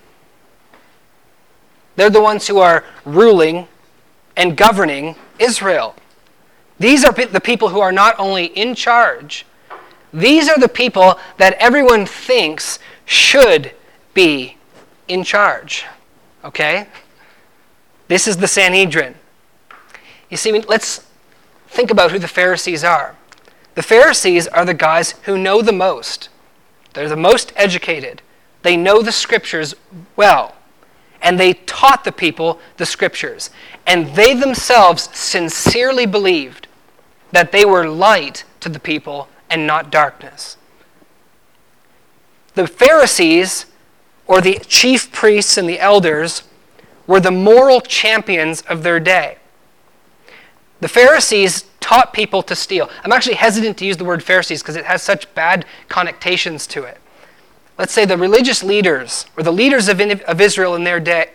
They're 1.96 2.10
the 2.10 2.22
ones 2.22 2.48
who 2.48 2.60
are 2.60 2.86
ruling 3.06 3.68
and 4.38 4.56
governing 4.56 5.16
Israel. 5.38 5.96
These 6.80 7.04
are 7.04 7.12
the 7.12 7.42
people 7.42 7.70
who 7.70 7.80
are 7.80 7.92
not 7.92 8.16
only 8.18 8.46
in 8.46 8.74
charge, 8.74 9.46
these 10.14 10.50
are 10.50 10.58
the 10.58 10.70
people 10.70 11.20
that 11.38 11.54
everyone 11.54 12.06
thinks 12.06 12.80
should 13.06 13.72
be 14.14 14.58
in 15.08 15.24
charge. 15.24 15.86
Okay? 16.44 16.88
This 18.12 18.28
is 18.28 18.36
the 18.36 18.48
Sanhedrin. 18.50 19.16
You 20.30 20.36
see, 20.36 20.52
let's 20.52 21.08
think 21.70 21.90
about 21.90 22.12
who 22.12 22.20
the 22.20 22.28
Pharisees 22.28 22.84
are. 22.84 23.16
The 23.76 23.82
Pharisees 23.82 24.50
are 24.50 24.66
the 24.66 24.74
guys 24.74 25.12
who 25.24 25.38
know 25.38 25.62
the 25.62 25.72
most. 25.72 26.28
They're 26.92 27.08
the 27.08 27.16
most 27.16 27.54
educated. 27.56 28.22
They 28.64 28.76
know 28.76 29.02
the 29.02 29.14
scriptures 29.14 29.76
well. 30.18 30.56
And 31.22 31.40
they 31.40 31.54
taught 31.54 32.04
the 32.04 32.12
people 32.12 32.60
the 32.76 32.86
scriptures. 32.86 33.50
And 33.88 34.14
they 34.14 34.34
themselves 34.34 35.04
sincerely 35.18 36.06
believed 36.06 36.68
that 37.32 37.54
they 37.54 37.64
were 37.64 37.88
light 37.88 38.44
to 38.60 38.68
the 38.68 38.82
people 38.82 39.30
and 39.50 39.66
not 39.66 39.90
darkness. 39.90 40.58
The 42.56 42.68
Pharisees, 42.68 43.68
or 44.28 44.42
the 44.42 44.60
chief 44.68 45.14
priests 45.14 45.58
and 45.58 45.70
the 45.70 45.80
elders, 45.80 46.44
were 47.12 47.20
the 47.20 47.30
moral 47.30 47.82
champions 47.82 48.62
of 48.62 48.84
their 48.84 48.98
day. 48.98 49.38
The 50.80 50.88
Pharisees 50.88 51.66
taught 51.82 52.14
people 52.14 52.42
to 52.44 52.56
steal. 52.56 52.90
I'm 53.04 53.12
actually 53.12 53.36
hesitant 53.36 53.78
to 53.80 53.86
use 53.86 53.98
the 53.98 54.06
word 54.06 54.24
Pharisees 54.24 54.62
because 54.62 54.78
it 54.78 54.86
has 54.86 55.04
such 55.04 55.32
bad 55.36 55.66
connotations 55.90 56.66
to 56.68 56.84
it. 56.84 57.00
Let's 57.78 57.92
say 57.92 58.06
the 58.06 58.18
religious 58.18 58.64
leaders, 58.64 59.26
or 59.36 59.44
the 59.44 59.52
leaders 59.52 59.90
of, 59.90 60.00
of 60.00 60.40
Israel 60.40 60.74
in 60.74 60.86
their 60.86 61.02
day, 61.02 61.32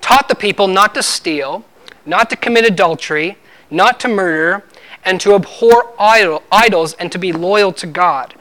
taught 0.00 0.28
the 0.28 0.34
people 0.34 0.66
not 0.66 0.92
to 0.94 1.04
steal, 1.04 1.64
not 2.04 2.28
to 2.30 2.36
commit 2.36 2.64
adultery, 2.64 3.38
not 3.70 4.00
to 4.00 4.08
murder, 4.08 4.64
and 5.04 5.20
to 5.20 5.36
abhor 5.36 5.94
idol, 6.00 6.42
idols 6.50 6.94
and 6.94 7.12
to 7.12 7.18
be 7.18 7.32
loyal 7.32 7.72
to 7.74 7.86
God, 7.86 8.34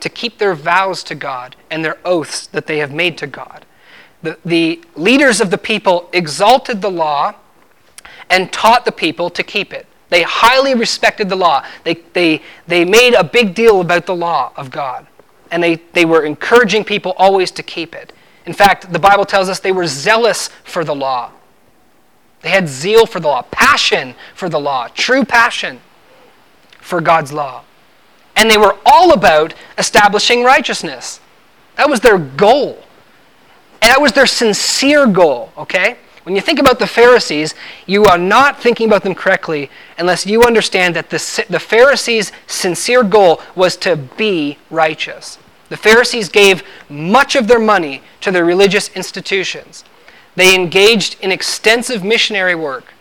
to 0.00 0.08
keep 0.08 0.38
their 0.38 0.54
vows 0.54 1.04
to 1.04 1.14
God 1.14 1.54
and 1.70 1.84
their 1.84 1.98
oaths 2.04 2.48
that 2.48 2.66
they 2.66 2.78
have 2.78 2.92
made 2.92 3.16
to 3.18 3.28
God. 3.28 3.64
The, 4.22 4.38
the 4.44 4.80
leaders 4.96 5.40
of 5.40 5.50
the 5.50 5.58
people 5.58 6.08
exalted 6.12 6.82
the 6.82 6.90
law 6.90 7.34
and 8.30 8.52
taught 8.52 8.84
the 8.84 8.92
people 8.92 9.30
to 9.30 9.42
keep 9.42 9.72
it. 9.72 9.86
They 10.10 10.22
highly 10.22 10.74
respected 10.74 11.28
the 11.28 11.36
law. 11.36 11.64
They, 11.84 11.94
they, 12.12 12.42
they 12.66 12.84
made 12.84 13.14
a 13.14 13.24
big 13.24 13.54
deal 13.54 13.80
about 13.80 14.06
the 14.06 14.16
law 14.16 14.52
of 14.56 14.70
God. 14.70 15.06
And 15.50 15.62
they, 15.62 15.76
they 15.92 16.04
were 16.04 16.24
encouraging 16.24 16.84
people 16.84 17.12
always 17.16 17.50
to 17.52 17.62
keep 17.62 17.94
it. 17.94 18.12
In 18.46 18.52
fact, 18.52 18.92
the 18.92 18.98
Bible 18.98 19.24
tells 19.24 19.48
us 19.48 19.60
they 19.60 19.72
were 19.72 19.86
zealous 19.86 20.48
for 20.64 20.84
the 20.84 20.94
law. 20.94 21.30
They 22.40 22.50
had 22.50 22.68
zeal 22.68 23.04
for 23.04 23.20
the 23.20 23.28
law, 23.28 23.42
passion 23.50 24.14
for 24.34 24.48
the 24.48 24.60
law, 24.60 24.88
true 24.88 25.24
passion 25.24 25.80
for 26.80 27.00
God's 27.00 27.32
law. 27.32 27.64
And 28.36 28.50
they 28.50 28.56
were 28.56 28.76
all 28.86 29.12
about 29.12 29.54
establishing 29.76 30.44
righteousness. 30.44 31.20
That 31.76 31.90
was 31.90 32.00
their 32.00 32.18
goal. 32.18 32.84
And 33.80 33.90
that 33.90 34.00
was 34.00 34.12
their 34.12 34.26
sincere 34.26 35.06
goal, 35.06 35.52
okay? 35.56 35.96
When 36.24 36.34
you 36.34 36.42
think 36.42 36.58
about 36.58 36.78
the 36.78 36.86
Pharisees, 36.86 37.54
you 37.86 38.04
are 38.04 38.18
not 38.18 38.60
thinking 38.60 38.86
about 38.86 39.02
them 39.02 39.14
correctly 39.14 39.70
unless 39.96 40.26
you 40.26 40.42
understand 40.42 40.94
that 40.96 41.10
the, 41.10 41.46
the 41.48 41.58
Pharisees' 41.58 42.32
sincere 42.46 43.02
goal 43.02 43.40
was 43.54 43.76
to 43.78 43.96
be 43.96 44.58
righteous. 44.68 45.38
The 45.68 45.76
Pharisees 45.76 46.28
gave 46.28 46.62
much 46.88 47.36
of 47.36 47.46
their 47.46 47.58
money 47.58 48.02
to 48.20 48.30
their 48.30 48.44
religious 48.44 48.88
institutions. 48.90 49.84
They 50.34 50.54
engaged 50.54 51.16
in 51.20 51.32
extensive 51.32 52.04
missionary 52.04 52.54
work. 52.54 52.92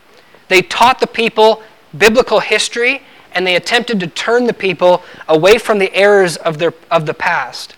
They 0.47 0.61
taught 0.61 0.99
the 0.99 1.07
people 1.07 1.63
biblical 1.97 2.39
history 2.39 3.01
and 3.33 3.45
they 3.45 3.55
attempted 3.55 3.99
to 3.99 4.07
turn 4.07 4.45
the 4.47 4.53
people 4.53 5.03
away 5.27 5.57
from 5.57 5.79
the 5.79 5.93
errors 5.93 6.37
of, 6.37 6.57
their, 6.57 6.73
of 6.89 7.05
the 7.05 7.13
past. 7.13 7.75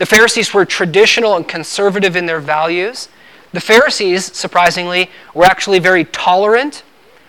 The 0.00 0.06
Pharisees 0.06 0.54
were 0.54 0.64
traditional 0.64 1.36
and 1.36 1.46
conservative 1.46 2.16
in 2.16 2.24
their 2.24 2.40
values. 2.40 3.10
The 3.52 3.60
Pharisees, 3.60 4.34
surprisingly, 4.34 5.10
were 5.34 5.44
actually 5.44 5.78
very 5.78 6.06
tolerant. 6.06 6.84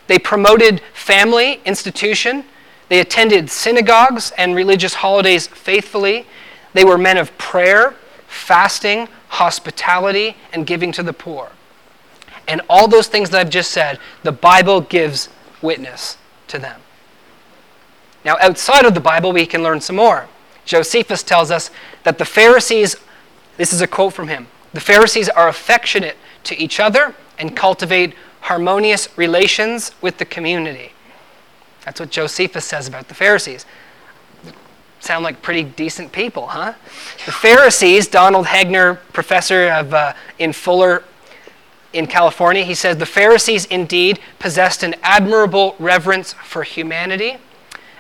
They 0.07 0.17
promoted 0.17 0.79
family 0.93 1.59
institution. 1.65 2.45
They 2.87 3.01
attended 3.01 3.49
synagogues 3.49 4.31
and 4.37 4.55
religious 4.55 4.93
holidays 4.93 5.47
faithfully. 5.47 6.25
They 6.71 6.85
were 6.85 6.97
men 6.97 7.17
of 7.17 7.37
prayer, 7.37 7.95
fasting, 8.27 9.09
hospitality, 9.27 10.37
and 10.53 10.65
giving 10.65 10.93
to 10.93 11.03
the 11.03 11.11
poor. 11.11 11.51
And 12.47 12.61
all 12.69 12.87
those 12.87 13.07
things 13.07 13.31
that 13.31 13.41
I've 13.41 13.49
just 13.49 13.71
said, 13.71 13.99
the 14.23 14.31
Bible 14.31 14.79
gives 14.79 15.27
witness 15.61 16.15
to 16.47 16.57
them. 16.57 16.79
Now, 18.23 18.37
outside 18.39 18.85
of 18.85 18.93
the 18.93 19.01
Bible, 19.01 19.33
we 19.33 19.45
can 19.45 19.61
learn 19.61 19.81
some 19.81 19.97
more. 19.97 20.29
Josephus 20.65 21.23
tells 21.23 21.51
us 21.51 21.71
that 22.03 22.17
the 22.17 22.25
Pharisees, 22.25 22.95
this 23.57 23.73
is 23.73 23.81
a 23.81 23.87
quote 23.87 24.13
from 24.13 24.27
him, 24.27 24.47
the 24.73 24.79
Pharisees 24.79 25.29
are 25.29 25.47
affectionate 25.47 26.17
to 26.45 26.57
each 26.57 26.79
other 26.79 27.15
and 27.37 27.55
cultivate 27.55 28.13
harmonious 28.41 29.09
relations 29.17 29.91
with 30.01 30.17
the 30.17 30.25
community. 30.25 30.93
That's 31.85 31.99
what 31.99 32.09
Josephus 32.09 32.65
says 32.65 32.87
about 32.87 33.07
the 33.07 33.13
Pharisees. 33.13 33.65
Sound 34.99 35.23
like 35.23 35.41
pretty 35.41 35.63
decent 35.63 36.11
people, 36.11 36.47
huh? 36.47 36.73
The 37.25 37.31
Pharisees, 37.31 38.07
Donald 38.07 38.45
Hagner, 38.47 38.95
professor 39.13 39.67
of, 39.69 39.93
uh, 39.93 40.13
in 40.37 40.53
Fuller 40.53 41.03
in 41.93 42.07
California, 42.07 42.63
he 42.63 42.75
says 42.75 42.97
the 42.97 43.05
Pharisees 43.05 43.65
indeed 43.65 44.19
possessed 44.39 44.83
an 44.83 44.95
admirable 45.03 45.75
reverence 45.79 46.33
for 46.33 46.63
humanity, 46.63 47.37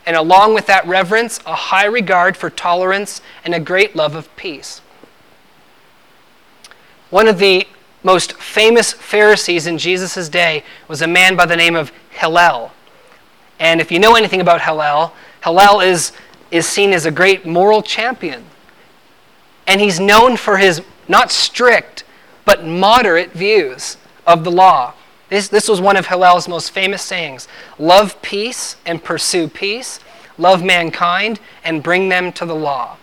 and 0.05 0.15
along 0.15 0.53
with 0.53 0.65
that 0.67 0.87
reverence, 0.87 1.39
a 1.45 1.53
high 1.53 1.85
regard 1.85 2.35
for 2.35 2.49
tolerance 2.49 3.21
and 3.43 3.53
a 3.53 3.59
great 3.59 3.95
love 3.95 4.15
of 4.15 4.33
peace. 4.35 4.81
One 7.09 7.27
of 7.27 7.39
the 7.39 7.67
most 8.03 8.33
famous 8.33 8.93
Pharisees 8.93 9.67
in 9.67 9.77
Jesus' 9.77 10.29
day 10.29 10.63
was 10.87 11.01
a 11.01 11.07
man 11.07 11.35
by 11.35 11.45
the 11.45 11.55
name 11.55 11.75
of 11.75 11.91
Hillel. 12.09 12.71
And 13.59 13.79
if 13.79 13.91
you 13.91 13.99
know 13.99 14.15
anything 14.15 14.41
about 14.41 14.61
Hillel, 14.61 15.13
Hillel 15.43 15.81
is, 15.81 16.13
is 16.49 16.65
seen 16.65 16.93
as 16.93 17.05
a 17.05 17.11
great 17.11 17.45
moral 17.45 17.83
champion. 17.83 18.45
And 19.67 19.79
he's 19.79 19.99
known 19.99 20.35
for 20.35 20.57
his 20.57 20.81
not 21.07 21.31
strict, 21.31 22.03
but 22.43 22.65
moderate 22.65 23.33
views 23.33 23.97
of 24.25 24.43
the 24.43 24.51
law. 24.51 24.93
This, 25.31 25.47
this 25.47 25.69
was 25.69 25.79
one 25.79 25.95
of 25.95 26.07
Hillel's 26.07 26.49
most 26.49 26.71
famous 26.71 27.01
sayings 27.01 27.47
Love 27.79 28.21
peace 28.21 28.75
and 28.85 29.01
pursue 29.01 29.47
peace, 29.47 30.01
love 30.37 30.61
mankind 30.61 31.39
and 31.63 31.81
bring 31.81 32.09
them 32.09 32.33
to 32.33 32.45
the 32.45 32.53
law. 32.53 32.97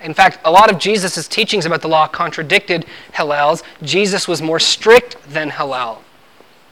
In 0.00 0.14
fact, 0.14 0.38
a 0.46 0.50
lot 0.50 0.72
of 0.72 0.78
Jesus' 0.78 1.28
teachings 1.28 1.66
about 1.66 1.82
the 1.82 1.88
law 1.88 2.08
contradicted 2.08 2.86
Hillel's. 3.12 3.62
Jesus 3.82 4.26
was 4.26 4.40
more 4.40 4.60
strict 4.60 5.16
than 5.28 5.50
Hillel. 5.50 6.02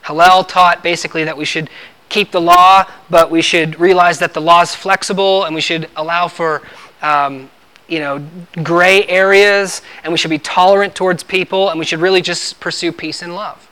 Hillel 0.06 0.44
taught 0.44 0.82
basically 0.82 1.24
that 1.24 1.36
we 1.36 1.44
should 1.44 1.68
keep 2.08 2.30
the 2.30 2.40
law, 2.40 2.86
but 3.10 3.30
we 3.30 3.42
should 3.42 3.78
realize 3.78 4.18
that 4.20 4.32
the 4.32 4.40
law 4.40 4.62
is 4.62 4.74
flexible 4.74 5.44
and 5.44 5.54
we 5.54 5.60
should 5.60 5.90
allow 5.96 6.26
for 6.26 6.62
um, 7.02 7.50
you 7.88 8.00
know, 8.00 8.26
gray 8.62 9.04
areas 9.06 9.82
and 10.02 10.12
we 10.12 10.18
should 10.18 10.30
be 10.30 10.38
tolerant 10.38 10.94
towards 10.94 11.22
people 11.22 11.70
and 11.70 11.78
we 11.78 11.84
should 11.84 12.00
really 12.00 12.22
just 12.22 12.60
pursue 12.60 12.92
peace 12.92 13.22
and 13.22 13.34
love. 13.34 13.68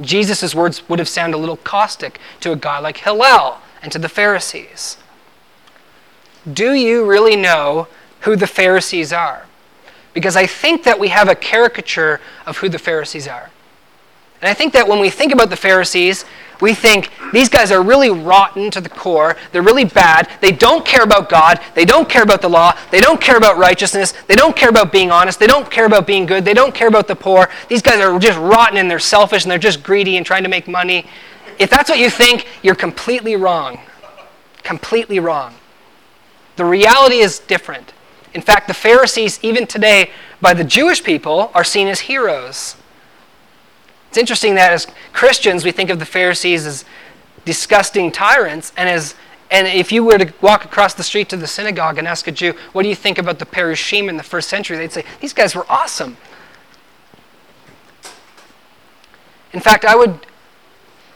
Jesus' 0.00 0.54
words 0.54 0.88
would 0.88 0.98
have 0.98 1.08
sounded 1.08 1.36
a 1.36 1.38
little 1.38 1.58
caustic 1.58 2.18
to 2.40 2.52
a 2.52 2.56
guy 2.56 2.78
like 2.78 2.98
Hillel 2.98 3.60
and 3.82 3.92
to 3.92 3.98
the 3.98 4.08
Pharisees. 4.08 4.96
Do 6.50 6.72
you 6.72 7.04
really 7.04 7.36
know 7.36 7.88
who 8.22 8.36
the 8.36 8.46
Pharisees 8.46 9.12
are. 9.12 9.46
Because 10.14 10.36
I 10.36 10.46
think 10.46 10.84
that 10.84 10.98
we 10.98 11.08
have 11.08 11.28
a 11.28 11.34
caricature 11.34 12.20
of 12.46 12.58
who 12.58 12.68
the 12.68 12.78
Pharisees 12.78 13.28
are. 13.28 13.50
And 14.40 14.48
I 14.48 14.54
think 14.54 14.72
that 14.72 14.88
when 14.88 14.98
we 14.98 15.10
think 15.10 15.32
about 15.32 15.50
the 15.50 15.56
Pharisees, 15.56 16.24
we 16.62 16.74
think 16.74 17.10
these 17.32 17.48
guys 17.48 17.72
are 17.72 17.82
really 17.82 18.08
rotten 18.08 18.70
to 18.70 18.80
the 18.80 18.88
core. 18.88 19.36
They're 19.50 19.62
really 19.62 19.84
bad. 19.84 20.30
They 20.40 20.52
don't 20.52 20.86
care 20.86 21.02
about 21.02 21.28
God. 21.28 21.60
They 21.74 21.84
don't 21.84 22.08
care 22.08 22.22
about 22.22 22.40
the 22.40 22.48
law. 22.48 22.78
They 22.92 23.00
don't 23.00 23.20
care 23.20 23.36
about 23.36 23.58
righteousness. 23.58 24.12
They 24.28 24.36
don't 24.36 24.54
care 24.54 24.68
about 24.68 24.92
being 24.92 25.10
honest. 25.10 25.40
They 25.40 25.48
don't 25.48 25.68
care 25.68 25.86
about 25.86 26.06
being 26.06 26.24
good. 26.24 26.44
They 26.44 26.54
don't 26.54 26.72
care 26.72 26.86
about 26.86 27.08
the 27.08 27.16
poor. 27.16 27.48
These 27.68 27.82
guys 27.82 27.98
are 27.98 28.16
just 28.20 28.38
rotten 28.38 28.78
and 28.78 28.88
they're 28.88 29.00
selfish 29.00 29.42
and 29.42 29.50
they're 29.50 29.58
just 29.58 29.82
greedy 29.82 30.16
and 30.16 30.24
trying 30.24 30.44
to 30.44 30.48
make 30.48 30.68
money. 30.68 31.04
If 31.58 31.68
that's 31.68 31.90
what 31.90 31.98
you 31.98 32.08
think, 32.08 32.46
you're 32.62 32.76
completely 32.76 33.34
wrong. 33.34 33.80
Completely 34.62 35.18
wrong. 35.18 35.54
The 36.54 36.64
reality 36.64 37.16
is 37.16 37.40
different. 37.40 37.92
In 38.34 38.40
fact, 38.40 38.68
the 38.68 38.74
Pharisees, 38.74 39.40
even 39.42 39.66
today, 39.66 40.10
by 40.40 40.54
the 40.54 40.64
Jewish 40.64 41.02
people, 41.02 41.50
are 41.54 41.64
seen 41.64 41.88
as 41.88 42.00
heroes. 42.00 42.76
It's 44.12 44.18
interesting 44.18 44.56
that 44.56 44.72
as 44.72 44.86
Christians, 45.14 45.64
we 45.64 45.72
think 45.72 45.88
of 45.88 45.98
the 45.98 46.04
Pharisees 46.04 46.66
as 46.66 46.84
disgusting 47.46 48.12
tyrants, 48.12 48.70
and 48.76 48.86
as 48.86 49.14
and 49.50 49.66
if 49.66 49.90
you 49.90 50.04
were 50.04 50.18
to 50.18 50.30
walk 50.42 50.66
across 50.66 50.92
the 50.92 51.02
street 51.02 51.30
to 51.30 51.36
the 51.38 51.46
synagogue 51.46 51.96
and 51.96 52.06
ask 52.06 52.28
a 52.28 52.30
Jew, 52.32 52.52
what 52.72 52.82
do 52.82 52.90
you 52.90 52.94
think 52.94 53.16
about 53.16 53.38
the 53.38 53.46
Perushim 53.46 54.10
in 54.10 54.18
the 54.18 54.22
first 54.22 54.50
century? 54.50 54.76
They'd 54.76 54.92
say, 54.92 55.06
these 55.20 55.32
guys 55.32 55.54
were 55.54 55.64
awesome. 55.70 56.18
In 59.54 59.60
fact, 59.60 59.86
I 59.86 59.96
would, 59.96 60.26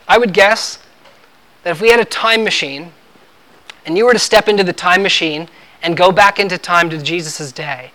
I 0.09 0.17
would 0.17 0.33
guess 0.33 0.79
that 1.65 1.73
if 1.73 1.83
we 1.83 1.91
had 1.91 2.01
a 2.01 2.05
time 2.07 2.45
machine 2.45 2.93
and 3.85 3.99
you 3.99 4.07
were 4.07 4.15
to 4.15 4.19
step 4.19 4.49
into 4.49 4.65
the 4.65 4.73
time 4.73 5.03
machine 5.03 5.51
and 5.83 5.99
go 5.99 6.11
back 6.11 6.39
into 6.39 6.57
time 6.57 6.89
to 6.89 7.03
Jesus' 7.03 7.53
day, 7.53 7.91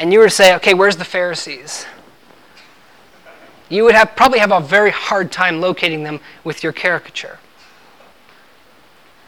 and 0.00 0.12
you 0.12 0.18
were 0.18 0.26
to 0.26 0.34
say, 0.34 0.52
okay, 0.56 0.74
where's 0.74 0.96
the 0.96 1.04
Pharisees? 1.04 1.86
You 3.72 3.84
would 3.84 3.94
have, 3.94 4.14
probably 4.14 4.38
have 4.38 4.52
a 4.52 4.60
very 4.60 4.90
hard 4.90 5.32
time 5.32 5.62
locating 5.62 6.02
them 6.02 6.20
with 6.44 6.62
your 6.62 6.72
caricature. 6.74 7.38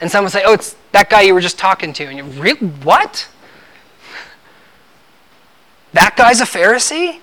And 0.03 0.11
someone 0.11 0.27
would 0.27 0.33
say, 0.33 0.43
oh, 0.45 0.53
it's 0.53 0.77
that 0.93 1.09
guy 1.09 1.23
you 1.23 1.33
were 1.33 1.41
just 1.41 1.57
talking 1.57 1.95
to. 1.95 2.05
And 2.05 2.19
you 2.19 2.25
really, 2.25 2.67
what? 2.83 3.27
That 5.95 6.15
guy's 6.19 6.43
a 6.43 6.45
Pharisee? 6.45 7.21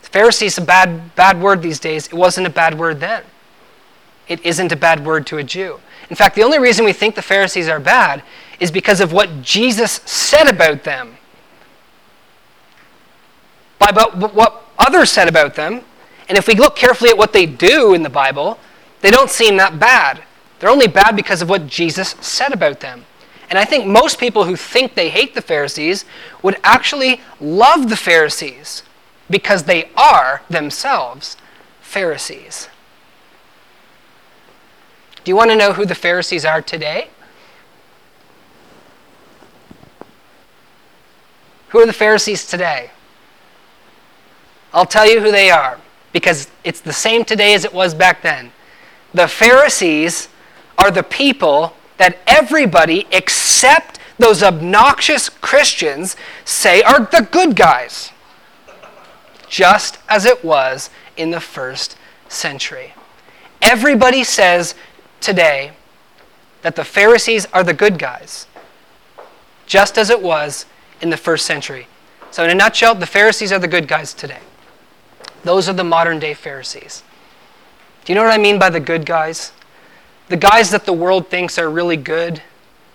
Pharisee 0.00 0.46
is 0.46 0.56
a 0.56 0.62
bad, 0.62 1.14
bad 1.14 1.38
word 1.42 1.60
these 1.60 1.78
days. 1.78 2.06
It 2.06 2.14
wasn't 2.14 2.46
a 2.46 2.50
bad 2.50 2.78
word 2.78 2.98
then. 2.98 3.22
It 4.28 4.42
isn't 4.46 4.72
a 4.72 4.76
bad 4.76 5.04
word 5.04 5.26
to 5.26 5.36
a 5.36 5.42
Jew. 5.42 5.78
In 6.08 6.16
fact, 6.16 6.36
the 6.36 6.42
only 6.42 6.58
reason 6.58 6.86
we 6.86 6.94
think 6.94 7.16
the 7.16 7.22
Pharisees 7.22 7.68
are 7.68 7.80
bad 7.80 8.22
is 8.60 8.70
because 8.70 9.02
of 9.02 9.12
what 9.12 9.42
Jesus 9.42 10.00
said 10.06 10.48
about 10.48 10.84
them. 10.84 11.18
By 13.78 13.88
about 13.90 14.16
what 14.34 14.61
others 14.86 15.10
said 15.10 15.28
about 15.28 15.54
them. 15.54 15.82
And 16.28 16.38
if 16.38 16.46
we 16.46 16.54
look 16.54 16.76
carefully 16.76 17.10
at 17.10 17.18
what 17.18 17.32
they 17.32 17.46
do 17.46 17.94
in 17.94 18.02
the 18.02 18.10
Bible, 18.10 18.58
they 19.00 19.10
don't 19.10 19.30
seem 19.30 19.56
that 19.56 19.78
bad. 19.78 20.22
They're 20.58 20.70
only 20.70 20.86
bad 20.86 21.16
because 21.16 21.42
of 21.42 21.48
what 21.48 21.66
Jesus 21.66 22.14
said 22.20 22.52
about 22.52 22.80
them. 22.80 23.04
And 23.50 23.58
I 23.58 23.64
think 23.64 23.86
most 23.86 24.18
people 24.18 24.44
who 24.44 24.56
think 24.56 24.94
they 24.94 25.10
hate 25.10 25.34
the 25.34 25.42
Pharisees 25.42 26.04
would 26.42 26.56
actually 26.64 27.20
love 27.40 27.90
the 27.90 27.96
Pharisees 27.96 28.82
because 29.28 29.64
they 29.64 29.90
are 29.96 30.42
themselves 30.48 31.36
Pharisees. 31.80 32.68
Do 35.24 35.30
you 35.30 35.36
want 35.36 35.50
to 35.50 35.56
know 35.56 35.72
who 35.72 35.84
the 35.84 35.94
Pharisees 35.94 36.44
are 36.44 36.62
today? 36.62 37.08
Who 41.68 41.78
are 41.78 41.86
the 41.86 41.92
Pharisees 41.92 42.46
today? 42.46 42.90
I'll 44.74 44.86
tell 44.86 45.08
you 45.08 45.20
who 45.20 45.30
they 45.30 45.50
are 45.50 45.78
because 46.12 46.50
it's 46.64 46.80
the 46.80 46.92
same 46.92 47.24
today 47.24 47.54
as 47.54 47.64
it 47.64 47.72
was 47.72 47.94
back 47.94 48.22
then. 48.22 48.52
The 49.14 49.28
Pharisees 49.28 50.28
are 50.78 50.90
the 50.90 51.02
people 51.02 51.74
that 51.98 52.18
everybody 52.26 53.06
except 53.10 53.98
those 54.18 54.42
obnoxious 54.42 55.28
Christians 55.28 56.16
say 56.44 56.82
are 56.82 57.00
the 57.00 57.28
good 57.30 57.56
guys, 57.56 58.12
just 59.48 59.98
as 60.08 60.24
it 60.24 60.44
was 60.44 60.90
in 61.16 61.30
the 61.30 61.40
first 61.40 61.96
century. 62.28 62.94
Everybody 63.60 64.24
says 64.24 64.74
today 65.20 65.72
that 66.62 66.76
the 66.76 66.84
Pharisees 66.84 67.46
are 67.52 67.62
the 67.64 67.74
good 67.74 67.98
guys, 67.98 68.46
just 69.66 69.98
as 69.98 70.10
it 70.10 70.22
was 70.22 70.66
in 71.00 71.10
the 71.10 71.16
first 71.16 71.46
century. 71.46 71.86
So, 72.30 72.44
in 72.44 72.50
a 72.50 72.54
nutshell, 72.54 72.94
the 72.94 73.06
Pharisees 73.06 73.52
are 73.52 73.58
the 73.58 73.68
good 73.68 73.86
guys 73.86 74.14
today. 74.14 74.40
Those 75.44 75.68
are 75.68 75.72
the 75.72 75.84
modern 75.84 76.18
day 76.18 76.34
Pharisees. 76.34 77.02
Do 78.04 78.12
you 78.12 78.16
know 78.16 78.24
what 78.24 78.32
I 78.32 78.38
mean 78.38 78.58
by 78.58 78.70
the 78.70 78.80
good 78.80 79.06
guys? 79.06 79.52
The 80.28 80.36
guys 80.36 80.70
that 80.70 80.86
the 80.86 80.92
world 80.92 81.28
thinks 81.28 81.58
are 81.58 81.70
really 81.70 81.96
good, 81.96 82.42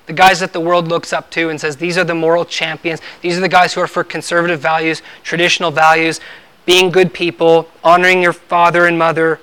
the 0.06 0.14
guys 0.14 0.40
that 0.40 0.54
the 0.54 0.60
world 0.60 0.88
looks 0.88 1.14
up 1.14 1.30
to 1.32 1.50
and 1.50 1.60
says, 1.60 1.78
these 1.78 1.98
are 1.98 2.04
the 2.04 2.16
moral 2.16 2.46
champions, 2.46 3.02
these 3.22 3.38
are 3.38 3.42
the 3.42 3.50
guys 3.50 3.74
who 3.74 3.82
are 3.82 3.88
for 3.88 4.04
conservative 4.04 4.60
values, 4.60 5.02
traditional 5.24 5.72
values, 5.72 6.20
being 6.66 6.90
good 6.90 7.14
people, 7.14 7.70
honoring 7.84 8.22
your 8.22 8.34
father 8.34 8.88
and 8.88 8.98
mother, 8.98 9.40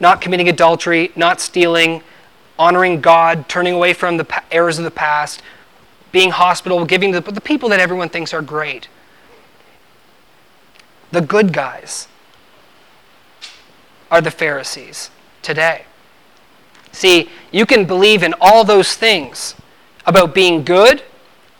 not 0.00 0.20
committing 0.20 0.48
adultery, 0.48 1.12
not 1.16 1.40
stealing, 1.40 2.02
honoring 2.58 3.00
God, 3.00 3.48
turning 3.48 3.74
away 3.74 3.92
from 3.92 4.16
the 4.16 4.42
errors 4.50 4.78
of 4.78 4.84
the 4.84 4.90
past, 4.90 5.42
being 6.12 6.30
hospitable, 6.30 6.84
giving 6.84 7.12
the, 7.12 7.20
the 7.20 7.40
people 7.40 7.68
that 7.68 7.80
everyone 7.80 8.08
thinks 8.08 8.32
are 8.32 8.42
great. 8.42 8.88
The 11.12 11.20
good 11.20 11.52
guys 11.52 12.08
are 14.10 14.20
the 14.20 14.30
Pharisees 14.30 15.10
today. 15.42 15.84
See, 16.92 17.28
you 17.50 17.66
can 17.66 17.84
believe 17.84 18.22
in 18.22 18.34
all 18.40 18.64
those 18.64 18.94
things 18.94 19.54
about 20.06 20.34
being 20.34 20.64
good, 20.64 21.02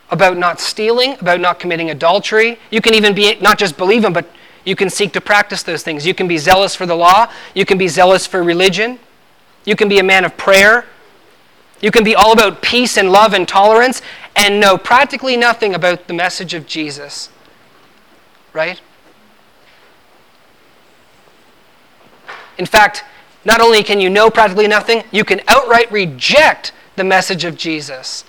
about 0.09 0.37
not 0.37 0.59
stealing, 0.59 1.13
about 1.19 1.39
not 1.39 1.59
committing 1.59 1.89
adultery. 1.89 2.57
You 2.71 2.81
can 2.81 2.93
even 2.93 3.13
be 3.13 3.35
not 3.35 3.59
just 3.59 3.77
believe 3.77 4.01
them, 4.01 4.13
but 4.13 4.25
you 4.65 4.75
can 4.75 4.89
seek 4.89 5.13
to 5.13 5.21
practice 5.21 5.63
those 5.63 5.83
things. 5.83 6.05
You 6.05 6.13
can 6.13 6.27
be 6.27 6.37
zealous 6.37 6.75
for 6.75 6.85
the 6.85 6.95
law, 6.95 7.31
you 7.53 7.65
can 7.65 7.77
be 7.77 7.87
zealous 7.87 8.25
for 8.25 8.43
religion, 8.43 8.99
you 9.65 9.75
can 9.75 9.87
be 9.87 9.99
a 9.99 10.03
man 10.03 10.25
of 10.25 10.35
prayer, 10.37 10.85
you 11.81 11.91
can 11.91 12.03
be 12.03 12.15
all 12.15 12.33
about 12.33 12.61
peace 12.61 12.97
and 12.97 13.11
love 13.11 13.33
and 13.33 13.47
tolerance 13.47 14.01
and 14.35 14.59
know 14.59 14.77
practically 14.77 15.37
nothing 15.37 15.75
about 15.75 16.07
the 16.07 16.13
message 16.13 16.53
of 16.53 16.65
Jesus. 16.65 17.29
Right? 18.53 18.81
In 22.57 22.65
fact, 22.65 23.03
not 23.45 23.61
only 23.61 23.83
can 23.83 23.99
you 23.99 24.09
know 24.09 24.29
practically 24.29 24.67
nothing, 24.67 25.03
you 25.11 25.23
can 25.23 25.41
outright 25.47 25.91
reject 25.91 26.73
the 26.95 27.03
message 27.03 27.45
of 27.45 27.55
Jesus 27.55 28.25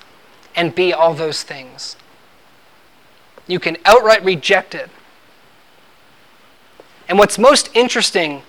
and 0.54 0.74
be 0.74 0.92
all 0.92 1.14
those 1.14 1.42
things. 1.42 1.96
You 3.46 3.58
can 3.58 3.76
outright 3.84 4.24
reject 4.24 4.74
it. 4.74 4.90
And 7.08 7.18
what's 7.18 7.38
most 7.38 7.70
interesting 7.74 8.42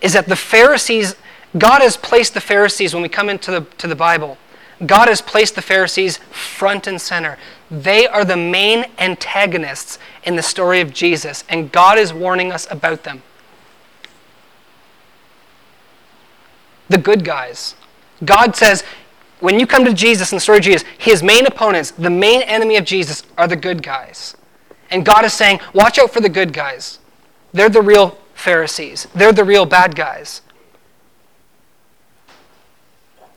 is 0.00 0.12
that 0.12 0.28
the 0.28 0.36
Pharisees, 0.36 1.16
God 1.56 1.80
has 1.80 1.96
placed 1.96 2.34
the 2.34 2.40
Pharisees, 2.40 2.92
when 2.92 3.02
we 3.02 3.08
come 3.08 3.30
into 3.30 3.50
the, 3.50 3.60
to 3.78 3.88
the 3.88 3.96
Bible, 3.96 4.36
God 4.84 5.08
has 5.08 5.22
placed 5.22 5.54
the 5.54 5.62
Pharisees 5.62 6.18
front 6.30 6.86
and 6.86 7.00
center. 7.00 7.38
They 7.70 8.06
are 8.06 8.24
the 8.24 8.36
main 8.36 8.84
antagonists 8.98 9.98
in 10.24 10.36
the 10.36 10.42
story 10.42 10.80
of 10.80 10.92
Jesus, 10.92 11.44
and 11.48 11.72
God 11.72 11.98
is 11.98 12.12
warning 12.12 12.52
us 12.52 12.70
about 12.70 13.04
them. 13.04 13.22
The 16.88 16.98
good 16.98 17.24
guys. 17.24 17.74
God 18.24 18.56
says, 18.56 18.84
when 19.40 19.58
you 19.58 19.66
come 19.66 19.84
to 19.84 19.92
Jesus 19.92 20.32
in 20.32 20.36
the 20.36 20.40
story 20.40 20.58
of 20.58 20.64
Jesus, 20.64 20.86
his 20.98 21.22
main 21.22 21.46
opponents, 21.46 21.90
the 21.90 22.10
main 22.10 22.42
enemy 22.42 22.76
of 22.76 22.84
Jesus, 22.84 23.22
are 23.36 23.48
the 23.48 23.56
good 23.56 23.82
guys. 23.82 24.36
And 24.90 25.04
God 25.04 25.24
is 25.24 25.32
saying, 25.32 25.60
watch 25.72 25.98
out 25.98 26.12
for 26.12 26.20
the 26.20 26.28
good 26.28 26.52
guys. 26.52 26.98
They're 27.52 27.68
the 27.68 27.82
real 27.82 28.18
Pharisees, 28.34 29.06
they're 29.14 29.32
the 29.32 29.44
real 29.44 29.64
bad 29.64 29.94
guys. 29.94 30.42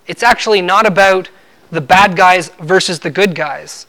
It's 0.07 0.23
actually 0.23 0.61
not 0.61 0.85
about 0.85 1.29
the 1.69 1.81
bad 1.81 2.15
guys 2.15 2.49
versus 2.59 2.99
the 2.99 3.09
good 3.09 3.35
guys. 3.35 3.85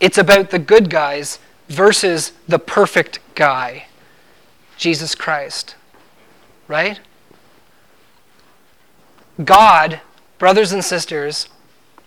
It's 0.00 0.18
about 0.18 0.50
the 0.50 0.58
good 0.58 0.88
guys 0.88 1.38
versus 1.68 2.32
the 2.48 2.58
perfect 2.58 3.20
guy, 3.34 3.86
Jesus 4.76 5.14
Christ. 5.14 5.76
Right? 6.66 7.00
God, 9.44 10.00
brothers 10.38 10.72
and 10.72 10.84
sisters, 10.84 11.48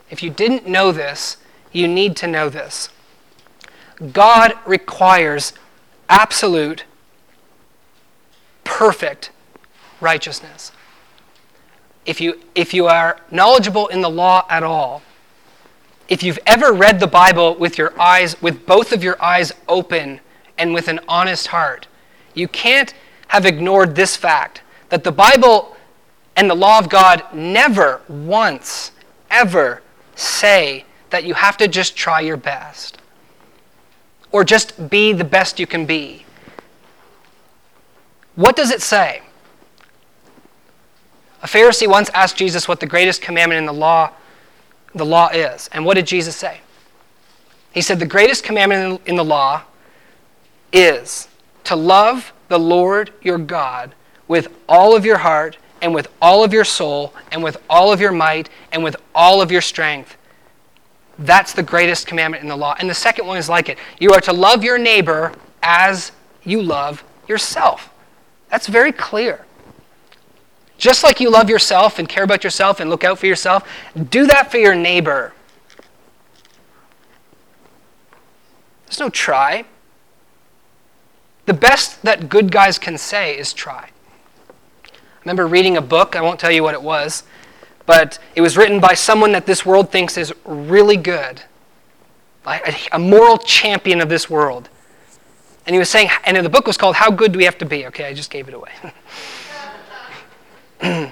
if 0.10 0.22
you 0.22 0.30
didn't 0.30 0.67
know 0.67 0.91
this, 0.91 1.38
you 1.72 1.88
need 1.88 2.15
to 2.17 2.28
know 2.28 2.50
this. 2.50 2.89
God 4.12 4.54
requires 4.65 5.54
absolute, 6.10 6.84
perfect 8.63 9.32
righteousness. 10.02 10.72
If 12.06 12.19
you, 12.19 12.39
if 12.54 12.74
you 12.74 12.88
are 12.88 13.19
knowledgeable 13.32 13.88
in 13.88 14.02
the 14.02 14.10
law 14.10 14.46
at 14.50 14.63
all, 14.63 15.02
if 16.10 16.22
you've 16.22 16.39
ever 16.46 16.74
read 16.74 17.00
the 17.00 17.08
Bible 17.08 17.56
with 17.56 17.78
your 17.78 18.00
eyes, 18.00 18.39
with 18.41 18.65
both 18.65 18.91
of 18.91 19.04
your 19.04 19.22
eyes 19.24 19.54
open 19.67 20.19
and 20.58 20.74
with 20.74 20.89
an 20.89 21.00
honest 21.08 21.48
heart, 21.48 21.88
you 22.34 22.48
can't 22.48 22.93
have 23.30 23.46
ignored 23.46 23.96
this 23.96 24.17
fact 24.17 24.62
that 24.89 25.04
the 25.04 25.12
Bible 25.12 25.73
and 26.36 26.50
the 26.50 26.56
law 26.56 26.80
of 26.80 26.89
God 26.89 27.24
never 27.34 28.02
once, 28.08 28.91
ever 29.30 29.82
say 30.15 30.86
that 31.10 31.24
you 31.24 31.34
have 31.34 31.58
to 31.58 31.67
just 31.67 31.96
try 31.96 32.22
your 32.22 32.38
best 32.38 32.98
or 34.32 34.43
just 34.43 34.89
be 34.89 35.13
the 35.13 35.24
best 35.24 35.60
you 35.60 35.67
can 35.67 35.86
be. 35.86 36.26
What 38.36 38.56
does 38.56 38.72
it 38.72 38.82
say? 38.82 39.22
A 41.43 41.46
Pharisee 41.46 41.88
once 41.88 42.10
asked 42.13 42.38
Jesus 42.38 42.67
what 42.67 42.80
the 42.80 42.88
greatest 42.88 43.22
commandment 43.22 43.60
in 43.60 43.65
the 43.65 43.74
law 43.74 44.12
the 44.96 45.06
law 45.06 45.30
is. 45.30 45.69
And 45.74 45.86
what 45.86 45.96
did 45.96 46.08
Jesus 46.08 46.36
say? 46.36 46.62
He 47.74 47.82
said 47.82 48.00
the 48.00 48.06
greatest 48.06 48.43
commandment 48.43 49.02
in 49.06 49.15
the 49.15 49.26
law 49.26 49.63
is 50.72 51.28
to 51.65 51.76
love 51.76 52.34
the 52.48 52.60
Lord 52.60 53.12
your 53.22 53.38
God 53.38 53.96
with 54.28 54.48
all 54.69 54.96
of 54.96 55.06
your 55.06 55.17
heart 55.17 55.58
and 55.84 55.93
with 55.93 56.08
all 56.22 56.46
of 56.46 56.54
your 56.54 56.63
soul 56.63 57.13
and 57.32 57.43
with 57.43 57.58
all 57.69 57.91
of 57.91 58.00
your 58.00 58.13
might 58.13 58.50
and 58.72 58.84
with 58.84 58.96
all 59.13 59.41
of 59.41 59.52
your 59.52 59.62
strength. 59.62 60.15
That's 61.19 61.52
the 61.52 61.62
greatest 61.62 62.08
commandment 62.08 62.41
in 62.41 62.48
the 62.50 62.56
law. 62.56 62.76
And 62.80 62.89
the 62.89 62.96
second 62.96 63.28
one 63.28 63.38
is 63.38 63.50
like 63.50 63.67
it. 63.67 63.78
You 64.00 64.13
are 64.13 64.22
to 64.22 64.32
love 64.32 64.63
your 64.63 64.78
neighbor 64.78 65.34
as 65.62 66.13
you 66.43 66.63
love 66.63 67.04
yourself. 67.28 67.89
That's 68.50 68.67
very 68.67 68.93
clear. 68.93 69.46
Just 70.78 71.04
like 71.04 71.19
you 71.19 71.30
love 71.30 71.50
yourself 71.50 72.00
and 72.00 72.08
care 72.08 72.24
about 72.24 72.46
yourself 72.46 72.80
and 72.80 72.89
look 72.89 73.04
out 73.04 73.19
for 73.19 73.28
yourself, 73.28 73.67
do 74.10 74.26
that 74.28 74.50
for 74.50 74.58
your 74.58 74.76
neighbor. 74.76 75.34
There's 78.86 79.02
no 79.02 79.10
try. 79.10 79.65
The 81.46 81.54
best 81.54 82.02
that 82.04 82.30
good 82.30 82.54
guys 82.54 82.80
can 82.80 82.98
say 82.98 83.38
is 83.38 83.52
try 83.52 83.89
remember 85.24 85.48
reading 85.48 85.78
a 85.78 85.82
book, 85.82 86.16
I 86.16 86.22
won't 86.22 86.40
tell 86.40 86.52
you 86.52 86.64
what 86.64 86.74
it 86.74 86.82
was, 86.82 87.24
but 87.86 88.20
it 88.36 88.42
was 88.42 88.58
written 88.58 88.80
by 88.80 88.94
someone 88.94 89.32
that 89.34 89.46
this 89.46 89.66
world 89.66 89.92
thinks 89.92 90.18
is 90.18 90.34
really 90.46 90.98
good, 90.98 91.42
like 92.46 92.88
a 92.92 93.00
moral 93.00 93.38
champion 93.38 94.02
of 94.02 94.10
this 94.10 94.30
world. 94.30 94.70
And 95.66 95.74
he 95.74 95.80
was 95.80 95.90
saying, 95.90 96.10
and 96.26 96.38
the 96.38 96.50
book 96.50 96.68
was 96.68 96.78
called 96.78 96.96
How 96.96 97.10
Good 97.10 97.32
Do 97.32 97.38
We 97.38 97.46
Have 97.46 97.58
to 97.60 97.66
Be? 97.66 97.86
Okay, 97.88 98.06
I 98.06 98.14
just 98.14 98.30
gave 98.30 98.48
it 98.50 98.54
away. 98.54 98.72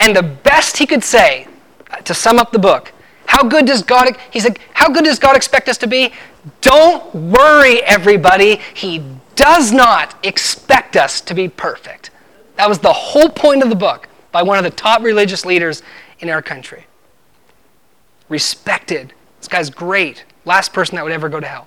and 0.00 0.16
the 0.16 0.22
best 0.22 0.78
he 0.78 0.86
could 0.86 1.04
say 1.04 1.46
uh, 1.90 1.96
to 1.96 2.14
sum 2.14 2.38
up 2.38 2.52
the 2.52 2.58
book, 2.58 2.92
how 3.26 3.42
good 3.42 3.66
does 3.66 3.82
God, 3.82 4.16
he 4.30 4.40
said, 4.40 4.58
how 4.72 4.88
good 4.88 5.04
does 5.04 5.18
God 5.18 5.36
expect 5.36 5.68
us 5.68 5.76
to 5.78 5.86
be? 5.86 6.12
Don't 6.60 7.14
worry, 7.14 7.82
everybody. 7.82 8.60
He 8.74 9.02
does 9.34 9.72
not 9.72 10.14
expect 10.24 10.96
us 10.96 11.20
to 11.22 11.34
be 11.34 11.48
perfect. 11.48 12.10
That 12.56 12.68
was 12.68 12.78
the 12.78 12.92
whole 12.92 13.28
point 13.28 13.62
of 13.62 13.68
the 13.68 13.76
book 13.76 14.08
by 14.32 14.42
one 14.42 14.58
of 14.58 14.64
the 14.64 14.70
top 14.70 15.02
religious 15.02 15.44
leaders 15.44 15.82
in 16.20 16.28
our 16.30 16.42
country. 16.42 16.86
Respected. 18.28 19.12
This 19.38 19.48
guy's 19.48 19.70
great. 19.70 20.24
Last 20.44 20.72
person 20.72 20.96
that 20.96 21.04
would 21.04 21.12
ever 21.12 21.28
go 21.28 21.40
to 21.40 21.46
hell. 21.46 21.66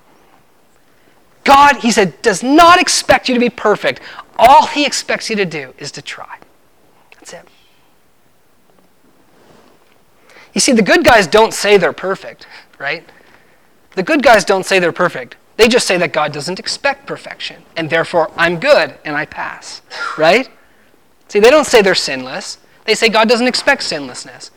God, 1.44 1.78
he 1.78 1.92
said, 1.92 2.22
does 2.22 2.44
not 2.44 2.80
expect 2.80 3.30
you 3.30 3.34
to 3.34 3.40
be 3.40 3.50
perfect. 3.50 4.02
All 4.38 4.68
he 4.68 4.86
expects 4.86 5.30
you 5.30 5.36
to 5.38 5.46
do 5.46 5.74
is 5.78 5.92
to 5.94 6.02
try. 6.02 6.38
That's 7.14 7.34
it. 7.34 7.48
You 10.54 10.60
see, 10.60 10.74
the 10.74 10.82
good 10.82 11.06
guys 11.06 11.28
don't 11.28 11.54
say 11.54 11.78
they're 11.78 11.94
perfect, 11.94 12.48
right? 12.80 13.08
The 13.96 14.04
good 14.04 14.24
guys 14.24 14.44
don't 14.44 14.66
say 14.66 14.80
they're 14.80 14.92
perfect. 14.92 15.36
They 15.56 15.68
just 15.68 15.88
say 15.88 15.98
that 15.98 16.14
God 16.14 16.34
doesn't 16.34 16.60
expect 16.60 17.08
perfection, 17.08 17.64
and 17.76 17.90
therefore 17.90 18.32
I'm 18.36 18.60
good 18.60 18.96
and 19.06 19.16
I 19.16 19.26
pass, 19.26 19.82
right? 20.18 20.50
See, 21.28 21.40
they 21.40 21.50
don't 21.50 21.66
say 21.66 21.82
they're 21.82 21.96
sinless. 21.96 22.58
They 22.86 22.96
say 22.96 23.10
God 23.10 23.28
doesn't 23.28 23.48
expect 23.48 23.84
sinlessness. 23.84 24.52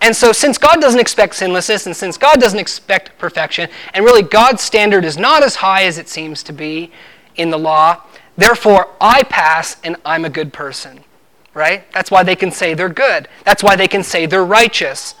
And 0.00 0.16
so, 0.16 0.32
since 0.32 0.56
God 0.56 0.80
doesn't 0.80 1.00
expect 1.00 1.34
sinlessness, 1.34 1.86
and 1.86 1.94
since 1.94 2.16
God 2.16 2.40
doesn't 2.40 2.58
expect 2.58 3.18
perfection, 3.18 3.68
and 3.92 4.04
really 4.04 4.22
God's 4.22 4.62
standard 4.62 5.04
is 5.04 5.18
not 5.18 5.42
as 5.42 5.56
high 5.56 5.84
as 5.84 5.98
it 5.98 6.08
seems 6.08 6.42
to 6.44 6.52
be 6.52 6.90
in 7.36 7.50
the 7.50 7.58
law, 7.58 8.02
therefore 8.36 8.88
I 9.00 9.24
pass 9.24 9.76
and 9.84 9.96
I'm 10.04 10.24
a 10.24 10.30
good 10.30 10.52
person. 10.52 11.04
Right? 11.52 11.90
That's 11.92 12.10
why 12.10 12.22
they 12.22 12.36
can 12.36 12.52
say 12.52 12.74
they're 12.74 12.88
good. 12.88 13.28
That's 13.44 13.62
why 13.62 13.76
they 13.76 13.88
can 13.88 14.04
say 14.04 14.24
they're 14.24 14.44
righteous. 14.44 15.16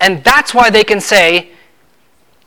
And 0.00 0.24
that's 0.24 0.52
why 0.52 0.70
they 0.70 0.82
can 0.82 1.00
say, 1.00 1.50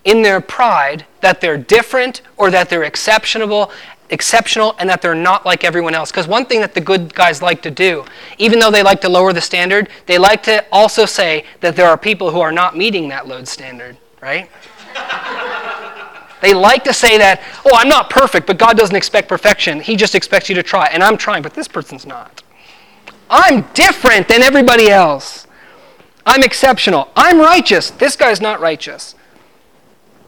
in 0.04 0.22
their 0.22 0.42
pride, 0.42 1.06
that 1.22 1.40
they're 1.40 1.58
different 1.58 2.22
or 2.36 2.52
that 2.52 2.70
they're 2.70 2.84
exceptional 2.84 3.72
exceptional 4.14 4.76
and 4.78 4.88
that 4.90 5.02
they're 5.02 5.16
not 5.16 5.46
like 5.46 5.64
everyone 5.64 5.96
else. 5.96 6.12
Because 6.12 6.28
one 6.28 6.46
thing 6.46 6.62
that 6.62 6.74
the 6.74 6.80
good 6.80 7.14
guys 7.14 7.42
like 7.42 7.62
to 7.64 7.72
do, 7.72 8.06
even 8.38 8.60
though 8.60 8.72
they 8.72 8.84
like 8.84 9.02
to 9.02 9.10
lower 9.10 9.34
the 9.34 9.42
standard, 9.42 9.90
they 10.06 10.18
like 10.18 10.44
to 10.44 10.64
also 10.72 11.06
say 11.06 11.44
that 11.62 11.76
there 11.76 11.88
are 11.88 11.98
people 11.98 12.32
who 12.32 12.40
are 12.40 12.52
not 12.52 12.78
meeting 12.78 13.10
that 13.10 13.28
load 13.28 13.48
standard, 13.48 13.98
right? 14.22 14.50
they 16.42 16.54
like 16.54 16.84
to 16.84 16.94
say 16.94 17.18
that, 17.18 17.42
oh, 17.66 17.76
I'm 17.76 17.90
not 17.90 18.12
perfect, 18.12 18.46
but 18.46 18.60
God 18.60 18.78
doesn't 18.78 18.96
expect 18.96 19.28
perfection. 19.28 19.82
He 19.82 19.96
just 19.96 20.14
expects 20.14 20.48
you 20.48 20.56
to 20.56 20.64
try. 20.64 20.86
And 20.86 21.04
I'm 21.04 21.18
trying, 21.18 21.42
but 21.42 21.56
this 21.56 21.68
person's 21.68 22.06
not. 22.06 22.44
I'm 23.30 23.64
different 23.74 24.28
than 24.28 24.44
everybody 24.44 24.90
else. 24.90 25.48
I'm 26.26 26.44
exceptional. 26.44 27.10
I'm 27.16 27.40
righteous. 27.40 27.90
This 27.90 28.16
guy's 28.16 28.40
not 28.40 28.62
righteous 28.62 29.16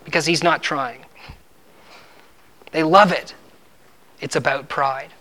because 0.03 0.25
he's 0.25 0.43
not 0.43 0.63
trying. 0.63 1.05
They 2.71 2.83
love 2.83 3.11
it. 3.11 3.35
It's 4.25 4.35
about 4.35 4.69
pride. 4.69 5.11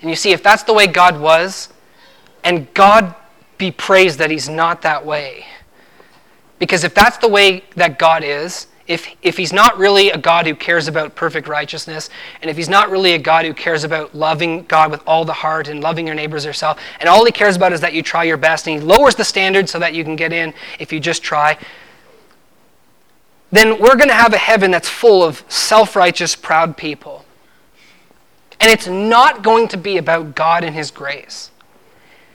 And 0.00 0.10
you 0.10 0.16
see, 0.16 0.32
if 0.32 0.42
that's 0.42 0.64
the 0.64 0.72
way 0.72 0.88
God 0.88 1.20
was, 1.20 1.68
and 2.42 2.66
God 2.74 3.14
be 3.58 3.70
praised 3.70 4.18
that 4.18 4.28
He's 4.28 4.48
not 4.48 4.82
that 4.82 5.06
way. 5.06 5.46
Because 6.58 6.82
if 6.82 6.96
that's 6.96 7.16
the 7.18 7.28
way 7.28 7.62
that 7.76 7.96
God 7.96 8.24
is, 8.24 8.66
if, 8.88 9.06
if 9.22 9.36
He's 9.36 9.52
not 9.52 9.78
really 9.78 10.10
a 10.10 10.18
God 10.18 10.48
who 10.48 10.56
cares 10.56 10.88
about 10.88 11.14
perfect 11.14 11.46
righteousness, 11.46 12.10
and 12.42 12.50
if 12.50 12.56
He's 12.56 12.68
not 12.68 12.90
really 12.90 13.12
a 13.12 13.18
God 13.18 13.44
who 13.44 13.54
cares 13.54 13.84
about 13.84 14.16
loving 14.16 14.64
God 14.64 14.90
with 14.90 15.00
all 15.06 15.24
the 15.24 15.32
heart 15.32 15.68
and 15.68 15.80
loving 15.80 16.08
your 16.08 16.16
neighbors 16.16 16.44
yourself, 16.44 16.80
and 16.98 17.08
all 17.08 17.24
He 17.24 17.30
cares 17.30 17.54
about 17.54 17.72
is 17.72 17.80
that 17.82 17.92
you 17.92 18.02
try 18.02 18.24
your 18.24 18.36
best, 18.36 18.66
and 18.66 18.80
He 18.80 18.84
lowers 18.84 19.14
the 19.14 19.24
standard 19.24 19.68
so 19.68 19.78
that 19.78 19.94
you 19.94 20.02
can 20.02 20.16
get 20.16 20.32
in 20.32 20.52
if 20.80 20.92
you 20.92 20.98
just 20.98 21.22
try, 21.22 21.56
then 23.50 23.80
we're 23.80 23.96
going 23.96 24.08
to 24.08 24.14
have 24.14 24.34
a 24.34 24.38
heaven 24.38 24.70
that's 24.70 24.88
full 24.88 25.22
of 25.22 25.42
self 25.48 25.96
righteous, 25.96 26.36
proud 26.36 26.76
people. 26.76 27.24
And 28.60 28.70
it's 28.70 28.86
not 28.86 29.42
going 29.42 29.68
to 29.68 29.76
be 29.76 29.96
about 29.96 30.34
God 30.34 30.64
and 30.64 30.74
His 30.74 30.90
grace. 30.90 31.50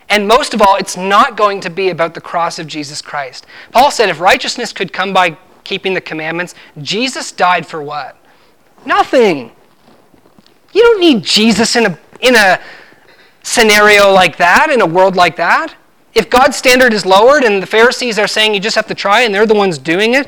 And 0.09 0.27
most 0.27 0.53
of 0.53 0.61
all, 0.61 0.75
it's 0.75 0.97
not 0.97 1.37
going 1.37 1.59
to 1.61 1.69
be 1.69 1.89
about 1.89 2.13
the 2.13 2.21
cross 2.21 2.59
of 2.59 2.67
Jesus 2.67 3.01
Christ. 3.01 3.45
Paul 3.71 3.91
said 3.91 4.09
if 4.09 4.19
righteousness 4.19 4.73
could 4.73 4.93
come 4.93 5.13
by 5.13 5.37
keeping 5.63 5.93
the 5.93 6.01
commandments, 6.01 6.55
Jesus 6.81 7.31
died 7.31 7.65
for 7.65 7.81
what? 7.81 8.17
Nothing. 8.85 9.51
You 10.73 10.81
don't 10.81 10.99
need 10.99 11.23
Jesus 11.23 11.75
in 11.75 11.85
a, 11.85 11.99
in 12.21 12.35
a 12.35 12.59
scenario 13.43 14.11
like 14.11 14.37
that, 14.37 14.69
in 14.69 14.81
a 14.81 14.85
world 14.85 15.15
like 15.15 15.35
that. 15.37 15.75
If 16.13 16.29
God's 16.29 16.57
standard 16.57 16.93
is 16.93 17.05
lowered 17.05 17.43
and 17.43 17.61
the 17.61 17.67
Pharisees 17.67 18.19
are 18.19 18.27
saying 18.27 18.53
you 18.53 18.59
just 18.59 18.75
have 18.75 18.87
to 18.87 18.95
try 18.95 19.21
and 19.21 19.33
they're 19.33 19.45
the 19.45 19.55
ones 19.55 19.77
doing 19.77 20.13
it, 20.13 20.27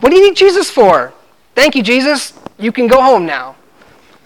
what 0.00 0.10
do 0.10 0.16
you 0.16 0.28
need 0.28 0.36
Jesus 0.36 0.70
for? 0.70 1.12
Thank 1.54 1.74
you, 1.74 1.82
Jesus. 1.82 2.32
You 2.58 2.72
can 2.72 2.86
go 2.86 3.00
home 3.00 3.26
now. 3.26 3.56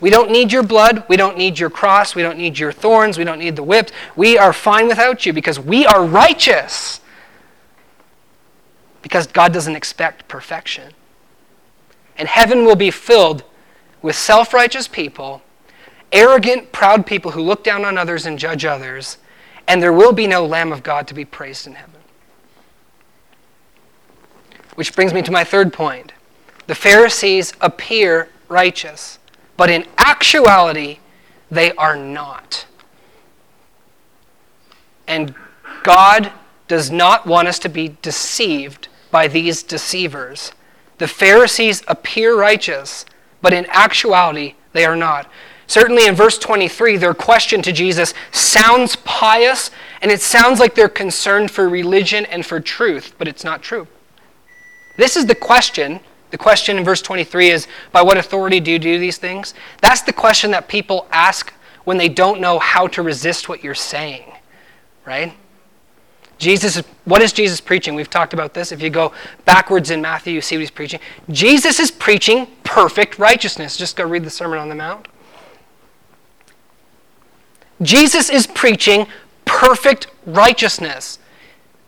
We 0.00 0.10
don't 0.10 0.30
need 0.30 0.52
your 0.52 0.62
blood. 0.62 1.04
We 1.08 1.16
don't 1.16 1.38
need 1.38 1.58
your 1.58 1.70
cross. 1.70 2.14
We 2.14 2.22
don't 2.22 2.38
need 2.38 2.58
your 2.58 2.72
thorns. 2.72 3.16
We 3.16 3.24
don't 3.24 3.38
need 3.38 3.56
the 3.56 3.62
whips. 3.62 3.92
We 4.16 4.36
are 4.36 4.52
fine 4.52 4.86
without 4.86 5.24
you 5.24 5.32
because 5.32 5.58
we 5.58 5.86
are 5.86 6.04
righteous. 6.04 7.00
Because 9.02 9.26
God 9.26 9.52
doesn't 9.52 9.76
expect 9.76 10.28
perfection. 10.28 10.92
And 12.16 12.28
heaven 12.28 12.64
will 12.64 12.76
be 12.76 12.90
filled 12.90 13.44
with 14.02 14.14
self 14.14 14.52
righteous 14.52 14.86
people, 14.86 15.42
arrogant, 16.12 16.70
proud 16.70 17.06
people 17.06 17.30
who 17.30 17.40
look 17.40 17.64
down 17.64 17.84
on 17.84 17.96
others 17.96 18.26
and 18.26 18.38
judge 18.38 18.64
others, 18.64 19.16
and 19.66 19.82
there 19.82 19.92
will 19.92 20.12
be 20.12 20.26
no 20.26 20.44
Lamb 20.44 20.72
of 20.72 20.82
God 20.82 21.08
to 21.08 21.14
be 21.14 21.24
praised 21.24 21.66
in 21.66 21.74
heaven. 21.74 21.93
Which 24.74 24.94
brings 24.94 25.12
me 25.14 25.22
to 25.22 25.32
my 25.32 25.44
third 25.44 25.72
point. 25.72 26.12
The 26.66 26.74
Pharisees 26.74 27.52
appear 27.60 28.28
righteous, 28.48 29.18
but 29.56 29.70
in 29.70 29.86
actuality, 29.98 30.98
they 31.50 31.72
are 31.72 31.96
not. 31.96 32.66
And 35.06 35.34
God 35.82 36.32
does 36.66 36.90
not 36.90 37.26
want 37.26 37.48
us 37.48 37.58
to 37.60 37.68
be 37.68 37.96
deceived 38.00 38.88
by 39.10 39.28
these 39.28 39.62
deceivers. 39.62 40.52
The 40.98 41.08
Pharisees 41.08 41.82
appear 41.86 42.36
righteous, 42.36 43.04
but 43.42 43.52
in 43.52 43.66
actuality, 43.68 44.54
they 44.72 44.84
are 44.84 44.96
not. 44.96 45.30
Certainly 45.66 46.06
in 46.06 46.14
verse 46.14 46.38
23, 46.38 46.96
their 46.96 47.14
question 47.14 47.62
to 47.62 47.72
Jesus 47.72 48.14
sounds 48.32 48.96
pious, 48.96 49.70
and 50.02 50.10
it 50.10 50.20
sounds 50.20 50.60
like 50.60 50.74
they're 50.74 50.88
concerned 50.88 51.50
for 51.50 51.68
religion 51.68 52.26
and 52.26 52.44
for 52.44 52.60
truth, 52.60 53.14
but 53.18 53.28
it's 53.28 53.44
not 53.44 53.62
true. 53.62 53.86
This 54.96 55.16
is 55.16 55.26
the 55.26 55.34
question. 55.34 56.00
The 56.30 56.38
question 56.38 56.78
in 56.78 56.84
verse 56.84 57.02
23 57.02 57.50
is 57.50 57.66
By 57.92 58.02
what 58.02 58.16
authority 58.16 58.60
do 58.60 58.70
you 58.70 58.78
do 58.78 58.98
these 58.98 59.18
things? 59.18 59.54
That's 59.80 60.02
the 60.02 60.12
question 60.12 60.50
that 60.52 60.68
people 60.68 61.06
ask 61.10 61.52
when 61.84 61.96
they 61.96 62.08
don't 62.08 62.40
know 62.40 62.58
how 62.58 62.86
to 62.88 63.02
resist 63.02 63.48
what 63.48 63.62
you're 63.62 63.74
saying, 63.74 64.32
right? 65.04 65.34
Jesus, 66.38 66.82
what 67.04 67.22
is 67.22 67.32
Jesus 67.32 67.60
preaching? 67.60 67.94
We've 67.94 68.10
talked 68.10 68.34
about 68.34 68.54
this. 68.54 68.72
If 68.72 68.82
you 68.82 68.90
go 68.90 69.12
backwards 69.44 69.90
in 69.90 70.00
Matthew, 70.00 70.32
you 70.34 70.40
see 70.40 70.56
what 70.56 70.60
he's 70.60 70.70
preaching. 70.70 71.00
Jesus 71.30 71.78
is 71.78 71.90
preaching 71.90 72.48
perfect 72.64 73.18
righteousness. 73.18 73.76
Just 73.76 73.96
go 73.96 74.04
read 74.04 74.24
the 74.24 74.30
Sermon 74.30 74.58
on 74.58 74.68
the 74.68 74.74
Mount. 74.74 75.06
Jesus 77.82 78.30
is 78.30 78.46
preaching 78.46 79.06
perfect 79.44 80.08
righteousness. 80.26 81.18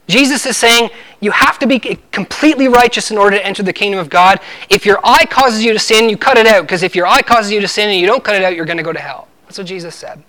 Jesus 0.07 0.47
is 0.47 0.57
saying 0.57 0.91
you 1.21 1.33
have 1.33 1.59
to 1.59 1.67
be 1.67 1.79
completely 2.13 2.69
righteous 2.69 3.11
in 3.11 3.19
order 3.19 3.37
to 3.37 3.45
enter 3.45 3.63
the 3.63 3.73
kingdom 3.73 3.99
of 3.99 4.09
God. 4.09 4.41
If 4.71 4.87
your 4.87 5.01
eye 5.03 5.25
causes 5.27 5.65
you 5.65 5.73
to 5.73 5.79
sin, 5.79 6.09
you 6.09 6.17
cut 6.17 6.39
it 6.39 6.47
out, 6.47 6.63
because 6.63 6.83
if 6.83 6.95
your 6.95 7.07
eye 7.07 7.23
causes 7.23 7.51
you 7.51 7.61
to 7.61 7.69
sin 7.69 7.91
and 7.91 7.99
you 7.99 8.07
don't 8.07 8.23
cut 8.23 8.37
it 8.37 8.43
out, 8.43 8.55
you're 8.55 8.67
going 8.67 8.77
to 8.77 8.85
go 8.85 8.93
to 8.93 9.01
hell. 9.01 9.27
That's 9.45 9.59
what 9.59 9.67
Jesus 9.67 9.95
said. 9.95 10.23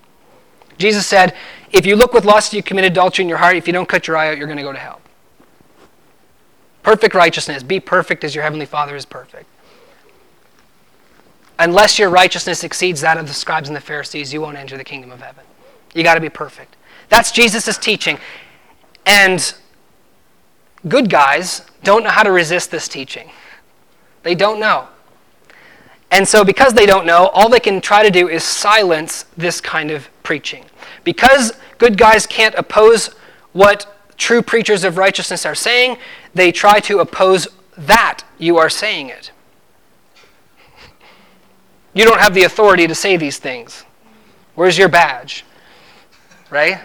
Jesus 0.78 1.06
said, 1.06 1.36
if 1.72 1.86
you 1.86 1.96
look 1.96 2.14
with 2.14 2.26
lust, 2.26 2.54
you 2.54 2.64
commit 2.64 2.86
adultery 2.86 3.24
in 3.24 3.30
your 3.30 3.40
heart. 3.40 3.56
If 3.56 3.68
you 3.68 3.74
don't 3.74 3.90
cut 3.90 4.08
your 4.08 4.18
eye 4.18 4.30
out, 4.30 4.38
you're 4.38 4.48
going 4.48 4.58
to 4.58 4.64
go 4.64 4.72
to 4.72 4.78
hell. 4.80 5.02
Perfect 6.82 7.14
righteousness. 7.14 7.64
Be 7.64 7.80
perfect 7.80 8.24
as 8.24 8.34
your 8.34 8.44
heavenly 8.44 8.66
Father 8.66 8.96
is 8.96 9.06
perfect. 9.06 9.46
Unless 11.60 12.00
your 12.00 12.10
righteousness 12.10 12.64
exceeds 12.64 13.02
that 13.02 13.18
of 13.18 13.28
the 13.28 13.34
scribes 13.34 13.68
and 13.68 13.76
the 13.76 13.82
Pharisees, 13.82 14.32
you 14.32 14.40
won't 14.42 14.58
enter 14.58 14.78
the 14.78 14.84
kingdom 14.84 15.12
of 15.12 15.22
heaven. 15.22 15.44
You 15.94 16.04
got 16.04 16.16
to 16.16 16.22
be 16.22 16.30
perfect. 16.30 16.76
That's 17.10 17.32
Jesus' 17.32 17.78
teaching. 17.78 18.20
And 19.06 19.54
good 20.88 21.10
guys 21.10 21.62
don't 21.84 22.04
know 22.04 22.10
how 22.10 22.24
to 22.24 22.32
resist 22.32 22.72
this 22.72 22.88
teaching. 22.88 23.32
They 24.24 24.36
don't 24.36 24.60
know. 24.60 24.88
And 26.12 26.28
so, 26.28 26.44
because 26.44 26.74
they 26.74 26.86
don't 26.86 27.06
know, 27.06 27.28
all 27.28 27.50
they 27.50 27.60
can 27.60 27.82
try 27.82 28.04
to 28.04 28.10
do 28.10 28.30
is 28.30 28.44
silence 28.44 29.26
this 29.36 29.60
kind 29.60 29.92
of 29.92 30.10
preaching. 30.24 30.66
Because 31.04 31.54
good 31.78 31.98
guys 31.98 32.26
can't 32.26 32.56
oppose 32.56 33.08
what 33.52 33.94
true 34.18 34.42
preachers 34.42 34.84
of 34.84 34.98
righteousness 34.98 35.46
are 35.46 35.56
saying, 35.56 35.98
they 36.34 36.52
try 36.52 36.80
to 36.82 37.00
oppose 37.00 37.48
that 37.78 38.24
you 38.38 38.58
are 38.58 38.70
saying 38.70 39.10
it. 39.10 39.32
You 41.94 42.04
don't 42.06 42.20
have 42.20 42.34
the 42.34 42.44
authority 42.44 42.88
to 42.88 42.96
say 42.96 43.18
these 43.18 43.38
things. 43.38 43.84
Where's 44.56 44.78
your 44.78 44.90
badge? 44.90 45.46
Right? 46.50 46.80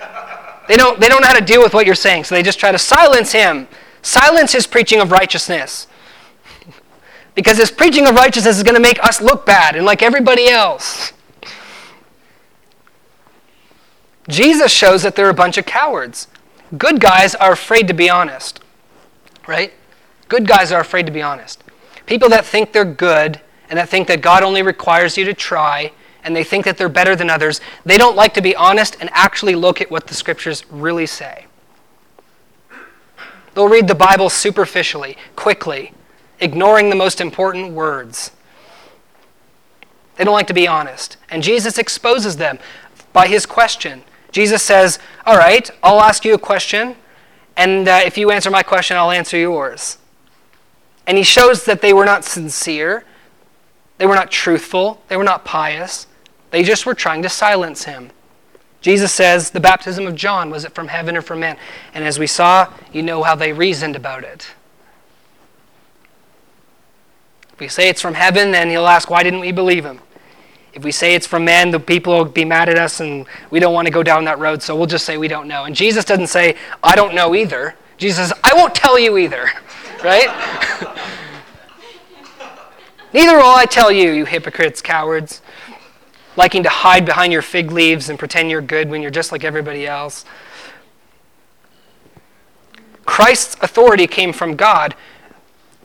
They 0.69 0.77
don't, 0.77 0.99
they 1.01 1.09
don't 1.09 1.21
know 1.21 1.27
how 1.27 1.39
to 1.39 1.45
deal 1.45 1.63
with 1.63 1.75
what 1.75 1.87
you're 1.87 1.95
saying, 1.95 2.25
so 2.25 2.35
they 2.35 2.43
just 2.43 2.59
try 2.59 2.73
to 2.73 2.79
silence 2.79 3.33
him, 3.33 3.69
silence 4.03 4.53
his 4.53 4.67
preaching 4.67 5.01
of 5.01 5.11
righteousness. 5.11 5.87
Because 7.35 7.57
his 7.57 7.71
preaching 7.71 8.07
of 8.07 8.15
righteousness 8.15 8.59
is 8.59 8.63
going 8.63 8.75
to 8.75 8.81
make 8.81 9.03
us 9.03 9.19
look 9.23 9.47
bad 9.47 9.75
and 9.75 9.87
like 9.87 10.03
everybody 10.03 10.49
else. 10.49 11.15
Jesus 14.29 14.71
shows 14.71 15.03
that 15.03 15.17
they're 15.17 15.31
a 15.31 15.35
bunch 15.35 15.57
of 15.57 15.65
cowards. 15.65 16.29
Good 16.77 17.01
guys 17.01 17.35
are 17.35 17.53
afraid 17.53 17.89
to 17.89 17.95
be 17.95 18.11
honest, 18.11 18.61
right? 19.47 19.73
Good 20.29 20.47
guys 20.47 20.73
are 20.73 20.81
afraid 20.81 21.07
to 21.07 21.13
be 21.13 21.23
honest. 21.23 21.65
People 22.07 22.29
that 22.31 22.45
think 22.45 22.73
they're 22.73 22.85
good 22.85 23.41
and 23.69 23.79
that 23.79 23.89
think 23.89 24.09
that 24.09 24.21
God 24.21 24.43
only 24.43 24.63
requires 24.63 25.17
you 25.17 25.25
to 25.25 25.35
try 25.35 25.93
and 26.25 26.37
they 26.37 26.45
think 26.45 26.65
that 26.65 26.79
they're 26.79 26.89
better 26.89 27.17
than 27.17 27.31
others, 27.31 27.61
they 27.85 27.99
don't 27.99 28.17
like 28.17 28.35
to 28.35 28.43
be 28.43 28.55
honest 28.55 28.97
and 29.01 29.11
actually 29.13 29.55
look 29.55 29.81
at 29.81 29.91
what 29.91 30.07
the 30.07 30.15
scriptures 30.15 30.65
really 30.71 31.07
say. 31.07 31.47
They'll 33.55 33.69
read 33.69 33.89
the 33.89 33.95
Bible 33.95 34.31
superficially, 34.31 35.17
quickly, 35.37 35.93
ignoring 36.41 36.91
the 36.91 36.97
most 36.97 37.21
important 37.21 37.73
words. 37.73 38.31
They 40.17 40.25
don't 40.25 40.35
like 40.35 40.47
to 40.49 40.55
be 40.55 40.69
honest. 40.69 41.17
And 41.31 41.43
Jesus 41.43 41.79
exposes 41.79 42.37
them 42.37 42.59
by 43.13 43.29
his 43.29 43.47
question. 43.47 44.03
Jesus 44.31 44.63
says, 44.63 44.99
All 45.27 45.37
right, 45.37 45.71
I'll 45.83 46.01
ask 46.01 46.25
you 46.25 46.35
a 46.35 46.39
question, 46.39 46.97
and 47.57 47.87
uh, 47.87 48.01
if 48.05 48.17
you 48.17 48.31
answer 48.31 48.51
my 48.51 48.63
question, 48.63 48.97
I'll 48.97 49.11
answer 49.11 49.37
yours. 49.37 49.99
And 51.07 51.19
he 51.19 51.25
shows 51.25 51.65
that 51.65 51.83
they 51.83 51.93
were 51.93 52.05
not 52.05 52.25
sincere, 52.25 53.05
they 53.99 54.07
were 54.07 54.15
not 54.15 54.31
truthful, 54.31 55.03
they 55.09 55.17
were 55.17 55.25
not 55.25 55.45
pious. 55.45 56.07
They 56.51 56.63
just 56.63 56.85
were 56.85 56.95
trying 56.95 57.23
to 57.23 57.29
silence 57.29 57.85
him. 57.85 58.11
Jesus 58.83 59.13
says, 59.13 59.51
The 59.51 59.61
baptism 59.61 60.07
of 60.07 60.15
John, 60.15 60.51
was 60.51 60.65
it 60.65 60.75
from 60.75 60.89
heaven 60.89 61.17
or 61.17 61.23
from 61.23 61.41
man? 61.41 61.57
And 61.95 62.05
as 62.05 62.19
we 62.19 62.27
saw, 62.27 62.71
you 62.93 63.03
know 63.03 63.23
how 63.23 63.35
they 63.35 63.53
reasoned 63.53 63.97
about 63.97 64.25
it. 64.25 64.49
If 67.53 67.61
we 67.61 67.69
say 67.69 67.89
it's 67.89 68.03
from 68.03 68.15
heaven, 68.15 68.51
then 68.51 68.69
he'll 68.69 68.89
ask, 68.89 69.09
Why 69.09 69.23
didn't 69.23 69.41
we 69.41 69.53
believe 69.53 69.85
him? 69.85 70.01
If 70.75 70.85
we 70.85 70.91
say 70.91 71.15
it's 71.15 71.27
from 71.27 71.45
man, 71.45 71.71
the 71.71 71.79
people 71.79 72.17
will 72.17 72.25
be 72.25 72.45
mad 72.45 72.69
at 72.69 72.79
us 72.79 73.01
and 73.01 73.27
we 73.51 73.61
don't 73.61 73.75
want 73.75 73.87
to 73.87 73.93
go 73.93 74.03
down 74.03 74.25
that 74.25 74.39
road, 74.39 74.63
so 74.63 74.75
we'll 74.75 74.87
just 74.87 75.05
say 75.05 75.17
we 75.17 75.29
don't 75.29 75.47
know. 75.47 75.65
And 75.65 75.77
Jesus 75.77 76.05
doesn't 76.05 76.29
say, 76.29 76.57
I 76.83 76.97
don't 76.97 77.15
know 77.15 77.35
either. 77.35 77.77
Jesus 77.99 78.29
says, 78.29 78.39
I 78.43 78.55
won't 78.55 78.75
tell 78.75 78.99
you 78.99 79.17
either. 79.17 79.51
Right? 80.03 80.27
Neither 83.15 83.37
will 83.37 83.55
I 83.55 83.67
tell 83.67 83.93
you, 83.93 84.11
you 84.11 84.25
hypocrites, 84.25 84.83
cowards 84.83 85.43
liking 86.37 86.63
to 86.63 86.69
hide 86.69 87.05
behind 87.05 87.33
your 87.33 87.43
fig 87.43 87.71
leaves 87.71 88.09
and 88.09 88.19
pretend 88.19 88.51
you're 88.51 88.61
good 88.61 88.89
when 88.89 89.03
you're 89.03 89.11
just 89.11 89.33
like 89.33 89.45
everybody 89.45 89.87
else. 89.87 90.25
Christ's 93.05 93.57
authority 93.63 94.07
came 94.07 94.33
from 94.33 94.57
God. 94.57 94.95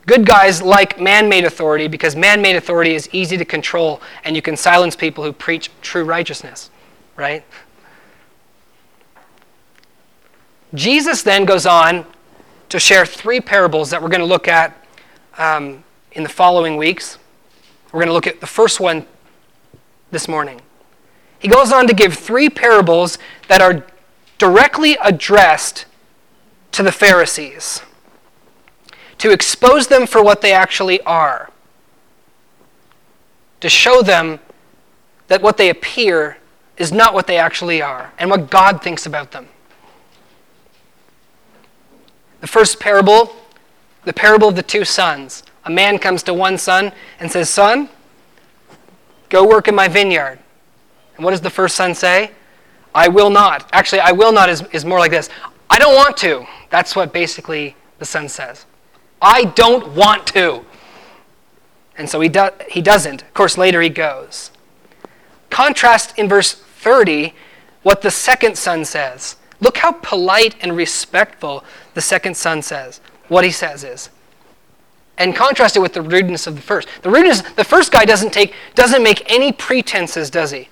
Good 0.05 0.25
guys 0.25 0.61
like 0.61 1.01
man 1.01 1.27
made 1.27 1.43
authority 1.43 1.87
because 1.87 2.15
man 2.15 2.41
made 2.41 2.55
authority 2.55 2.95
is 2.95 3.09
easy 3.11 3.35
to 3.37 3.43
control 3.43 4.01
and 4.23 4.35
you 4.35 4.41
can 4.41 4.55
silence 4.55 4.95
people 4.95 5.23
who 5.23 5.33
preach 5.33 5.69
true 5.81 6.05
righteousness, 6.05 6.69
right? 7.17 7.43
Jesus 10.73 11.23
then 11.23 11.45
goes 11.45 11.65
on 11.65 12.05
to 12.69 12.79
share 12.79 13.05
three 13.05 13.41
parables 13.41 13.89
that 13.89 14.01
we're 14.01 14.09
going 14.09 14.21
to 14.21 14.25
look 14.25 14.47
at 14.47 14.85
um, 15.37 15.83
in 16.13 16.23
the 16.23 16.29
following 16.29 16.77
weeks. 16.77 17.17
We're 17.91 17.99
going 17.99 18.07
to 18.07 18.13
look 18.13 18.27
at 18.27 18.39
the 18.39 18.47
first 18.47 18.79
one 18.79 19.05
this 20.11 20.27
morning. 20.27 20.61
He 21.39 21.47
goes 21.47 21.71
on 21.71 21.87
to 21.87 21.93
give 21.93 22.13
three 22.13 22.49
parables 22.49 23.17
that 23.47 23.61
are 23.61 23.85
directly 24.37 24.97
addressed 25.03 25.85
to 26.71 26.83
the 26.83 26.91
Pharisees 26.91 27.81
to 29.17 29.31
expose 29.31 29.87
them 29.87 30.05
for 30.05 30.23
what 30.23 30.41
they 30.41 30.53
actually 30.53 31.01
are, 31.01 31.49
to 33.59 33.69
show 33.69 34.01
them 34.01 34.39
that 35.27 35.41
what 35.41 35.57
they 35.57 35.69
appear 35.69 36.37
is 36.77 36.91
not 36.91 37.13
what 37.13 37.25
they 37.25 37.37
actually 37.37 37.81
are, 37.81 38.13
and 38.19 38.29
what 38.29 38.49
God 38.49 38.83
thinks 38.83 39.05
about 39.05 39.31
them. 39.31 39.47
The 42.41 42.47
first 42.47 42.79
parable, 42.79 43.35
the 44.05 44.13
parable 44.13 44.49
of 44.49 44.55
the 44.55 44.63
two 44.63 44.85
sons. 44.85 45.43
A 45.65 45.71
man 45.71 45.97
comes 45.97 46.21
to 46.23 46.33
one 46.33 46.57
son 46.57 46.91
and 47.19 47.31
says, 47.31 47.49
Son, 47.49 47.89
Go 49.29 49.47
work 49.47 49.67
in 49.67 49.75
my 49.75 49.87
vineyard. 49.87 50.39
And 51.15 51.25
what 51.25 51.31
does 51.31 51.41
the 51.41 51.49
first 51.49 51.75
son 51.75 51.93
say? 51.93 52.31
I 52.93 53.07
will 53.07 53.29
not. 53.29 53.69
Actually, 53.73 54.01
I 54.01 54.11
will 54.11 54.31
not 54.31 54.49
is, 54.49 54.63
is 54.71 54.85
more 54.85 54.99
like 54.99 55.11
this 55.11 55.29
I 55.69 55.79
don't 55.79 55.95
want 55.95 56.17
to. 56.17 56.45
That's 56.69 56.95
what 56.95 57.13
basically 57.13 57.75
the 57.99 58.05
son 58.05 58.29
says. 58.29 58.65
I 59.21 59.45
don't 59.45 59.95
want 59.95 60.27
to. 60.27 60.63
And 61.97 62.09
so 62.09 62.19
he, 62.21 62.29
do, 62.29 62.49
he 62.69 62.81
doesn't. 62.81 63.23
Of 63.23 63.33
course, 63.33 63.57
later 63.57 63.81
he 63.81 63.89
goes. 63.89 64.51
Contrast 65.49 66.17
in 66.17 66.29
verse 66.29 66.53
30 66.53 67.33
what 67.83 68.01
the 68.01 68.11
second 68.11 68.57
son 68.57 68.85
says. 68.85 69.37
Look 69.59 69.77
how 69.77 69.93
polite 69.93 70.55
and 70.61 70.75
respectful 70.75 71.63
the 71.93 72.01
second 72.01 72.35
son 72.37 72.61
says. 72.61 73.01
What 73.27 73.43
he 73.43 73.51
says 73.51 73.83
is, 73.83 74.09
and 75.17 75.35
contrast 75.35 75.75
it 75.75 75.79
with 75.79 75.93
the 75.93 76.01
rudeness 76.01 76.47
of 76.47 76.55
the 76.55 76.61
first. 76.61 76.87
The 77.01 77.09
rudeness, 77.09 77.41
the 77.41 77.63
first 77.63 77.91
guy 77.91 78.05
doesn't 78.05 78.31
take, 78.31 78.53
doesn't 78.75 79.01
make 79.01 79.29
any 79.31 79.51
pretenses, 79.51 80.29
does 80.29 80.51
he? 80.51 80.69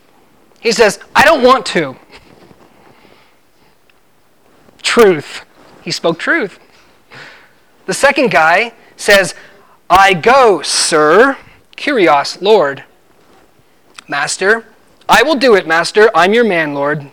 He 0.59 0.71
says, 0.71 0.99
I 1.15 1.25
don't 1.25 1.43
want 1.43 1.65
to. 1.67 1.95
Truth. 4.81 5.45
He 5.81 5.91
spoke 5.91 6.19
truth. 6.19 6.59
The 7.85 7.93
second 7.93 8.31
guy 8.31 8.73
says, 8.97 9.35
I 9.89 10.13
go, 10.13 10.61
sir. 10.61 11.37
Kurios, 11.77 12.41
Lord. 12.41 12.83
Master, 14.07 14.65
I 15.09 15.23
will 15.23 15.35
do 15.35 15.55
it, 15.55 15.67
Master. 15.67 16.09
I'm 16.15 16.33
your 16.33 16.43
man, 16.43 16.73
Lord. 16.73 17.09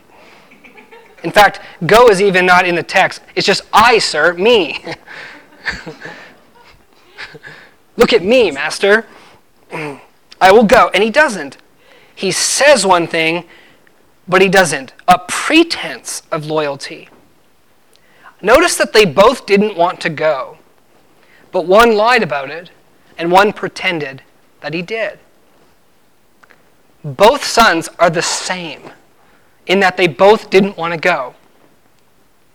In 1.22 1.30
fact, 1.30 1.60
go 1.86 2.08
is 2.08 2.20
even 2.20 2.44
not 2.46 2.66
in 2.66 2.74
the 2.74 2.82
text. 2.82 3.22
It's 3.34 3.46
just 3.46 3.62
I, 3.72 3.98
sir, 3.98 4.34
me. 4.34 4.84
Look 7.96 8.12
at 8.12 8.22
me, 8.22 8.50
master. 8.50 9.06
I 9.72 10.50
will 10.50 10.64
go. 10.64 10.90
And 10.94 11.02
he 11.02 11.10
doesn't. 11.10 11.56
He 12.14 12.30
says 12.30 12.84
one 12.84 13.06
thing, 13.06 13.44
but 14.28 14.42
he 14.42 14.48
doesn't. 14.48 14.92
A 15.08 15.18
pretense 15.28 16.22
of 16.30 16.46
loyalty. 16.46 17.08
Notice 18.40 18.76
that 18.76 18.92
they 18.92 19.04
both 19.04 19.46
didn't 19.46 19.76
want 19.76 20.00
to 20.00 20.10
go, 20.10 20.58
but 21.52 21.66
one 21.66 21.96
lied 21.96 22.22
about 22.22 22.50
it 22.50 22.70
and 23.16 23.30
one 23.30 23.52
pretended 23.52 24.22
that 24.60 24.74
he 24.74 24.82
did. 24.82 25.20
Both 27.04 27.44
sons 27.44 27.88
are 27.98 28.10
the 28.10 28.22
same 28.22 28.90
in 29.66 29.80
that 29.80 29.96
they 29.96 30.08
both 30.08 30.50
didn't 30.50 30.76
want 30.76 30.92
to 30.92 30.98
go. 30.98 31.34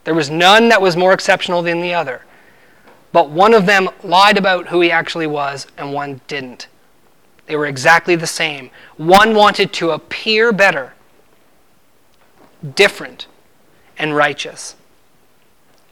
There 0.03 0.13
was 0.13 0.30
none 0.30 0.69
that 0.69 0.82
was 0.82 0.95
more 0.95 1.13
exceptional 1.13 1.61
than 1.61 1.82
the 1.82 1.93
other. 1.93 2.23
But 3.12 3.30
one 3.30 3.53
of 3.53 3.66
them 3.66 3.89
lied 4.03 4.38
about 4.38 4.68
who 4.68 4.82
he 4.82 4.91
actually 4.91 5.28
was, 5.28 5.68
and 5.78 5.93
one 5.93 6.22
didn't. 6.28 6.68
They 7.45 7.55
were 7.55 7.66
exactly 7.66 8.16
the 8.16 8.28
same. 8.28 8.70
One 8.97 9.34
wanted 9.34 9.72
to 9.74 9.91
appear 9.91 10.51
better, 10.51 10.93
different, 12.76 13.28
and 13.97 14.16
righteous. 14.16 14.76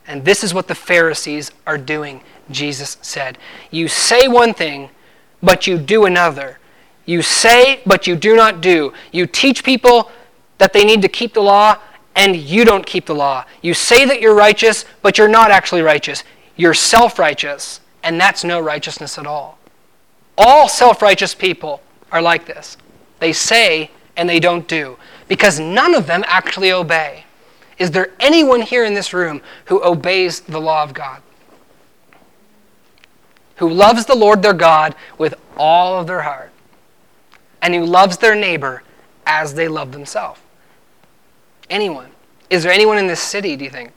And 0.08 0.26
this 0.26 0.44
is 0.44 0.54
what 0.54 0.68
the 0.68 0.76
Pharisees 0.76 1.52
are 1.66 1.78
doing, 1.78 2.22
Jesus 2.52 2.98
said. 3.02 3.38
You 3.72 3.88
say 3.88 4.28
one 4.28 4.54
thing, 4.54 4.90
but 5.42 5.66
you 5.66 5.78
do 5.78 6.06
another. 6.06 6.60
You 7.06 7.22
say, 7.22 7.82
but 7.86 8.06
you 8.06 8.16
do 8.16 8.36
not 8.36 8.62
do. 8.62 8.94
You 9.12 9.26
teach 9.26 9.64
people 9.64 10.12
that 10.58 10.74
they 10.74 10.84
need 10.84 11.02
to 11.02 11.08
keep 11.08 11.34
the 11.34 11.42
law, 11.42 11.78
and 12.16 12.36
you 12.36 12.66
don't 12.66 12.86
keep 12.86 13.06
the 13.06 13.16
law. 13.16 13.46
You 13.62 13.74
say 13.74 14.06
that 14.06 14.22
you're 14.22 14.36
righteous, 14.36 14.86
but 15.02 15.18
you're 15.18 15.28
not 15.28 15.52
actually 15.52 15.82
righteous. 15.82 16.24
You're 16.56 16.74
self 16.74 17.20
righteous, 17.20 17.82
and 18.04 18.20
that's 18.20 18.44
no 18.44 18.60
righteousness 18.60 19.18
at 19.18 19.28
all. 19.28 19.58
All 20.38 20.68
self 20.70 21.02
righteous 21.02 21.36
people 21.36 21.82
are 22.12 22.22
like 22.22 22.46
this. 22.46 22.78
They 23.20 23.34
say 23.34 23.92
and 24.18 24.30
they 24.30 24.40
don't 24.40 24.68
do 24.68 24.98
because 25.28 25.60
none 25.60 25.96
of 25.96 26.08
them 26.08 26.24
actually 26.28 26.72
obey. 26.72 27.26
Is 27.78 27.92
there 27.92 28.12
anyone 28.20 28.62
here 28.62 28.86
in 28.86 28.94
this 28.94 29.14
room 29.14 29.42
who 29.66 29.84
obeys 29.84 30.42
the 30.42 30.62
law 30.62 30.84
of 30.84 30.94
God? 30.94 31.22
Who 33.58 33.70
loves 33.70 34.06
the 34.06 34.16
Lord 34.16 34.42
their 34.42 34.54
God 34.54 34.96
with 35.18 35.34
all 35.58 36.00
of 36.00 36.08
their 36.08 36.22
heart, 36.22 36.52
and 37.62 37.74
who 37.74 37.86
loves 37.86 38.18
their 38.18 38.36
neighbor 38.36 38.84
as 39.26 39.54
they 39.54 39.68
love 39.68 39.92
themselves? 39.92 40.40
Anyone? 41.70 42.12
Is 42.50 42.64
there 42.64 42.72
anyone 42.72 42.98
in 42.98 43.08
this 43.08 43.22
city, 43.22 43.56
do 43.56 43.64
you 43.64 43.70
think, 43.70 43.92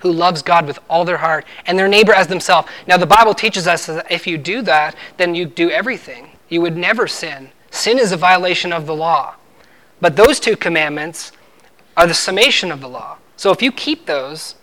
who 0.00 0.12
loves 0.12 0.42
God 0.42 0.66
with 0.66 0.78
all 0.88 1.04
their 1.04 1.18
heart 1.18 1.44
and 1.66 1.78
their 1.78 1.88
neighbor 1.88 2.12
as 2.12 2.26
themselves? 2.26 2.68
Now, 2.86 2.96
the 2.96 3.06
Bible 3.06 3.34
teaches 3.34 3.66
us 3.66 3.86
that 3.86 4.10
if 4.10 4.26
you 4.26 4.36
do 4.38 4.62
that, 4.62 4.94
then 5.16 5.34
you 5.34 5.46
do 5.46 5.70
everything. 5.70 6.30
You 6.48 6.60
would 6.62 6.76
never 6.76 7.06
sin. 7.06 7.50
Sin 7.70 7.98
is 7.98 8.12
a 8.12 8.16
violation 8.16 8.72
of 8.72 8.86
the 8.86 8.94
law. 8.94 9.34
But 10.00 10.16
those 10.16 10.40
two 10.40 10.56
commandments 10.56 11.32
are 11.96 12.06
the 12.06 12.14
summation 12.14 12.72
of 12.72 12.80
the 12.80 12.88
law. 12.88 13.18
So 13.36 13.50
if 13.50 13.62
you 13.62 13.72
keep 13.72 14.06
those, 14.06 14.54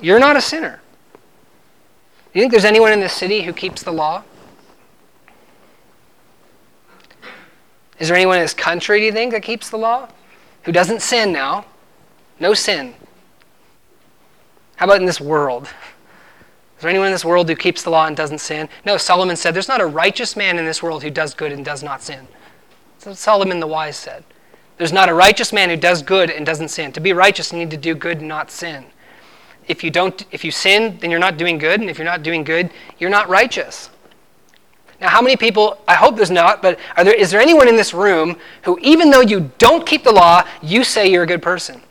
you're 0.00 0.18
not 0.18 0.36
a 0.36 0.40
sinner. 0.40 0.80
Do 2.32 2.38
you 2.38 2.42
think 2.42 2.52
there's 2.52 2.64
anyone 2.64 2.92
in 2.92 3.00
this 3.00 3.12
city 3.12 3.42
who 3.42 3.52
keeps 3.52 3.82
the 3.82 3.92
law? 3.92 4.24
Is 7.98 8.08
there 8.08 8.16
anyone 8.16 8.36
in 8.36 8.42
this 8.42 8.54
country, 8.54 9.00
do 9.00 9.06
you 9.06 9.12
think, 9.12 9.32
that 9.32 9.42
keeps 9.42 9.68
the 9.68 9.76
law? 9.76 10.08
Who 10.62 10.72
doesn't 10.72 11.02
sin 11.02 11.32
now? 11.32 11.66
No 12.38 12.54
sin. 12.54 12.94
How 14.80 14.86
about 14.86 15.00
in 15.00 15.04
this 15.04 15.20
world? 15.20 15.64
Is 15.64 16.80
there 16.80 16.88
anyone 16.88 17.08
in 17.08 17.12
this 17.12 17.22
world 17.22 17.50
who 17.50 17.54
keeps 17.54 17.82
the 17.82 17.90
law 17.90 18.06
and 18.06 18.16
doesn't 18.16 18.38
sin? 18.38 18.66
No, 18.86 18.96
Solomon 18.96 19.36
said, 19.36 19.52
There's 19.52 19.68
not 19.68 19.82
a 19.82 19.86
righteous 19.86 20.36
man 20.36 20.58
in 20.58 20.64
this 20.64 20.82
world 20.82 21.02
who 21.02 21.10
does 21.10 21.34
good 21.34 21.52
and 21.52 21.62
does 21.62 21.82
not 21.82 22.02
sin. 22.02 22.26
What 23.02 23.18
Solomon 23.18 23.60
the 23.60 23.66
wise 23.66 23.98
said. 23.98 24.24
There's 24.78 24.90
not 24.90 25.10
a 25.10 25.14
righteous 25.14 25.52
man 25.52 25.68
who 25.68 25.76
does 25.76 26.00
good 26.00 26.30
and 26.30 26.46
doesn't 26.46 26.68
sin. 26.68 26.92
To 26.92 27.00
be 27.00 27.12
righteous, 27.12 27.52
you 27.52 27.58
need 27.58 27.70
to 27.72 27.76
do 27.76 27.94
good 27.94 28.20
and 28.20 28.28
not 28.28 28.50
sin. 28.50 28.86
If 29.68 29.84
you 29.84 29.90
don't 29.90 30.24
if 30.30 30.46
you 30.46 30.50
sin, 30.50 30.96
then 31.02 31.10
you're 31.10 31.20
not 31.20 31.36
doing 31.36 31.58
good, 31.58 31.82
and 31.82 31.90
if 31.90 31.98
you're 31.98 32.06
not 32.06 32.22
doing 32.22 32.42
good, 32.42 32.70
you're 32.98 33.10
not 33.10 33.28
righteous. 33.28 33.90
Now, 34.98 35.10
how 35.10 35.20
many 35.20 35.36
people, 35.36 35.78
I 35.86 35.94
hope 35.94 36.16
there's 36.16 36.30
not, 36.30 36.62
but 36.62 36.78
there, 36.96 37.12
is 37.12 37.30
there 37.30 37.42
anyone 37.42 37.68
in 37.68 37.76
this 37.76 37.92
room 37.92 38.38
who, 38.62 38.78
even 38.80 39.10
though 39.10 39.20
you 39.20 39.50
don't 39.58 39.84
keep 39.84 40.04
the 40.04 40.12
law, 40.12 40.42
you 40.62 40.84
say 40.84 41.06
you're 41.06 41.24
a 41.24 41.26
good 41.26 41.42
person? 41.42 41.82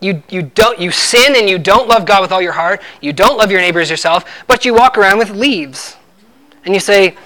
You, 0.00 0.22
you, 0.30 0.42
don't, 0.42 0.80
you 0.80 0.90
sin 0.90 1.36
and 1.36 1.48
you 1.48 1.58
don't 1.58 1.86
love 1.86 2.06
God 2.06 2.22
with 2.22 2.32
all 2.32 2.40
your 2.40 2.52
heart. 2.52 2.80
You 3.00 3.12
don't 3.12 3.36
love 3.36 3.50
your 3.50 3.60
neighbor 3.60 3.80
as 3.80 3.90
yourself, 3.90 4.24
but 4.46 4.64
you 4.64 4.74
walk 4.74 4.96
around 4.96 5.18
with 5.18 5.30
leaves. 5.30 5.96
And 6.64 6.72
you 6.74 6.80
say, 6.80 7.16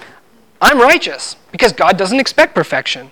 I'm 0.60 0.80
righteous 0.80 1.36
because 1.52 1.72
God 1.72 1.96
doesn't 1.96 2.18
expect 2.18 2.54
perfection. 2.54 3.10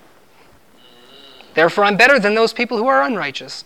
Therefore, 1.54 1.84
I'm 1.84 1.96
better 1.96 2.18
than 2.18 2.34
those 2.34 2.52
people 2.52 2.76
who 2.76 2.86
are 2.86 3.02
unrighteous. 3.02 3.64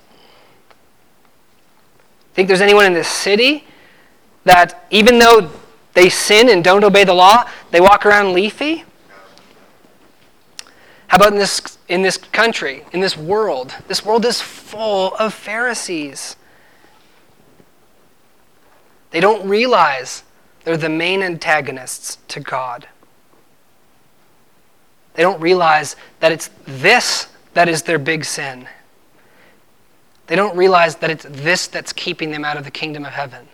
Think 2.34 2.48
there's 2.48 2.60
anyone 2.60 2.84
in 2.84 2.92
this 2.92 3.08
city 3.08 3.64
that 4.44 4.86
even 4.90 5.18
though 5.18 5.50
they 5.94 6.10
sin 6.10 6.50
and 6.50 6.62
don't 6.62 6.84
obey 6.84 7.04
the 7.04 7.14
law, 7.14 7.48
they 7.70 7.80
walk 7.80 8.04
around 8.04 8.34
leafy? 8.34 8.84
How 11.08 11.16
about 11.16 11.32
in 11.32 11.38
this, 11.38 11.78
in 11.88 12.02
this 12.02 12.16
country, 12.16 12.84
in 12.92 13.00
this 13.00 13.16
world? 13.16 13.74
This 13.88 14.04
world 14.04 14.24
is 14.24 14.40
full 14.40 15.14
of 15.16 15.32
Pharisees. 15.32 16.36
They 19.10 19.20
don't 19.20 19.48
realize 19.48 20.24
they're 20.64 20.76
the 20.76 20.88
main 20.88 21.22
antagonists 21.22 22.18
to 22.28 22.40
God. 22.40 22.88
They 25.14 25.22
don't 25.22 25.40
realize 25.40 25.96
that 26.20 26.32
it's 26.32 26.50
this 26.66 27.28
that 27.54 27.68
is 27.68 27.82
their 27.82 27.98
big 27.98 28.24
sin. 28.24 28.68
They 30.26 30.36
don't 30.36 30.56
realize 30.56 30.96
that 30.96 31.10
it's 31.10 31.24
this 31.28 31.68
that's 31.68 31.92
keeping 31.92 32.30
them 32.32 32.44
out 32.44 32.56
of 32.56 32.64
the 32.64 32.70
kingdom 32.70 33.04
of 33.04 33.12
heaven. 33.12 33.48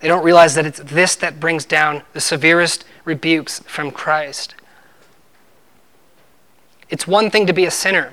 They 0.00 0.08
don't 0.08 0.22
realize 0.22 0.54
that 0.54 0.66
it's 0.66 0.80
this 0.80 1.16
that 1.16 1.40
brings 1.40 1.64
down 1.64 2.02
the 2.12 2.20
severest 2.20 2.84
rebukes 3.04 3.60
from 3.60 3.90
Christ. 3.90 4.54
It's 6.92 7.06
one 7.06 7.30
thing 7.30 7.46
to 7.46 7.54
be 7.54 7.64
a 7.64 7.70
sinner. 7.70 8.12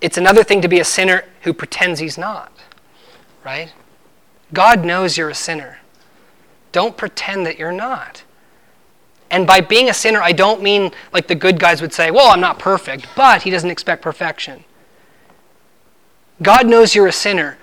It's 0.00 0.16
another 0.16 0.42
thing 0.42 0.62
to 0.62 0.68
be 0.68 0.80
a 0.80 0.84
sinner 0.84 1.24
who 1.42 1.52
pretends 1.52 2.00
he's 2.00 2.16
not, 2.16 2.50
right? 3.44 3.74
God 4.54 4.86
knows 4.86 5.18
you're 5.18 5.28
a 5.28 5.34
sinner. 5.34 5.80
Don't 6.72 6.96
pretend 6.96 7.44
that 7.44 7.58
you're 7.58 7.72
not. 7.72 8.24
And 9.30 9.46
by 9.46 9.60
being 9.60 9.90
a 9.90 9.94
sinner, 9.94 10.22
I 10.22 10.32
don't 10.32 10.62
mean 10.62 10.92
like 11.12 11.28
the 11.28 11.34
good 11.34 11.60
guys 11.60 11.82
would 11.82 11.92
say, 11.92 12.10
well, 12.10 12.28
I'm 12.28 12.40
not 12.40 12.58
perfect, 12.58 13.06
but 13.14 13.42
he 13.42 13.50
doesn't 13.50 13.70
expect 13.70 14.00
perfection. 14.00 14.64
God 16.40 16.66
knows 16.66 16.94
you're 16.94 17.06
a 17.06 17.12
sinner. 17.12 17.58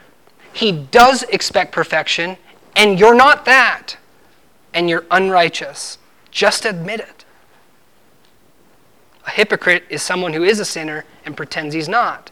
He 0.51 0.71
does 0.71 1.23
expect 1.23 1.71
perfection, 1.71 2.37
and 2.75 2.99
you're 2.99 3.15
not 3.15 3.45
that. 3.45 3.97
And 4.71 4.87
you're 4.87 5.05
unrighteous. 5.09 5.97
Just 6.29 6.63
admit 6.63 6.99
it. 6.99 7.22
A 9.25 9.31
hypocrite 9.31 9.83
is 9.89 10.01
someone 10.01 10.33
who 10.33 10.43
is 10.43 10.59
a 10.59 10.65
sinner 10.65 11.05
and 11.25 11.37
pretends 11.37 11.73
he's 11.73 11.89
not. 11.89 12.31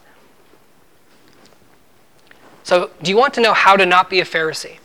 So, 2.64 2.90
do 3.02 3.10
you 3.10 3.16
want 3.16 3.34
to 3.34 3.40
know 3.40 3.54
how 3.54 3.76
to 3.76 3.86
not 3.86 4.08
be 4.08 4.20
a 4.20 4.24
Pharisee? 4.24 4.78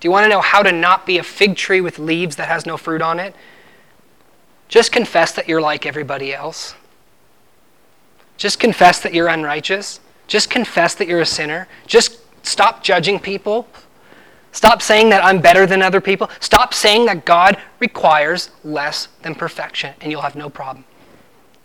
Do 0.00 0.06
you 0.06 0.12
want 0.12 0.24
to 0.24 0.28
know 0.28 0.40
how 0.40 0.62
to 0.62 0.70
not 0.70 1.06
be 1.06 1.18
a 1.18 1.22
fig 1.22 1.56
tree 1.56 1.80
with 1.80 1.98
leaves 1.98 2.36
that 2.36 2.46
has 2.48 2.66
no 2.66 2.76
fruit 2.76 3.02
on 3.02 3.18
it? 3.18 3.34
Just 4.68 4.92
confess 4.92 5.32
that 5.32 5.48
you're 5.48 5.60
like 5.60 5.86
everybody 5.86 6.32
else. 6.32 6.74
Just 8.36 8.60
confess 8.60 9.00
that 9.00 9.12
you're 9.12 9.28
unrighteous. 9.28 9.98
Just 10.28 10.50
confess 10.50 10.94
that 10.94 11.08
you're 11.08 11.22
a 11.22 11.26
sinner. 11.26 11.66
Just 11.86 12.20
stop 12.46 12.84
judging 12.84 13.18
people. 13.18 13.66
Stop 14.52 14.82
saying 14.82 15.10
that 15.10 15.24
I'm 15.24 15.40
better 15.40 15.66
than 15.66 15.82
other 15.82 16.00
people. 16.00 16.30
Stop 16.38 16.72
saying 16.72 17.06
that 17.06 17.24
God 17.24 17.58
requires 17.80 18.50
less 18.62 19.08
than 19.22 19.34
perfection, 19.34 19.94
and 20.00 20.12
you'll 20.12 20.22
have 20.22 20.36
no 20.36 20.48
problem. 20.48 20.84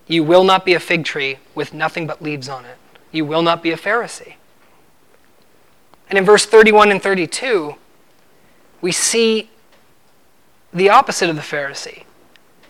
You 0.06 0.22
will 0.22 0.44
not 0.44 0.64
be 0.64 0.74
a 0.74 0.80
fig 0.80 1.04
tree 1.04 1.38
with 1.54 1.72
nothing 1.72 2.06
but 2.06 2.22
leaves 2.22 2.48
on 2.48 2.64
it. 2.64 2.76
You 3.10 3.24
will 3.24 3.42
not 3.42 3.62
be 3.62 3.70
a 3.70 3.76
Pharisee. 3.76 4.34
And 6.08 6.18
in 6.18 6.24
verse 6.24 6.44
31 6.44 6.90
and 6.90 7.02
32, 7.02 7.76
we 8.80 8.92
see 8.92 9.50
the 10.72 10.90
opposite 10.90 11.30
of 11.30 11.36
the 11.36 11.42
Pharisee. 11.42 12.04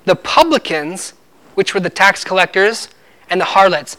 The 0.04 0.14
publicans, 0.14 1.14
which 1.54 1.74
were 1.74 1.80
the 1.80 1.90
tax 1.90 2.22
collectors, 2.24 2.88
and 3.28 3.40
the 3.40 3.46
harlots. 3.46 3.96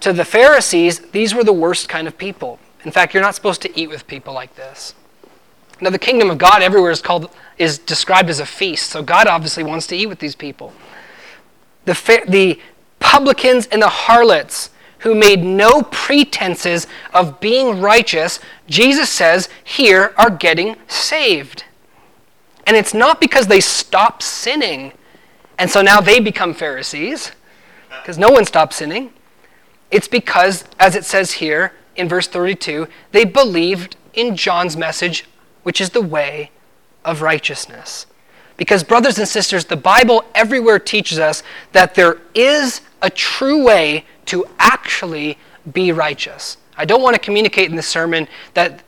To 0.00 0.12
the 0.12 0.24
Pharisees, 0.24 1.00
these 1.10 1.34
were 1.34 1.42
the 1.42 1.52
worst 1.52 1.88
kind 1.88 2.06
of 2.06 2.16
people. 2.16 2.58
In 2.84 2.92
fact, 2.92 3.14
you're 3.14 3.22
not 3.22 3.34
supposed 3.34 3.62
to 3.62 3.80
eat 3.80 3.88
with 3.88 4.06
people 4.06 4.32
like 4.32 4.54
this. 4.54 4.94
Now, 5.80 5.90
the 5.90 5.98
kingdom 5.98 6.30
of 6.30 6.38
God 6.38 6.62
everywhere 6.62 6.90
is 6.90 7.02
called 7.02 7.30
is 7.58 7.78
described 7.78 8.30
as 8.30 8.38
a 8.38 8.46
feast, 8.46 8.90
so 8.90 9.02
God 9.02 9.26
obviously 9.26 9.64
wants 9.64 9.86
to 9.88 9.96
eat 9.96 10.06
with 10.06 10.18
these 10.18 10.36
people 10.36 10.72
the, 11.86 12.24
the 12.28 12.60
publicans 13.00 13.66
and 13.66 13.80
the 13.80 13.88
harlots 13.88 14.70
who 15.00 15.14
made 15.14 15.42
no 15.42 15.82
pretenses 15.82 16.86
of 17.14 17.40
being 17.40 17.80
righteous, 17.80 18.40
Jesus 18.68 19.08
says, 19.08 19.48
here 19.64 20.12
are 20.16 20.30
getting 20.30 20.76
saved. 20.88 21.64
And 22.66 22.76
it's 22.76 22.94
not 22.94 23.20
because 23.20 23.46
they 23.46 23.60
stop 23.60 24.22
sinning 24.22 24.92
and 25.58 25.70
so 25.70 25.82
now 25.82 26.00
they 26.00 26.20
become 26.20 26.54
Pharisees, 26.54 27.32
because 27.88 28.18
no 28.18 28.30
one 28.30 28.44
stops 28.44 28.76
sinning. 28.76 29.12
It's 29.90 30.08
because, 30.08 30.64
as 30.78 30.94
it 30.94 31.04
says 31.04 31.32
here 31.32 31.72
in 31.94 32.08
verse 32.08 32.28
32, 32.28 32.88
they 33.12 33.24
believed 33.24 33.96
in 34.12 34.36
John's 34.36 34.76
message, 34.76 35.26
which 35.62 35.80
is 35.80 35.90
the 35.90 36.02
way 36.02 36.50
of 37.04 37.22
righteousness. 37.22 38.06
Because, 38.56 38.82
brothers 38.82 39.18
and 39.18 39.28
sisters, 39.28 39.66
the 39.66 39.76
Bible 39.76 40.24
everywhere 40.34 40.78
teaches 40.78 41.18
us 41.18 41.42
that 41.72 41.94
there 41.94 42.18
is 42.34 42.80
a 43.02 43.10
true 43.10 43.64
way 43.64 44.04
to 44.26 44.46
actually 44.58 45.38
be 45.72 45.92
righteous. 45.92 46.56
I 46.76 46.84
don't 46.84 47.02
want 47.02 47.14
to 47.14 47.20
communicate 47.20 47.68
in 47.68 47.76
this 47.76 47.86
sermon 47.86 48.28
that 48.54 48.82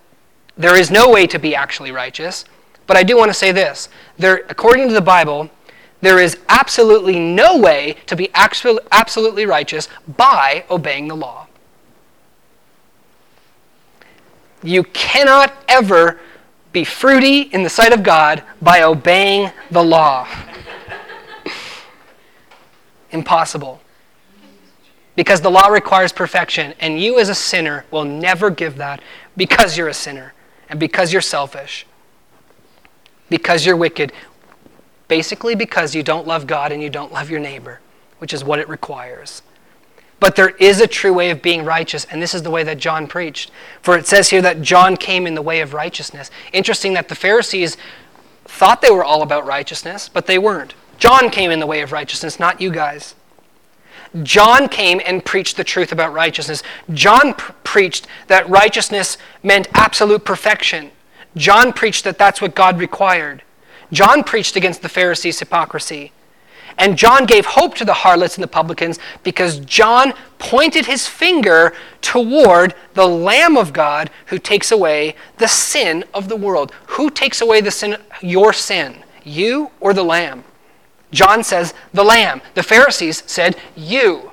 there 0.57 0.77
is 0.77 0.91
no 0.91 1.11
way 1.11 1.27
to 1.27 1.39
be 1.39 1.55
actually 1.55 1.93
righteous, 1.93 2.45
but 2.87 2.97
I 2.97 3.03
do 3.03 3.17
want 3.17 3.31
to 3.31 3.35
say 3.35 3.53
this. 3.53 3.89
There, 4.17 4.45
according 4.49 4.89
to 4.89 4.95
the 4.95 5.01
Bible, 5.01 5.51
there 6.01 6.19
is 6.19 6.39
absolutely 6.49 7.19
no 7.19 7.59
way 7.59 7.97
to 8.07 8.17
be 8.17 8.31
absolutely 8.35 9.47
righteous 9.47 9.89
by 10.17 10.65
obeying 10.71 11.09
the 11.09 11.17
law. 11.17 11.47
You 14.63 14.85
cannot 14.85 15.53
ever 15.69 16.21
be 16.73 16.85
fruity 16.85 17.43
in 17.43 17.63
the 17.63 17.71
sight 17.71 17.93
of 17.93 18.03
God 18.03 18.43
by 18.61 18.83
obeying 18.83 19.51
the 19.71 19.83
law. 19.83 20.29
Impossible. 23.11 23.81
Because 25.17 25.41
the 25.41 25.51
law 25.51 25.69
requires 25.69 26.13
perfection, 26.13 26.75
and 26.79 27.01
you 27.01 27.19
as 27.19 27.29
a 27.29 27.35
sinner 27.35 27.85
will 27.91 28.05
never 28.05 28.51
give 28.51 28.77
that 28.77 29.01
because 29.37 29.77
you're 29.77 29.89
a 29.89 29.95
sinner 29.95 30.35
and 30.69 30.79
because 30.79 31.13
you're 31.13 31.23
selfish, 31.23 31.87
because 33.29 33.65
you're 33.67 33.77
wicked, 33.77 34.13
basically 35.09 35.55
because 35.55 35.95
you 35.95 36.03
don't 36.03 36.27
love 36.27 36.47
God 36.47 36.71
and 36.71 36.83
you 36.83 36.91
don't 36.91 37.13
love 37.13 37.31
your 37.31 37.41
neighbor, 37.41 37.81
which 38.19 38.33
is 38.33 38.45
what 38.45 38.59
it 38.59 38.69
requires. 38.69 39.43
But 40.21 40.35
there 40.35 40.51
is 40.51 40.81
a 40.81 40.87
true 40.87 41.13
way 41.13 41.31
of 41.31 41.43
being 41.43 41.65
righteous, 41.65 42.05
and 42.07 42.21
this 42.21 42.35
is 42.35 42.43
the 42.43 42.51
way 42.51 42.65
that 42.65 42.79
John 42.79 43.07
preached. 43.07 43.51
For 43.83 43.97
it 43.97 44.07
says 44.07 44.31
here 44.31 44.43
that 44.43 44.63
John 44.63 44.97
came 44.97 45.27
in 45.27 45.35
the 45.35 45.43
way 45.43 45.61
of 45.61 45.75
righteousness. 45.75 46.31
Interesting 46.53 46.95
that 46.95 47.09
the 47.09 47.15
Pharisees 47.15 47.77
thought 48.45 48.83
they 48.83 48.91
were 48.91 49.05
all 49.05 49.23
about 49.23 49.47
righteousness, 49.47 50.09
but 50.09 50.27
they 50.27 50.39
weren't. 50.39 50.75
John 50.99 51.31
came 51.31 51.51
in 51.51 51.61
the 51.61 51.67
way 51.67 51.81
of 51.83 51.93
righteousness, 51.93 52.41
not 52.41 52.61
you 52.61 52.71
guys. 52.73 53.15
John 54.23 54.69
came 54.69 55.01
and 55.07 55.25
preached 55.25 55.57
the 55.57 55.65
truth 55.65 55.93
about 55.93 56.13
righteousness. 56.13 56.63
John 56.93 57.35
pr- 57.35 57.53
preached 57.63 58.07
that 58.27 58.49
righteousness 58.49 59.19
meant 59.43 59.69
absolute 59.75 60.25
perfection. 60.25 60.91
John 61.37 61.73
preached 61.73 62.05
that 62.05 62.19
that's 62.19 62.41
what 62.41 62.55
God 62.55 62.81
required. 62.81 63.43
John 63.93 64.25
preached 64.25 64.57
against 64.57 64.83
the 64.83 64.89
Pharisees' 64.89 65.39
hypocrisy. 65.39 66.13
And 66.79 66.97
John 66.97 67.27
gave 67.27 67.45
hope 67.45 67.75
to 67.77 67.85
the 67.85 67.93
harlots 67.93 68.37
and 68.37 68.43
the 68.43 68.49
publicans 68.49 68.99
because 69.25 69.59
John 69.61 70.15
pointed 70.39 70.87
his 70.87 71.07
finger 71.07 71.75
toward 72.01 72.75
the 72.95 73.07
Lamb 73.07 73.57
of 73.57 73.73
God 73.73 74.11
who 74.27 74.39
takes 74.39 74.71
away 74.71 75.17
the 75.39 75.49
sin 75.49 76.05
of 76.15 76.29
the 76.29 76.37
world. 76.37 76.73
Who 76.87 77.11
takes 77.11 77.41
away 77.41 77.61
the 77.61 77.73
sin, 77.73 77.97
your 78.23 78.53
sin? 78.53 79.03
You 79.25 79.73
or 79.81 79.93
the 79.93 80.05
Lamb? 80.05 80.45
John 81.11 81.43
says, 81.43 81.75
the 81.93 82.05
Lamb. 82.05 82.41
The 82.55 82.63
Pharisees 82.63 83.25
said, 83.27 83.57
you. 83.75 84.33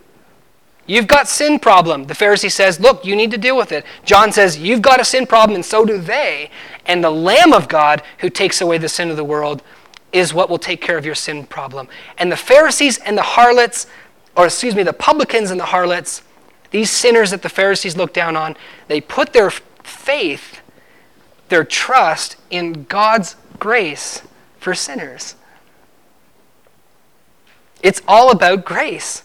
You've 0.88 1.08
got 1.08 1.28
sin 1.28 1.58
problem. 1.58 2.06
The 2.06 2.14
Pharisee 2.14 2.52
says, 2.52 2.80
look, 2.80 3.06
you 3.06 3.16
need 3.16 3.32
to 3.32 3.38
deal 3.38 3.58
with 3.58 3.72
it. 3.72 3.86
John 4.04 4.32
says, 4.32 4.58
you've 4.60 4.84
got 4.84 5.02
a 5.02 5.06
sin 5.06 5.26
problem, 5.26 5.56
and 5.56 5.66
so 5.66 5.84
do 5.84 5.98
they. 5.98 6.52
And 6.86 7.04
the 7.04 7.10
Lamb 7.10 7.54
of 7.54 7.68
God 7.68 8.04
who 8.20 8.30
takes 8.30 8.62
away 8.62 8.78
the 8.78 8.90
sin 8.90 9.10
of 9.10 9.18
the 9.18 9.24
world 9.24 9.64
is 10.16 10.34
what 10.34 10.50
will 10.50 10.58
take 10.58 10.80
care 10.80 10.98
of 10.98 11.06
your 11.06 11.14
sin 11.14 11.46
problem. 11.46 11.90
And 12.18 12.32
the 12.32 12.38
Pharisees 12.38 12.98
and 13.00 13.18
the 13.18 13.22
harlots, 13.22 13.86
or 14.38 14.46
excuse 14.46 14.74
me, 14.74 14.82
the 14.82 14.94
publicans 14.94 15.52
and 15.52 15.60
the 15.60 15.66
harlots, 15.66 16.22
these 16.72 16.90
sinners 16.90 17.32
that 17.32 17.42
the 17.42 17.50
Pharisees 17.50 17.98
look 17.98 18.14
down 18.14 18.38
on, 18.38 18.56
they 18.88 19.02
put 19.02 19.34
their 19.34 19.50
faith, 19.50 20.62
their 21.50 21.66
trust 21.66 22.38
in 22.50 22.86
God's 22.86 23.36
grace 23.60 24.22
for 24.58 24.74
sinners. 24.74 25.36
It's 27.84 28.02
all 28.08 28.32
about 28.32 28.64
grace. 28.64 29.24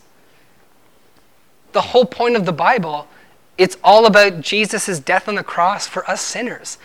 The 1.70 1.82
whole 1.82 2.04
point 2.04 2.34
of 2.34 2.46
the 2.46 2.52
Bible, 2.52 3.06
it's 3.56 3.76
all 3.84 4.06
about 4.06 4.40
Jesus' 4.40 4.98
death 4.98 5.28
on 5.28 5.36
the 5.36 5.44
cross 5.44 5.86
for 5.86 6.08
us 6.10 6.20
sinners. 6.20 6.78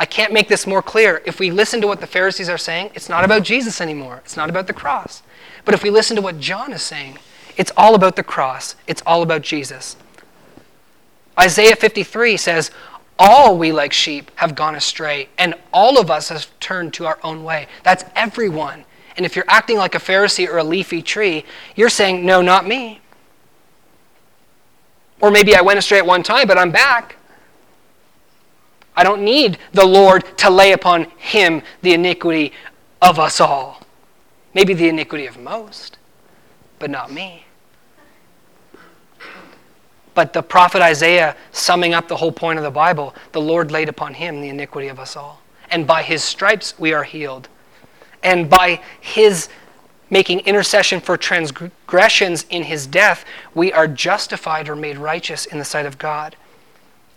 I 0.00 0.06
can't 0.06 0.32
make 0.32 0.48
this 0.48 0.66
more 0.66 0.80
clear. 0.80 1.22
If 1.26 1.38
we 1.38 1.50
listen 1.50 1.82
to 1.82 1.86
what 1.86 2.00
the 2.00 2.06
Pharisees 2.06 2.48
are 2.48 2.56
saying, 2.56 2.90
it's 2.94 3.10
not 3.10 3.22
about 3.22 3.42
Jesus 3.42 3.82
anymore. 3.82 4.22
It's 4.24 4.34
not 4.34 4.48
about 4.48 4.66
the 4.66 4.72
cross. 4.72 5.22
But 5.66 5.74
if 5.74 5.82
we 5.82 5.90
listen 5.90 6.16
to 6.16 6.22
what 6.22 6.40
John 6.40 6.72
is 6.72 6.80
saying, 6.80 7.18
it's 7.58 7.70
all 7.76 7.94
about 7.94 8.16
the 8.16 8.22
cross. 8.22 8.76
It's 8.86 9.02
all 9.04 9.22
about 9.22 9.42
Jesus. 9.42 9.96
Isaiah 11.38 11.76
53 11.76 12.38
says, 12.38 12.70
All 13.18 13.58
we 13.58 13.72
like 13.72 13.92
sheep 13.92 14.30
have 14.36 14.54
gone 14.54 14.74
astray, 14.74 15.28
and 15.36 15.54
all 15.70 16.00
of 16.00 16.10
us 16.10 16.30
have 16.30 16.48
turned 16.60 16.94
to 16.94 17.04
our 17.04 17.18
own 17.22 17.44
way. 17.44 17.66
That's 17.82 18.04
everyone. 18.16 18.86
And 19.18 19.26
if 19.26 19.36
you're 19.36 19.44
acting 19.48 19.76
like 19.76 19.94
a 19.94 19.98
Pharisee 19.98 20.48
or 20.48 20.56
a 20.56 20.64
leafy 20.64 21.02
tree, 21.02 21.44
you're 21.76 21.90
saying, 21.90 22.24
No, 22.24 22.40
not 22.40 22.66
me. 22.66 23.02
Or 25.20 25.30
maybe 25.30 25.54
I 25.54 25.60
went 25.60 25.78
astray 25.78 25.98
at 25.98 26.06
one 26.06 26.22
time, 26.22 26.48
but 26.48 26.56
I'm 26.56 26.70
back. 26.70 27.16
I 29.00 29.02
don't 29.02 29.22
need 29.22 29.56
the 29.72 29.86
Lord 29.86 30.36
to 30.36 30.50
lay 30.50 30.72
upon 30.72 31.04
him 31.16 31.62
the 31.80 31.94
iniquity 31.94 32.52
of 33.00 33.18
us 33.18 33.40
all. 33.40 33.80
Maybe 34.52 34.74
the 34.74 34.90
iniquity 34.90 35.24
of 35.24 35.38
most, 35.38 35.96
but 36.78 36.90
not 36.90 37.10
me. 37.10 37.46
But 40.12 40.34
the 40.34 40.42
prophet 40.42 40.82
Isaiah, 40.82 41.34
summing 41.50 41.94
up 41.94 42.08
the 42.08 42.16
whole 42.16 42.30
point 42.30 42.58
of 42.58 42.62
the 42.62 42.70
Bible, 42.70 43.14
the 43.32 43.40
Lord 43.40 43.70
laid 43.70 43.88
upon 43.88 44.12
him 44.12 44.42
the 44.42 44.50
iniquity 44.50 44.88
of 44.88 45.00
us 45.00 45.16
all. 45.16 45.40
And 45.70 45.86
by 45.86 46.02
his 46.02 46.22
stripes 46.22 46.78
we 46.78 46.92
are 46.92 47.04
healed. 47.04 47.48
And 48.22 48.50
by 48.50 48.82
his 49.00 49.48
making 50.10 50.40
intercession 50.40 51.00
for 51.00 51.16
transgressions 51.16 52.44
in 52.50 52.64
his 52.64 52.86
death, 52.86 53.24
we 53.54 53.72
are 53.72 53.88
justified 53.88 54.68
or 54.68 54.76
made 54.76 54.98
righteous 54.98 55.46
in 55.46 55.56
the 55.56 55.64
sight 55.64 55.86
of 55.86 55.96
God. 55.96 56.36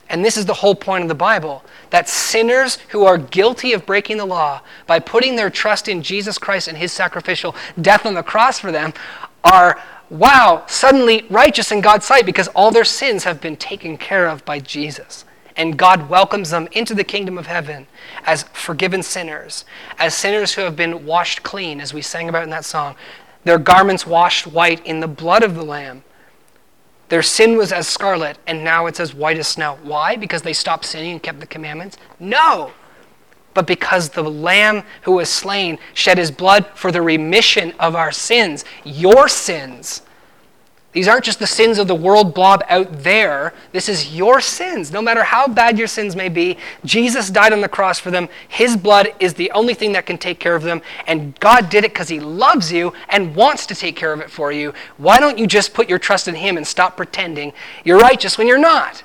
And 0.10 0.24
this 0.24 0.38
is 0.38 0.46
the 0.46 0.54
whole 0.54 0.76
point 0.76 1.04
of 1.04 1.08
the 1.08 1.16
Bible 1.16 1.64
that 1.90 2.10
sinners 2.10 2.78
who 2.90 3.06
are 3.06 3.18
guilty 3.18 3.74
of 3.74 3.86
breaking 3.86 4.18
the 4.18 4.26
law 4.26 4.62
by 4.86 5.00
putting 5.00 5.36
their 5.36 5.50
trust 5.50 5.88
in 5.88 6.04
Jesus 6.04 6.38
Christ 6.38 6.68
and 6.68 6.78
his 6.78 6.92
sacrificial 6.92 7.56
death 7.82 8.06
on 8.06 8.14
the 8.14 8.24
cross 8.24 8.60
for 8.60 8.72
them 8.72 8.94
are, 9.44 9.82
wow, 10.10 10.64
suddenly 10.68 11.26
righteous 11.30 11.72
in 11.72 11.82
God's 11.82 12.06
sight 12.06 12.26
because 12.26 12.48
all 12.50 12.72
their 12.72 12.84
sins 12.84 13.24
have 13.24 13.42
been 13.42 13.56
taken 13.56 13.98
care 13.98 14.28
of 14.28 14.44
by 14.46 14.60
Jesus. 14.60 15.26
And 15.56 15.78
God 15.78 16.10
welcomes 16.10 16.50
them 16.50 16.68
into 16.72 16.96
the 16.96 17.04
kingdom 17.04 17.38
of 17.38 17.46
heaven 17.46 17.86
as 18.26 18.44
forgiven 18.54 19.04
sinners, 19.04 19.66
as 20.00 20.16
sinners 20.16 20.54
who 20.54 20.62
have 20.62 20.76
been 20.76 21.06
washed 21.06 21.44
clean, 21.44 21.80
as 21.80 21.94
we 21.94 22.02
sang 22.02 22.28
about 22.28 22.44
in 22.44 22.50
that 22.50 22.66
song, 22.66 22.96
their 23.44 23.60
garments 23.60 24.08
washed 24.08 24.48
white 24.48 24.84
in 24.86 25.00
the 25.00 25.08
blood 25.08 25.44
of 25.44 25.56
the 25.56 25.64
Lamb 25.64 26.04
their 27.14 27.22
sin 27.22 27.58
was 27.58 27.72
as 27.72 27.88
scarlet, 27.88 28.40
and 28.48 28.64
now 28.64 28.88
it's 28.88 29.00
as 29.00 29.14
white 29.14 29.38
as 29.38 29.48
snow. 29.48 29.78
Why? 29.84 30.16
Because 30.16 30.42
they 30.42 30.52
stopped 30.52 30.84
sinning 30.84 31.12
and 31.12 31.22
kept 31.22 31.40
the 31.40 31.46
commandments? 31.46 31.96
No. 32.20 32.72
But 33.54 33.68
because 33.68 34.10
the 34.10 34.24
Lamb 34.24 34.82
who 35.04 35.12
was 35.12 35.30
slain 35.30 35.78
shed 35.94 36.18
his 36.18 36.32
blood 36.32 36.66
for 36.74 36.92
the 36.92 37.04
remission 37.04 37.72
of 37.80 37.96
our 37.96 38.12
sins, 38.12 38.66
your 38.84 39.28
sins. 39.28 40.02
These 40.94 41.08
aren't 41.08 41.26
just 41.26 41.40
the 41.40 41.48
sins 41.48 41.80
of 41.80 41.88
the 41.88 41.96
world 41.96 42.36
blob 42.36 42.64
out 42.70 43.02
there. 43.02 43.54
This 43.72 43.90
is 43.90 44.16
your 44.16 44.40
sins. 44.40 44.92
No 44.92 45.02
matter 45.02 45.24
how 45.24 45.48
bad 45.48 45.80
your 45.80 45.88
sins 45.88 46.16
may 46.16 46.30
be, 46.30 46.58
Jesus 46.86 47.32
died 47.32 47.52
on 47.52 47.62
the 47.62 47.68
cross 47.68 48.00
for 48.00 48.12
them. 48.12 48.30
His 48.48 48.78
blood 48.78 49.08
is 49.20 49.34
the 49.34 49.50
only 49.52 49.74
thing 49.74 49.94
that 49.94 50.06
can 50.06 50.20
take 50.20 50.40
care 50.40 50.56
of 50.56 50.62
them. 50.62 50.84
And 51.08 51.38
God 51.40 51.72
did 51.72 51.84
it 51.84 51.94
because 51.94 52.10
He 52.10 52.20
loves 52.20 52.72
you 52.72 52.94
and 53.10 53.36
wants 53.36 53.66
to 53.68 53.76
take 53.76 53.96
care 53.96 54.14
of 54.14 54.20
it 54.20 54.30
for 54.30 54.52
you. 54.52 54.72
Why 54.98 55.20
don't 55.20 55.40
you 55.40 55.48
just 55.48 55.74
put 55.74 55.90
your 55.90 55.98
trust 55.98 56.28
in 56.28 56.36
Him 56.36 56.58
and 56.58 56.66
stop 56.66 56.96
pretending 56.96 57.54
you're 57.84 58.00
righteous 58.00 58.38
when 58.38 58.48
you're 58.48 58.60
not? 58.60 59.04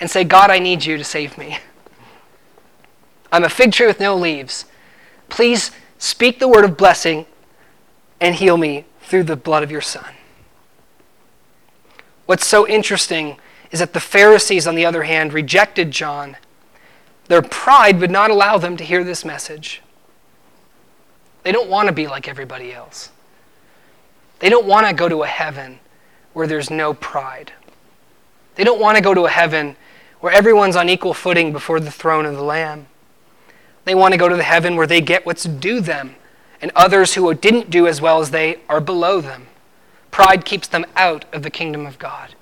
And 0.00 0.10
say, 0.10 0.24
God, 0.24 0.50
I 0.50 0.58
need 0.58 0.86
you 0.86 0.96
to 0.96 1.04
save 1.04 1.36
me. 1.36 1.58
I'm 3.32 3.44
a 3.44 3.50
fig 3.50 3.72
tree 3.72 3.86
with 3.86 4.00
no 4.00 4.16
leaves. 4.16 4.64
Please 5.28 5.70
speak 5.98 6.38
the 6.38 6.48
word 6.48 6.64
of 6.64 6.78
blessing 6.78 7.26
and 8.22 8.34
heal 8.34 8.56
me 8.56 8.86
through 9.02 9.24
the 9.24 9.36
blood 9.36 9.62
of 9.62 9.70
your 9.70 9.82
Son. 9.82 10.15
What's 12.26 12.46
so 12.46 12.66
interesting 12.68 13.38
is 13.70 13.78
that 13.78 13.92
the 13.92 14.00
Pharisees, 14.00 14.66
on 14.66 14.74
the 14.74 14.84
other 14.84 15.04
hand, 15.04 15.32
rejected 15.32 15.90
John. 15.90 16.36
Their 17.28 17.42
pride 17.42 18.00
would 18.00 18.10
not 18.10 18.30
allow 18.30 18.58
them 18.58 18.76
to 18.76 18.84
hear 18.84 19.02
this 19.02 19.24
message. 19.24 19.82
They 21.42 21.52
don't 21.52 21.70
want 21.70 21.86
to 21.86 21.92
be 21.92 22.06
like 22.06 22.28
everybody 22.28 22.72
else. 22.72 23.10
They 24.40 24.48
don't 24.48 24.66
want 24.66 24.86
to 24.86 24.94
go 24.94 25.08
to 25.08 25.22
a 25.22 25.26
heaven 25.26 25.80
where 26.32 26.46
there's 26.46 26.70
no 26.70 26.92
pride. 26.94 27.52
They 28.56 28.64
don't 28.64 28.80
want 28.80 28.96
to 28.96 29.02
go 29.02 29.14
to 29.14 29.26
a 29.26 29.30
heaven 29.30 29.76
where 30.20 30.32
everyone's 30.32 30.76
on 30.76 30.88
equal 30.88 31.14
footing 31.14 31.52
before 31.52 31.80
the 31.80 31.90
throne 31.90 32.26
of 32.26 32.34
the 32.34 32.42
Lamb. 32.42 32.86
They 33.84 33.94
want 33.94 34.12
to 34.12 34.18
go 34.18 34.28
to 34.28 34.36
the 34.36 34.42
heaven 34.42 34.76
where 34.76 34.86
they 34.86 35.00
get 35.00 35.24
what's 35.24 35.44
due 35.44 35.80
them, 35.80 36.16
and 36.60 36.72
others 36.74 37.14
who 37.14 37.32
didn't 37.34 37.70
do 37.70 37.86
as 37.86 38.00
well 38.00 38.20
as 38.20 38.30
they 38.30 38.58
are 38.68 38.80
below 38.80 39.20
them. 39.20 39.45
Pride 40.16 40.46
keeps 40.46 40.66
them 40.66 40.86
out 40.96 41.26
of 41.34 41.42
the 41.42 41.50
kingdom 41.50 41.84
of 41.84 41.98
God 41.98 42.34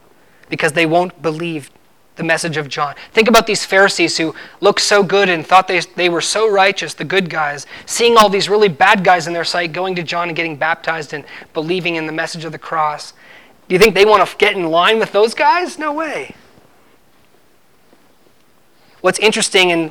because 0.49 0.75
they 0.75 0.87
won't 0.87 1.21
believe 1.21 1.73
the 2.15 2.23
message 2.23 2.57
of 2.57 2.69
John. 2.69 2.95
Think 3.11 3.27
about 3.27 3.49
these 3.49 3.65
Pharisees 3.65 4.17
who 4.17 4.33
looked 4.61 4.81
so 4.81 5.03
good 5.03 5.29
and 5.29 5.45
thought 5.45 5.67
they, 5.67 5.81
they 5.81 6.09
were 6.09 6.21
so 6.21 6.49
righteous, 6.49 6.95
the 6.95 7.05
good 7.05 7.29
guys, 7.29 7.67
seeing 7.85 8.17
all 8.17 8.29
these 8.29 8.49
really 8.49 8.69
bad 8.69 9.03
guys 9.03 9.27
in 9.27 9.33
their 9.33 9.43
sight 9.43 9.73
going 9.73 9.97
to 9.97 10.05
John 10.05 10.29
and 10.29 10.37
getting 10.37 10.55
baptized 10.55 11.15
and 11.15 11.25
believing 11.53 11.97
in 11.97 12.07
the 12.07 12.13
message 12.13 12.45
of 12.45 12.53
the 12.53 12.61
cross. 12.61 13.13
Do 13.67 13.75
you 13.75 13.81
think 13.81 13.97
they 13.97 14.05
want 14.05 14.25
to 14.25 14.37
get 14.37 14.55
in 14.55 14.71
line 14.71 15.01
with 15.01 15.11
those 15.11 15.35
guys? 15.35 15.77
No 15.77 15.93
way. 15.93 16.37
What's 19.01 19.19
interesting 19.19 19.71
in 19.71 19.91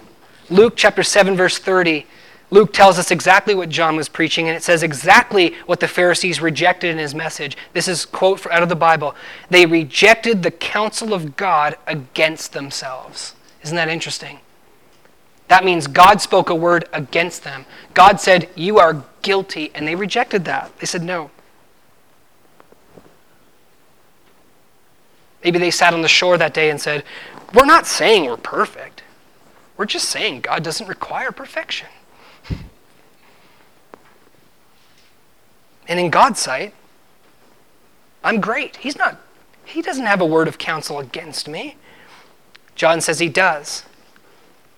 Luke 0.50 0.76
chapter 0.78 1.04
7, 1.04 1.36
verse 1.36 1.60
30, 1.60 2.08
Luke 2.54 2.72
tells 2.72 3.00
us 3.00 3.10
exactly 3.10 3.56
what 3.56 3.70
John 3.70 3.96
was 3.96 4.08
preaching, 4.08 4.48
and 4.48 4.56
it 4.56 4.62
says 4.62 4.84
exactly 4.84 5.56
what 5.66 5.80
the 5.80 5.88
Pharisees 5.88 6.40
rejected 6.40 6.92
in 6.92 7.00
his 7.00 7.16
message. 7.16 7.58
This 7.74 7.88
is 7.88 8.06
quote 8.06 8.46
out 8.46 8.62
of 8.62 8.70
the 8.70 8.76
Bible. 8.76 9.16
They 9.50 9.66
rejected 9.66 10.44
the 10.44 10.52
counsel 10.52 11.16
of 11.16 11.36
God 11.36 11.76
against 11.88 12.54
themselves. 12.54 13.34
Isn't 13.64 13.76
that 13.76 13.90
interesting? 13.90 14.40
That 15.48 15.66
means 15.66 15.88
God 15.88 16.22
spoke 16.22 16.52
a 16.52 16.54
word 16.54 16.88
against 16.94 17.44
them. 17.44 17.66
God 17.96 18.22
said, 18.22 18.48
You 18.56 18.78
are 18.78 19.04
guilty, 19.24 19.72
and 19.74 19.88
they 19.88 19.96
rejected 19.96 20.46
that. 20.46 20.78
They 20.78 20.86
said, 20.86 21.02
No. 21.02 21.32
Maybe 25.44 25.58
they 25.58 25.72
sat 25.72 25.96
on 25.96 26.04
the 26.04 26.08
shore 26.08 26.38
that 26.38 26.54
day 26.54 26.70
and 26.70 26.80
said, 26.80 27.04
We're 27.52 27.66
not 27.66 27.88
saying 27.88 28.26
we're 28.26 28.38
perfect. 28.38 29.02
We're 29.76 29.86
just 29.86 30.08
saying 30.08 30.42
God 30.42 30.64
doesn't 30.64 30.88
require 30.88 31.32
perfection. 31.32 31.88
And 35.88 36.00
in 36.00 36.10
God's 36.10 36.40
sight, 36.40 36.74
I'm 38.24 38.40
great. 38.40 38.78
He's 38.78 38.98
not, 38.98 39.20
he 39.66 39.82
doesn't 39.82 40.06
have 40.06 40.22
a 40.22 40.26
word 40.26 40.48
of 40.48 40.58
counsel 40.58 41.00
against 41.00 41.48
me. 41.48 41.76
John 42.76 43.02
says 43.02 43.20
he 43.20 43.30
does. 43.30 43.84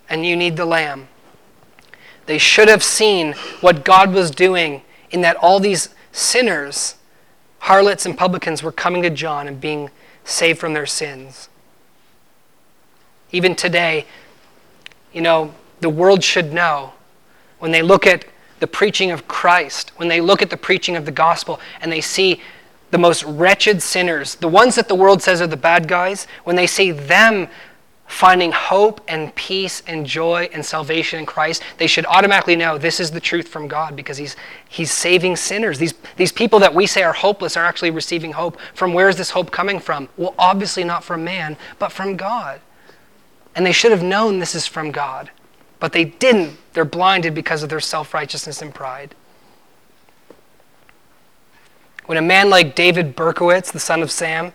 And 0.10 0.26
you 0.26 0.36
need 0.36 0.58
the 0.58 0.66
lamb. 0.66 1.08
They 2.26 2.38
should 2.38 2.68
have 2.68 2.84
seen 2.84 3.34
what 3.62 3.86
God 3.86 4.14
was 4.14 4.32
doing 4.32 4.82
in 5.12 5.22
that 5.22 5.36
all 5.38 5.60
these 5.60 5.90
sinners, 6.12 6.96
harlots 7.60 8.06
and 8.06 8.18
publicans, 8.18 8.64
were 8.64 8.72
coming 8.72 9.02
to 9.04 9.10
John 9.10 9.48
and 9.48 9.62
being 9.62 9.90
saved 10.24 10.60
from 10.60 10.74
their 10.74 10.86
sins. 10.86 11.50
Even 13.32 13.56
today, 13.56 14.06
you 15.14 15.22
know, 15.22 15.54
the 15.82 15.90
world 15.90 16.24
should 16.24 16.54
know 16.54 16.94
when 17.60 17.72
they 17.72 17.82
look 17.82 18.08
at 18.08 18.26
the 18.60 18.68
preaching 18.68 19.12
of 19.12 19.28
Christ, 19.28 19.92
when 19.98 20.08
they 20.08 20.22
look 20.22 20.42
at 20.42 20.50
the 20.50 20.58
preaching 20.58 20.96
of 20.96 21.06
the 21.06 21.12
gospel 21.12 21.60
and 21.82 21.92
they 21.92 22.02
see 22.02 22.42
the 22.92 22.98
most 22.98 23.24
wretched 23.24 23.82
sinners, 23.82 24.36
the 24.36 24.48
ones 24.48 24.76
that 24.76 24.88
the 24.88 24.96
world 24.96 25.22
says 25.22 25.42
are 25.42 25.48
the 25.48 25.58
bad 25.58 25.88
guys, 25.88 26.28
when 26.44 26.56
they 26.56 26.68
see 26.68 26.92
them 26.92 27.48
finding 28.08 28.52
hope 28.52 29.02
and 29.08 29.34
peace 29.36 29.82
and 29.88 30.06
joy 30.06 30.48
and 30.54 30.64
salvation 30.64 31.20
in 31.20 31.26
Christ, 31.26 31.64
they 31.78 31.88
should 31.88 32.06
automatically 32.06 32.56
know 32.56 32.78
this 32.78 33.00
is 33.00 33.12
the 33.12 33.20
truth 33.20 33.48
from 33.48 33.68
God 33.68 33.96
because 33.96 34.18
He's, 34.18 34.36
he's 34.70 34.92
saving 34.92 35.36
sinners. 35.36 35.80
These, 35.80 35.96
these 36.16 36.32
people 36.32 36.60
that 36.60 36.74
we 36.74 36.86
say 36.86 37.04
are 37.04 37.14
hopeless 37.14 37.58
are 37.58 37.66
actually 37.66 37.92
receiving 37.92 38.34
hope. 38.34 38.60
From 38.74 38.94
where 38.94 39.10
is 39.10 39.16
this 39.16 39.32
hope 39.32 39.52
coming 39.52 39.80
from? 39.80 40.08
Well, 40.18 40.36
obviously 40.38 40.84
not 40.84 41.04
from 41.04 41.24
man, 41.24 41.58
but 41.80 41.92
from 41.92 42.16
God. 42.16 42.62
And 43.56 43.66
they 43.66 43.72
should 43.72 43.92
have 43.92 44.04
known 44.04 44.40
this 44.40 44.54
is 44.54 44.68
from 44.68 44.92
God, 44.92 45.32
but 45.86 45.92
they 45.92 46.06
didn't. 46.06 46.58
They're 46.74 46.84
blinded 46.84 47.36
because 47.36 47.62
of 47.62 47.70
their 47.70 47.80
self 47.80 48.16
righteousness 48.16 48.60
and 48.60 48.74
pride. 48.74 49.14
When 52.08 52.18
a 52.18 52.24
man 52.24 52.50
like 52.50 52.74
David 52.74 53.16
Berkowitz, 53.16 53.72
the 53.72 53.80
son 53.80 54.02
of 54.02 54.10
Sam, 54.10 54.52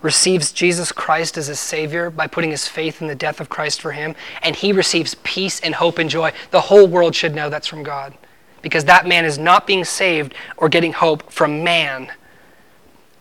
receives 0.00 0.50
Jesus 0.50 0.92
Christ 0.92 1.36
as 1.36 1.48
his 1.48 1.60
Savior 1.60 2.08
by 2.08 2.26
putting 2.26 2.52
his 2.52 2.66
faith 2.66 3.02
in 3.02 3.08
the 3.08 3.14
death 3.14 3.38
of 3.38 3.50
Christ 3.50 3.82
for 3.82 3.92
him, 3.92 4.14
and 4.42 4.56
he 4.56 4.72
receives 4.72 5.14
peace 5.24 5.60
and 5.60 5.74
hope 5.74 5.98
and 5.98 6.08
joy, 6.08 6.32
the 6.52 6.62
whole 6.62 6.86
world 6.86 7.14
should 7.14 7.34
know 7.34 7.50
that's 7.50 7.66
from 7.66 7.82
God. 7.82 8.14
Because 8.62 8.86
that 8.86 9.06
man 9.06 9.26
is 9.26 9.36
not 9.36 9.66
being 9.66 9.84
saved 9.84 10.32
or 10.56 10.70
getting 10.70 10.94
hope 10.94 11.30
from 11.30 11.62
man, 11.62 12.10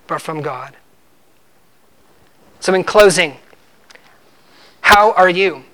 but 0.07 0.21
from 0.21 0.41
God. 0.41 0.73
So, 2.61 2.73
in 2.73 2.85
closing, 2.85 3.35
how 4.79 5.11
are 5.11 5.29
you? 5.29 5.65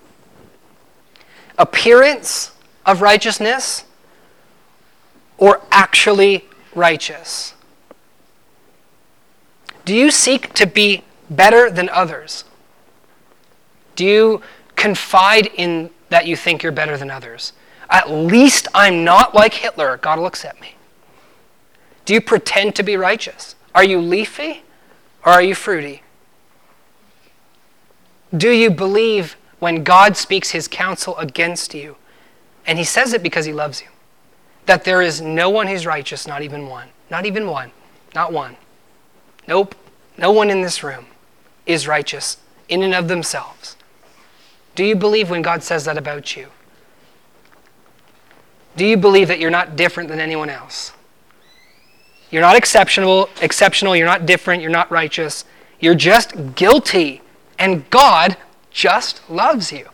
Appearance 1.58 2.52
of 2.86 3.02
righteousness 3.02 3.84
or 5.38 5.62
actually 5.72 6.46
righteous? 6.74 7.54
Do 9.86 9.94
you 9.94 10.12
seek 10.12 10.54
to 10.54 10.66
be 10.66 11.04
better 11.30 11.70
than 11.70 11.90
others? 11.90 12.44
Do 13.96 14.06
you 14.06 14.42
confide 14.76 15.48
in 15.56 15.90
that 16.10 16.28
you 16.28 16.36
think 16.36 16.64
you're 16.64 16.72
better 16.72 16.98
than 16.98 17.10
others? 17.10 17.54
At 17.90 18.10
least 18.10 18.68
I'm 18.74 19.04
not 19.04 19.36
like 19.36 19.54
Hitler. 19.54 19.98
God 19.98 20.20
will 20.20 20.26
accept 20.26 20.60
me. 20.60 20.76
Do 22.06 22.14
you 22.14 22.22
pretend 22.22 22.76
to 22.76 22.84
be 22.84 22.98
righteous? 22.98 23.56
Are 23.74 23.84
you 23.84 24.00
leafy 24.00 24.64
or 25.26 25.34
are 25.34 25.42
you 25.42 25.56
fruity? 25.56 26.04
Do 28.36 28.50
you 28.50 28.70
believe 28.70 29.38
when 29.60 29.84
God 29.84 30.18
speaks 30.18 30.52
his 30.52 30.68
counsel 30.68 31.18
against 31.18 31.74
you, 31.74 31.96
and 32.66 32.78
he 32.78 32.84
says 32.84 33.14
it 33.14 33.24
because 33.24 33.46
he 33.46 33.54
loves 33.54 33.82
you, 33.82 33.88
that 34.66 34.84
there 34.84 35.02
is 35.02 35.22
no 35.22 35.50
one 35.50 35.68
who's 35.68 35.86
righteous, 35.86 36.28
not 36.28 36.42
even 36.42 36.68
one? 36.68 36.90
Not 37.10 37.26
even 37.26 37.48
one. 37.48 37.72
Not 38.14 38.34
one. 38.34 38.58
Nope, 39.48 39.76
no 40.18 40.32
one 40.32 40.50
in 40.50 40.62
this 40.62 40.84
room 40.84 41.06
is 41.66 41.88
righteous 41.88 42.38
in 42.68 42.82
and 42.82 42.94
of 42.94 43.08
themselves. 43.08 43.76
Do 44.74 44.84
you 44.84 44.96
believe 44.96 45.30
when 45.30 45.42
God 45.42 45.64
says 45.64 45.86
that 45.86 45.98
about 45.98 46.36
you? 46.36 46.48
Do 48.76 48.86
you 48.86 48.98
believe 48.98 49.28
that 49.28 49.40
you're 49.40 49.52
not 49.52 49.76
different 49.76 50.10
than 50.10 50.20
anyone 50.20 50.50
else? 50.50 50.92
You're 52.30 52.42
not 52.42 52.56
exceptional, 52.56 53.30
exceptional, 53.42 53.96
you're 53.96 54.08
not 54.08 54.26
different, 54.26 54.62
you're 54.62 54.72
not 54.72 54.92
righteous. 54.92 55.46
You're 55.80 55.96
just 55.96 56.56
guilty. 56.56 57.22
And 57.58 57.90
God 57.90 58.36
just 58.76 59.28
loves 59.30 59.72
you 59.72 59.90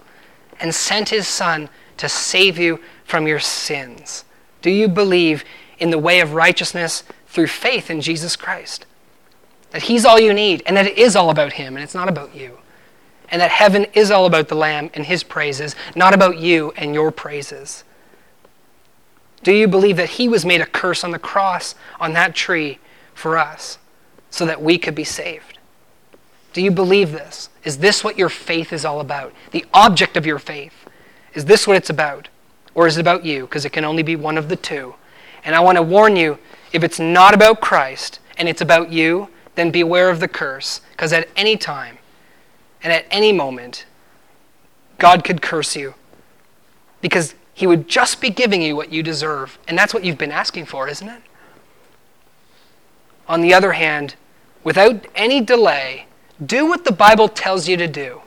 and 0.59 0.75
sent 0.75 1.09
his 1.09 1.27
son 1.27 1.69
to 1.97 2.09
save 2.09 2.57
you 2.57 2.81
from 3.05 3.27
your 3.27 3.39
sins. 3.39 4.25
Do 4.61 4.69
you 4.69 4.89
believe 4.89 5.45
in 5.79 5.91
the 5.91 5.99
way 5.99 6.19
of 6.19 6.33
righteousness 6.33 7.03
through 7.27 7.47
faith 7.47 7.89
in 7.89 8.01
Jesus 8.01 8.35
Christ? 8.35 8.85
that 9.71 9.83
He's 9.83 10.05
all 10.05 10.19
you 10.19 10.33
need, 10.33 10.61
and 10.65 10.77
that 10.77 10.85
it 10.85 10.97
is 10.97 11.15
all 11.15 11.29
about 11.29 11.53
Him, 11.53 11.75
and 11.75 11.83
it's 11.83 11.95
not 11.95 12.09
about 12.09 12.35
you. 12.35 12.59
And 13.29 13.41
that 13.41 13.51
heaven 13.51 13.87
is 13.93 14.11
all 14.11 14.25
about 14.25 14.49
the 14.49 14.55
Lamb 14.55 14.91
and 14.93 15.05
His 15.05 15.23
praises, 15.23 15.75
not 15.95 16.13
about 16.13 16.37
you 16.37 16.73
and 16.75 16.93
your 16.93 17.11
praises. 17.11 17.83
Do 19.43 19.53
you 19.53 19.67
believe 19.67 19.97
that 19.97 20.11
He 20.11 20.27
was 20.27 20.45
made 20.45 20.61
a 20.61 20.65
curse 20.65 21.03
on 21.03 21.11
the 21.11 21.19
cross 21.19 21.75
on 21.99 22.13
that 22.13 22.35
tree 22.35 22.79
for 23.13 23.37
us 23.37 23.79
so 24.29 24.45
that 24.45 24.61
we 24.61 24.77
could 24.77 24.95
be 24.95 25.05
saved? 25.05 25.50
Do 26.53 26.61
you 26.61 26.71
believe 26.71 27.11
this? 27.11 27.49
Is 27.63 27.77
this 27.77 28.03
what 28.03 28.17
your 28.17 28.29
faith 28.29 28.73
is 28.73 28.85
all 28.85 28.99
about? 28.99 29.33
The 29.51 29.65
object 29.73 30.17
of 30.17 30.25
your 30.25 30.39
faith? 30.39 30.73
Is 31.33 31.45
this 31.45 31.65
what 31.65 31.77
it's 31.77 31.89
about? 31.89 32.27
Or 32.73 32.87
is 32.87 32.97
it 32.97 33.01
about 33.01 33.25
you? 33.25 33.41
Because 33.41 33.65
it 33.65 33.71
can 33.71 33.85
only 33.85 34.03
be 34.03 34.15
one 34.15 34.37
of 34.37 34.49
the 34.49 34.55
two. 34.55 34.95
And 35.43 35.55
I 35.55 35.59
want 35.59 35.77
to 35.77 35.81
warn 35.81 36.15
you 36.15 36.37
if 36.73 36.83
it's 36.83 36.99
not 36.99 37.33
about 37.33 37.61
Christ 37.61 38.19
and 38.37 38.47
it's 38.47 38.61
about 38.61 38.91
you, 38.91 39.29
then 39.55 39.71
beware 39.71 40.09
of 40.09 40.19
the 40.19 40.27
curse, 40.27 40.81
because 40.91 41.11
at 41.11 41.27
any 41.35 41.57
time 41.57 41.97
and 42.83 42.93
at 42.93 43.05
any 43.11 43.33
moment, 43.33 43.85
God 44.97 45.23
could 45.23 45.41
curse 45.41 45.75
you 45.75 45.93
because 47.01 47.35
he 47.53 47.67
would 47.67 47.87
just 47.87 48.21
be 48.21 48.29
giving 48.29 48.61
you 48.61 48.75
what 48.75 48.91
you 48.91 49.03
deserve. 49.03 49.59
And 49.67 49.77
that's 49.77 49.93
what 49.93 50.05
you've 50.05 50.17
been 50.17 50.31
asking 50.31 50.65
for, 50.65 50.87
isn't 50.87 51.07
it? 51.07 51.21
On 53.27 53.41
the 53.41 53.53
other 53.53 53.73
hand, 53.73 54.15
without 54.63 55.05
any 55.15 55.41
delay, 55.41 56.05
do 56.45 56.65
what 56.65 56.85
the 56.85 56.91
Bible 56.91 57.27
tells 57.27 57.67
you 57.67 57.77
to 57.77 57.87
do 57.87 58.21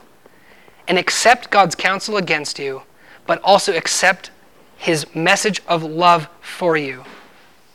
and 0.87 0.97
accept 0.97 1.49
God's 1.49 1.75
counsel 1.75 2.17
against 2.17 2.59
you, 2.59 2.83
but 3.25 3.41
also 3.43 3.75
accept 3.75 4.31
his 4.77 5.13
message 5.15 5.61
of 5.67 5.83
love 5.83 6.29
for 6.41 6.77
you 6.77 7.03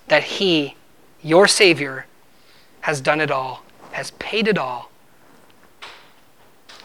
that 0.09 0.22
he, 0.22 0.76
your 1.22 1.47
Savior, 1.47 2.07
has 2.80 3.01
done 3.01 3.20
it 3.20 3.30
all, 3.30 3.62
has 3.93 4.11
paid 4.12 4.49
it 4.49 4.59
all. 4.59 4.91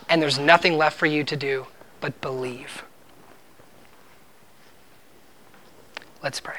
And 0.10 0.22
there's 0.22 0.38
nothing 0.38 0.78
left 0.78 0.98
for 0.98 1.06
you 1.06 1.24
to 1.24 1.36
do 1.36 1.68
but 2.02 2.20
believe. 2.22 2.84
Let's 6.22 6.40
pray. 6.40 6.58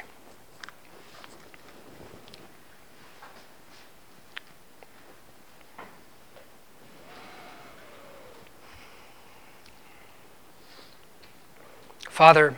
Father, 12.17 12.57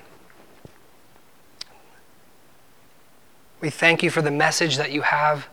we 3.60 3.70
thank 3.70 4.01
you 4.01 4.10
for 4.10 4.22
the 4.22 4.32
message 4.32 4.78
that 4.78 4.93
you 4.93 5.01
have 5.01 5.49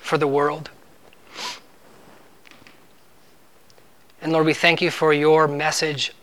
for 0.00 0.16
the 0.16 0.26
world. 0.26 0.70
And 4.22 4.32
Lord, 4.32 4.46
we 4.46 4.54
thank 4.54 4.80
you 4.80 4.90
for 4.90 5.12
your 5.12 5.46
message 5.46 6.14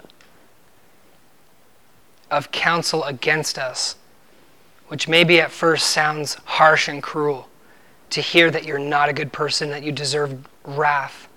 of 2.32 2.51
counsel 2.51 3.03
against 3.03 3.59
us, 3.59 3.97
which 4.88 5.07
maybe 5.07 5.39
at 5.39 5.51
first 5.51 5.91
sounds 5.91 6.38
harsh 6.45 6.88
and 6.88 7.03
cruel 7.03 7.49
to 8.09 8.20
hear 8.20 8.49
that 8.49 8.66
you're 8.66 8.80
not 8.80 9.09
a 9.09 9.14
good 9.14 9.32
person, 9.32 9.70
that 9.70 9.84
you 9.84 9.91
deserve 9.91 10.39
wrath. 10.66 11.28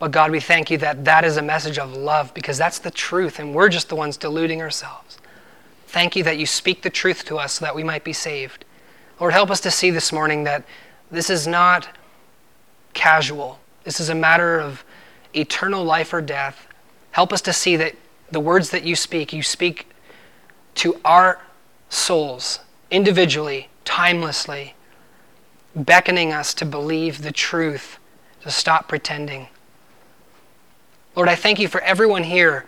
But 0.00 0.12
God, 0.12 0.30
we 0.30 0.40
thank 0.40 0.70
you 0.70 0.78
that 0.78 1.04
that 1.04 1.26
is 1.26 1.36
a 1.36 1.42
message 1.42 1.78
of 1.78 1.94
love 1.94 2.32
because 2.32 2.56
that's 2.56 2.78
the 2.78 2.90
truth, 2.90 3.38
and 3.38 3.54
we're 3.54 3.68
just 3.68 3.90
the 3.90 3.96
ones 3.96 4.16
deluding 4.16 4.62
ourselves. 4.62 5.18
Thank 5.86 6.16
you 6.16 6.24
that 6.24 6.38
you 6.38 6.46
speak 6.46 6.80
the 6.80 6.88
truth 6.90 7.24
to 7.26 7.38
us 7.38 7.54
so 7.54 7.66
that 7.66 7.74
we 7.74 7.84
might 7.84 8.02
be 8.02 8.14
saved. 8.14 8.64
Lord, 9.20 9.34
help 9.34 9.50
us 9.50 9.60
to 9.60 9.70
see 9.70 9.90
this 9.90 10.10
morning 10.10 10.44
that 10.44 10.64
this 11.10 11.28
is 11.28 11.46
not 11.46 11.88
casual. 12.94 13.58
This 13.84 14.00
is 14.00 14.08
a 14.08 14.14
matter 14.14 14.58
of 14.58 14.84
eternal 15.34 15.84
life 15.84 16.14
or 16.14 16.22
death. 16.22 16.66
Help 17.10 17.30
us 17.30 17.42
to 17.42 17.52
see 17.52 17.76
that 17.76 17.94
the 18.30 18.40
words 18.40 18.70
that 18.70 18.84
you 18.84 18.96
speak, 18.96 19.34
you 19.34 19.42
speak 19.42 19.86
to 20.76 20.98
our 21.04 21.42
souls 21.90 22.60
individually, 22.90 23.68
timelessly, 23.84 24.72
beckoning 25.76 26.32
us 26.32 26.54
to 26.54 26.64
believe 26.64 27.20
the 27.20 27.32
truth, 27.32 27.98
to 28.40 28.50
stop 28.50 28.88
pretending. 28.88 29.48
Lord, 31.16 31.28
I 31.28 31.34
thank 31.34 31.58
you 31.58 31.68
for 31.68 31.80
everyone 31.80 32.24
here 32.24 32.66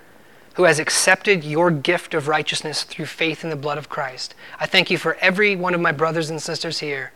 who 0.55 0.65
has 0.65 0.79
accepted 0.79 1.45
your 1.45 1.71
gift 1.71 2.13
of 2.13 2.29
righteousness 2.29 2.83
through 2.83 3.07
faith 3.07 3.45
in 3.45 3.51
the 3.51 3.57
blood 3.57 3.79
of 3.79 3.89
Christ. 3.89 4.35
I 4.59 4.67
thank 4.67 4.91
you 4.91 4.99
for 4.99 5.15
every 5.17 5.57
one 5.57 5.75
of 5.75 5.81
my 5.81 5.93
brothers 5.93 6.29
and 6.29 6.43
sisters 6.43 6.81
here 6.81 7.13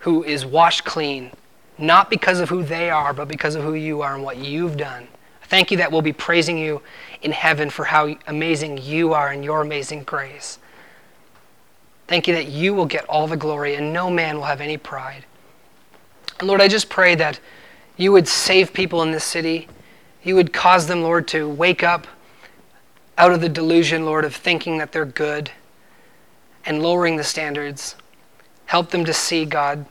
who 0.00 0.22
is 0.22 0.46
washed 0.46 0.84
clean, 0.84 1.32
not 1.78 2.08
because 2.08 2.40
of 2.40 2.48
who 2.48 2.62
they 2.62 2.90
are, 2.90 3.12
but 3.12 3.28
because 3.28 3.54
of 3.54 3.64
who 3.64 3.74
you 3.74 4.02
are 4.02 4.14
and 4.14 4.22
what 4.22 4.38
you've 4.38 4.76
done. 4.76 5.08
I 5.42 5.46
thank 5.46 5.70
you 5.70 5.76
that 5.78 5.90
we'll 5.90 6.02
be 6.02 6.12
praising 6.12 6.56
you 6.56 6.80
in 7.22 7.32
heaven 7.32 7.70
for 7.70 7.84
how 7.84 8.16
amazing 8.26 8.78
you 8.78 9.12
are 9.12 9.28
and 9.28 9.44
your 9.44 9.60
amazing 9.60 10.04
grace. 10.04 10.58
Thank 12.06 12.28
you 12.28 12.34
that 12.34 12.46
you 12.46 12.72
will 12.72 12.86
get 12.86 13.04
all 13.06 13.26
the 13.26 13.36
glory 13.36 13.74
and 13.74 13.92
no 13.92 14.08
man 14.10 14.36
will 14.36 14.44
have 14.44 14.60
any 14.60 14.76
pride. 14.76 15.24
And 16.38 16.48
Lord, 16.48 16.60
I 16.60 16.68
just 16.68 16.88
pray 16.88 17.14
that 17.16 17.40
you 17.96 18.12
would 18.12 18.28
save 18.28 18.72
people 18.72 19.02
in 19.02 19.10
this 19.10 19.24
city. 19.24 19.68
You 20.26 20.34
would 20.34 20.52
cause 20.52 20.88
them, 20.88 21.04
Lord, 21.04 21.28
to 21.28 21.48
wake 21.48 21.84
up 21.84 22.08
out 23.16 23.30
of 23.30 23.40
the 23.40 23.48
delusion, 23.48 24.04
Lord, 24.04 24.24
of 24.24 24.34
thinking 24.34 24.78
that 24.78 24.90
they're 24.90 25.04
good 25.04 25.52
and 26.64 26.82
lowering 26.82 27.14
the 27.14 27.22
standards. 27.22 27.94
Help 28.64 28.90
them 28.90 29.04
to 29.04 29.12
see, 29.12 29.44
God, 29.44 29.86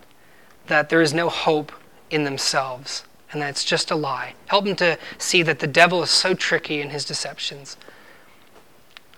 that 0.67 0.89
there 0.89 0.99
is 0.99 1.13
no 1.13 1.29
hope 1.29 1.71
in 2.09 2.25
themselves 2.25 3.05
and 3.31 3.41
that 3.41 3.51
it's 3.51 3.63
just 3.63 3.91
a 3.91 3.95
lie. 3.95 4.33
Help 4.47 4.65
them 4.65 4.75
to 4.75 4.99
see 5.17 5.41
that 5.41 5.59
the 5.59 5.67
devil 5.67 6.03
is 6.03 6.09
so 6.09 6.33
tricky 6.33 6.81
in 6.81 6.89
his 6.89 7.05
deceptions. 7.05 7.77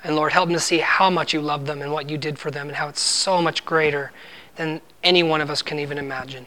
And 0.03 0.15
Lord, 0.15 0.33
help 0.33 0.49
them 0.49 0.55
to 0.55 0.59
see 0.59 0.77
how 0.77 1.09
much 1.09 1.33
you 1.33 1.41
love 1.41 1.65
them 1.65 1.81
and 1.81 1.91
what 1.91 2.11
you 2.11 2.19
did 2.19 2.37
for 2.37 2.51
them 2.51 2.67
and 2.67 2.75
how 2.75 2.89
it's 2.89 3.01
so 3.01 3.41
much 3.41 3.65
greater 3.65 4.11
than 4.55 4.81
any 5.01 5.23
one 5.23 5.41
of 5.41 5.49
us 5.49 5.63
can 5.63 5.79
even 5.79 5.97
imagine. 5.97 6.45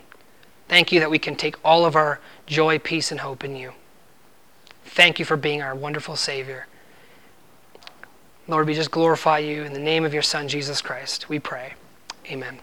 Thank 0.68 0.92
you 0.92 1.00
that 1.00 1.10
we 1.10 1.18
can 1.18 1.34
take 1.34 1.56
all 1.64 1.84
of 1.84 1.96
our 1.96 2.20
joy, 2.46 2.78
peace, 2.78 3.10
and 3.10 3.18
hope 3.18 3.42
in 3.42 3.56
you. 3.56 3.72
Thank 4.92 5.18
you 5.18 5.24
for 5.24 5.36
being 5.36 5.62
our 5.62 5.74
wonderful 5.74 6.16
Savior. 6.16 6.66
Lord, 8.48 8.66
we 8.66 8.74
just 8.74 8.90
glorify 8.90 9.38
you 9.38 9.62
in 9.62 9.72
the 9.72 9.78
name 9.78 10.04
of 10.04 10.12
your 10.12 10.22
Son, 10.22 10.48
Jesus 10.48 10.82
Christ. 10.82 11.28
We 11.28 11.38
pray. 11.38 11.74
Amen. 12.26 12.58